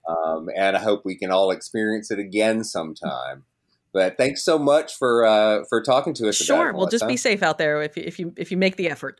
um, 0.07 0.49
and 0.55 0.77
I 0.77 0.79
hope 0.79 1.03
we 1.03 1.17
can 1.17 1.31
all 1.31 1.51
experience 1.51 2.11
it 2.11 2.19
again 2.19 2.63
sometime. 2.63 3.43
But 3.91 4.17
thanks 4.17 4.43
so 4.43 4.57
much 4.57 4.95
for 4.95 5.25
uh, 5.25 5.63
for 5.67 5.81
talking 5.81 6.13
to 6.15 6.29
us. 6.29 6.39
about 6.39 6.57
Sure, 6.57 6.69
it, 6.69 6.75
well, 6.75 6.87
just 6.87 7.07
be 7.07 7.17
safe 7.17 7.43
out 7.43 7.57
there 7.57 7.81
if 7.81 7.97
you, 7.97 8.03
if 8.05 8.19
you 8.19 8.33
if 8.37 8.51
you 8.51 8.57
make 8.57 8.77
the 8.77 8.89
effort. 8.89 9.19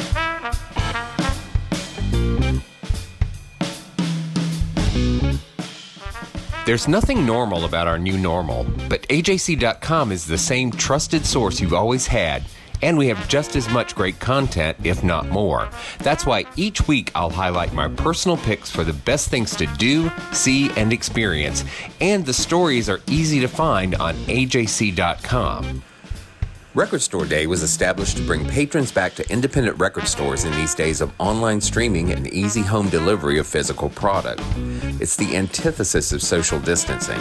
There's 6.71 6.87
nothing 6.87 7.25
normal 7.25 7.65
about 7.65 7.89
our 7.89 7.99
new 7.99 8.17
normal, 8.17 8.65
but 8.87 9.01
AJC.com 9.09 10.09
is 10.09 10.25
the 10.25 10.37
same 10.37 10.71
trusted 10.71 11.25
source 11.25 11.59
you've 11.59 11.73
always 11.73 12.07
had, 12.07 12.45
and 12.81 12.97
we 12.97 13.09
have 13.09 13.27
just 13.27 13.57
as 13.57 13.67
much 13.67 13.93
great 13.93 14.21
content, 14.21 14.77
if 14.85 15.03
not 15.03 15.27
more. 15.27 15.67
That's 15.99 16.25
why 16.25 16.45
each 16.55 16.87
week 16.87 17.11
I'll 17.13 17.29
highlight 17.29 17.73
my 17.73 17.89
personal 17.89 18.37
picks 18.37 18.71
for 18.71 18.85
the 18.85 18.93
best 18.93 19.27
things 19.27 19.53
to 19.57 19.65
do, 19.65 20.09
see, 20.31 20.71
and 20.77 20.93
experience, 20.93 21.65
and 21.99 22.25
the 22.25 22.31
stories 22.31 22.87
are 22.87 23.01
easy 23.05 23.41
to 23.41 23.49
find 23.49 23.95
on 23.95 24.15
AJC.com. 24.27 25.83
Record 26.73 27.01
Store 27.01 27.25
Day 27.25 27.47
was 27.47 27.63
established 27.63 28.15
to 28.15 28.23
bring 28.23 28.47
patrons 28.47 28.93
back 28.93 29.13
to 29.15 29.29
independent 29.29 29.77
record 29.77 30.07
stores 30.07 30.45
in 30.45 30.53
these 30.53 30.73
days 30.73 31.01
of 31.01 31.11
online 31.19 31.59
streaming 31.59 32.13
and 32.13 32.29
easy 32.29 32.61
home 32.61 32.87
delivery 32.87 33.39
of 33.39 33.45
physical 33.45 33.89
product. 33.89 34.41
It's 35.01 35.17
the 35.17 35.35
antithesis 35.35 36.13
of 36.13 36.23
social 36.23 36.61
distancing. 36.61 37.19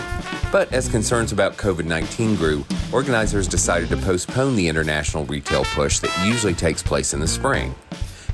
But 0.52 0.72
as 0.72 0.88
concerns 0.88 1.32
about 1.32 1.56
COVID 1.56 1.84
19 1.84 2.36
grew, 2.36 2.64
organizers 2.92 3.48
decided 3.48 3.88
to 3.88 3.96
postpone 3.96 4.54
the 4.54 4.68
international 4.68 5.24
retail 5.24 5.64
push 5.64 5.98
that 5.98 6.24
usually 6.24 6.54
takes 6.54 6.80
place 6.80 7.12
in 7.12 7.18
the 7.18 7.26
spring. 7.26 7.74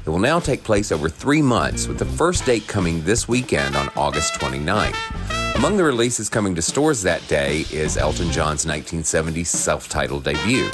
It 0.04 0.10
will 0.10 0.18
now 0.18 0.38
take 0.38 0.64
place 0.64 0.92
over 0.92 1.08
three 1.08 1.40
months, 1.40 1.88
with 1.88 1.98
the 1.98 2.04
first 2.04 2.44
date 2.44 2.68
coming 2.68 3.02
this 3.04 3.26
weekend 3.26 3.74
on 3.74 3.88
August 3.96 4.34
29th. 4.34 5.56
Among 5.56 5.78
the 5.78 5.84
releases 5.84 6.28
coming 6.28 6.54
to 6.56 6.60
stores 6.60 7.00
that 7.04 7.26
day 7.26 7.64
is 7.72 7.96
Elton 7.96 8.30
John's 8.30 8.66
1970 8.66 9.44
self 9.44 9.88
titled 9.88 10.24
debut. 10.24 10.68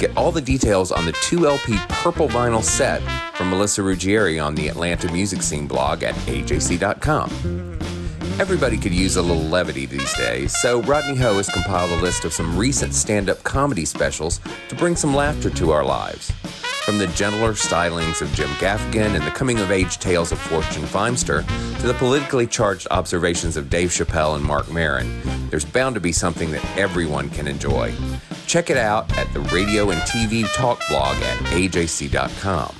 Get 0.00 0.16
all 0.16 0.32
the 0.32 0.40
details 0.40 0.92
on 0.92 1.04
the 1.04 1.12
2 1.12 1.46
LP 1.46 1.76
purple 1.90 2.26
vinyl 2.26 2.62
set 2.62 3.02
from 3.34 3.50
Melissa 3.50 3.82
Ruggieri 3.82 4.42
on 4.42 4.54
the 4.54 4.68
Atlanta 4.68 5.12
Music 5.12 5.42
Scene 5.42 5.66
blog 5.66 6.02
at 6.02 6.14
ajc.com. 6.14 7.28
Everybody 8.40 8.78
could 8.78 8.94
use 8.94 9.16
a 9.16 9.22
little 9.22 9.42
levity 9.42 9.84
these 9.84 10.16
days, 10.16 10.56
so 10.58 10.80
Rodney 10.84 11.16
Ho 11.16 11.34
has 11.34 11.50
compiled 11.50 11.90
a 11.90 11.96
list 11.96 12.24
of 12.24 12.32
some 12.32 12.56
recent 12.56 12.94
stand 12.94 13.28
up 13.28 13.42
comedy 13.42 13.84
specials 13.84 14.40
to 14.70 14.74
bring 14.74 14.96
some 14.96 15.14
laughter 15.14 15.50
to 15.50 15.70
our 15.70 15.84
lives. 15.84 16.30
From 16.86 16.96
the 16.96 17.08
gentler 17.08 17.52
stylings 17.52 18.22
of 18.22 18.32
Jim 18.32 18.48
Gaffigan 18.52 19.14
and 19.14 19.26
the 19.26 19.30
coming 19.32 19.58
of 19.58 19.70
age 19.70 19.98
tales 19.98 20.32
of 20.32 20.38
Fortune 20.38 20.84
Feimster 20.84 21.46
to 21.78 21.86
the 21.86 21.92
politically 21.92 22.46
charged 22.46 22.88
observations 22.90 23.58
of 23.58 23.68
Dave 23.68 23.90
Chappelle 23.90 24.34
and 24.34 24.44
Marc 24.46 24.72
Maron, 24.72 25.20
there's 25.50 25.66
bound 25.66 25.94
to 25.94 26.00
be 26.00 26.10
something 26.10 26.50
that 26.52 26.64
everyone 26.78 27.28
can 27.28 27.46
enjoy. 27.46 27.92
Check 28.50 28.68
it 28.68 28.76
out 28.76 29.16
at 29.16 29.32
the 29.32 29.38
radio 29.54 29.90
and 29.90 30.00
TV 30.00 30.44
talk 30.54 30.80
blog 30.88 31.16
at 31.18 31.36
ajc.com. 31.52 32.74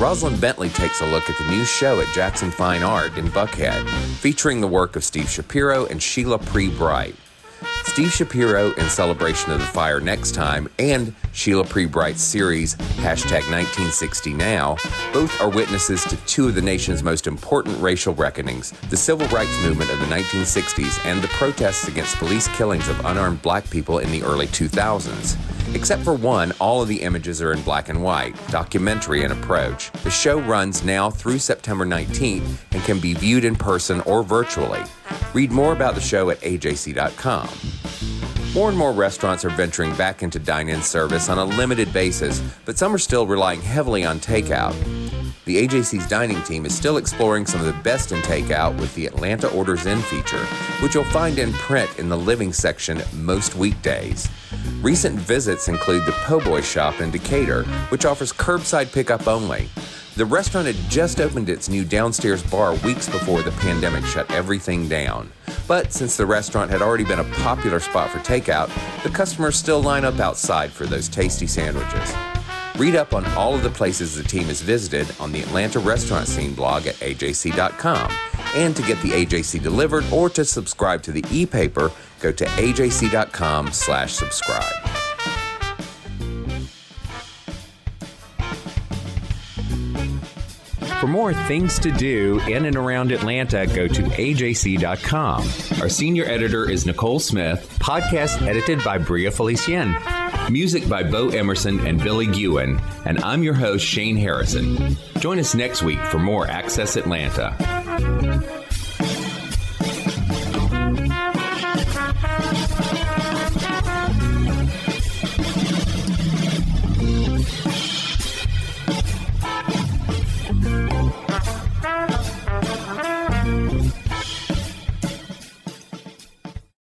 Rosalind 0.00 0.40
Bentley 0.40 0.68
takes 0.70 1.00
a 1.00 1.06
look 1.06 1.30
at 1.30 1.38
the 1.38 1.48
new 1.48 1.64
show 1.64 2.00
at 2.00 2.12
Jackson 2.12 2.50
Fine 2.50 2.82
Art 2.82 3.16
in 3.16 3.28
Buckhead, 3.28 3.88
featuring 4.16 4.60
the 4.60 4.66
work 4.66 4.96
of 4.96 5.04
Steve 5.04 5.26
Schapiro 5.26 5.88
and 5.88 6.02
Sheila 6.02 6.38
Pree 6.40 6.70
Bright. 6.70 7.14
Steve 7.98 8.28
Schapiro 8.28 8.78
in 8.78 8.88
celebration 8.88 9.50
of 9.50 9.58
the 9.58 9.66
fire 9.66 9.98
next 9.98 10.32
time, 10.32 10.68
and 10.78 11.12
Sheila 11.32 11.64
Pree 11.64 11.84
Bright's 11.84 12.22
series, 12.22 12.76
hashtag 12.76 13.40
1960Now, 13.50 14.78
both 15.12 15.40
are 15.40 15.48
witnesses 15.48 16.04
to 16.04 16.16
two 16.18 16.46
of 16.46 16.54
the 16.54 16.62
nation's 16.62 17.02
most 17.02 17.26
important 17.26 17.76
racial 17.82 18.14
reckonings 18.14 18.70
the 18.88 18.96
civil 18.96 19.26
rights 19.36 19.60
movement 19.64 19.90
of 19.90 19.98
the 19.98 20.06
1960s 20.06 21.04
and 21.06 21.20
the 21.20 21.26
protests 21.26 21.88
against 21.88 22.14
police 22.18 22.46
killings 22.56 22.88
of 22.88 23.04
unarmed 23.04 23.42
black 23.42 23.68
people 23.68 23.98
in 23.98 24.12
the 24.12 24.22
early 24.22 24.46
2000s. 24.46 25.57
Except 25.74 26.02
for 26.02 26.14
one, 26.14 26.52
all 26.60 26.82
of 26.82 26.88
the 26.88 27.02
images 27.02 27.42
are 27.42 27.52
in 27.52 27.62
black 27.62 27.88
and 27.88 28.02
white, 28.02 28.34
documentary 28.48 29.22
in 29.22 29.32
approach. 29.32 29.92
The 30.02 30.10
show 30.10 30.40
runs 30.40 30.84
now 30.84 31.10
through 31.10 31.38
September 31.38 31.84
19th 31.84 32.46
and 32.72 32.82
can 32.82 32.98
be 32.98 33.14
viewed 33.14 33.44
in 33.44 33.54
person 33.54 34.00
or 34.02 34.22
virtually. 34.22 34.82
Read 35.34 35.52
more 35.52 35.72
about 35.72 35.94
the 35.94 36.00
show 36.00 36.30
at 36.30 36.40
ajc.com. 36.40 37.48
More 38.54 38.70
and 38.70 38.78
more 38.78 38.92
restaurants 38.92 39.44
are 39.44 39.50
venturing 39.50 39.94
back 39.96 40.22
into 40.22 40.38
dine 40.38 40.68
in 40.68 40.82
service 40.82 41.28
on 41.28 41.38
a 41.38 41.44
limited 41.44 41.92
basis, 41.92 42.42
but 42.64 42.78
some 42.78 42.94
are 42.94 42.98
still 42.98 43.26
relying 43.26 43.60
heavily 43.60 44.04
on 44.04 44.18
takeout. 44.20 44.74
The 45.48 45.66
AJC's 45.66 46.06
dining 46.06 46.42
team 46.42 46.66
is 46.66 46.74
still 46.74 46.98
exploring 46.98 47.46
some 47.46 47.60
of 47.60 47.66
the 47.66 47.82
best 47.82 48.12
in 48.12 48.18
takeout 48.18 48.78
with 48.78 48.94
the 48.94 49.06
Atlanta 49.06 49.48
Orders 49.48 49.86
In 49.86 49.98
feature, 50.02 50.44
which 50.82 50.94
you'll 50.94 51.04
find 51.04 51.38
in 51.38 51.54
print 51.54 51.88
in 51.98 52.10
the 52.10 52.18
living 52.18 52.52
section 52.52 53.00
most 53.14 53.54
weekdays. 53.54 54.28
Recent 54.82 55.18
visits 55.18 55.68
include 55.68 56.04
the 56.04 56.12
Po' 56.12 56.38
Boy 56.38 56.60
shop 56.60 57.00
in 57.00 57.10
Decatur, 57.10 57.62
which 57.88 58.04
offers 58.04 58.30
curbside 58.30 58.92
pickup 58.92 59.26
only. 59.26 59.70
The 60.16 60.26
restaurant 60.26 60.66
had 60.66 60.90
just 60.90 61.18
opened 61.18 61.48
its 61.48 61.70
new 61.70 61.82
downstairs 61.82 62.42
bar 62.42 62.74
weeks 62.84 63.08
before 63.08 63.40
the 63.40 63.52
pandemic 63.52 64.04
shut 64.04 64.30
everything 64.30 64.86
down. 64.86 65.32
But 65.66 65.94
since 65.94 66.18
the 66.18 66.26
restaurant 66.26 66.70
had 66.70 66.82
already 66.82 67.04
been 67.04 67.20
a 67.20 67.36
popular 67.36 67.80
spot 67.80 68.10
for 68.10 68.18
takeout, 68.18 68.68
the 69.02 69.08
customers 69.08 69.56
still 69.56 69.80
line 69.80 70.04
up 70.04 70.20
outside 70.20 70.70
for 70.70 70.84
those 70.84 71.08
tasty 71.08 71.46
sandwiches. 71.46 72.14
Read 72.78 72.94
up 72.94 73.12
on 73.12 73.26
all 73.32 73.56
of 73.56 73.64
the 73.64 73.70
places 73.70 74.14
the 74.14 74.22
team 74.22 74.44
has 74.44 74.62
visited 74.62 75.12
on 75.18 75.32
the 75.32 75.40
Atlanta 75.40 75.80
Restaurant 75.80 76.28
Scene 76.28 76.54
blog 76.54 76.86
at 76.86 76.94
ajc.com. 76.94 78.10
And 78.54 78.76
to 78.76 78.82
get 78.82 79.02
the 79.02 79.10
AJC 79.10 79.60
delivered 79.60 80.04
or 80.12 80.30
to 80.30 80.44
subscribe 80.44 81.02
to 81.02 81.12
the 81.12 81.24
e-paper, 81.32 81.90
go 82.20 82.30
to 82.30 82.44
ajc.com 82.44 83.72
slash 83.72 84.12
subscribe. 84.12 84.97
For 91.00 91.06
more 91.06 91.32
things 91.32 91.78
to 91.80 91.92
do 91.92 92.40
in 92.48 92.64
and 92.64 92.74
around 92.74 93.12
Atlanta, 93.12 93.68
go 93.68 93.86
to 93.86 94.02
ajc.com. 94.02 95.80
Our 95.80 95.88
senior 95.88 96.24
editor 96.24 96.68
is 96.68 96.86
Nicole 96.86 97.20
Smith, 97.20 97.76
podcast 97.78 98.42
edited 98.44 98.82
by 98.82 98.98
Bria 98.98 99.30
Felicien. 99.30 100.50
Music 100.50 100.88
by 100.88 101.04
Bo 101.04 101.28
Emerson 101.28 101.86
and 101.86 102.02
Billy 102.02 102.26
Gewen, 102.26 102.80
and 103.04 103.22
I'm 103.22 103.44
your 103.44 103.54
host, 103.54 103.84
Shane 103.84 104.16
Harrison. 104.16 104.96
Join 105.20 105.38
us 105.38 105.54
next 105.54 105.84
week 105.84 106.00
for 106.06 106.18
more 106.18 106.48
Access 106.48 106.96
Atlanta. 106.96 107.77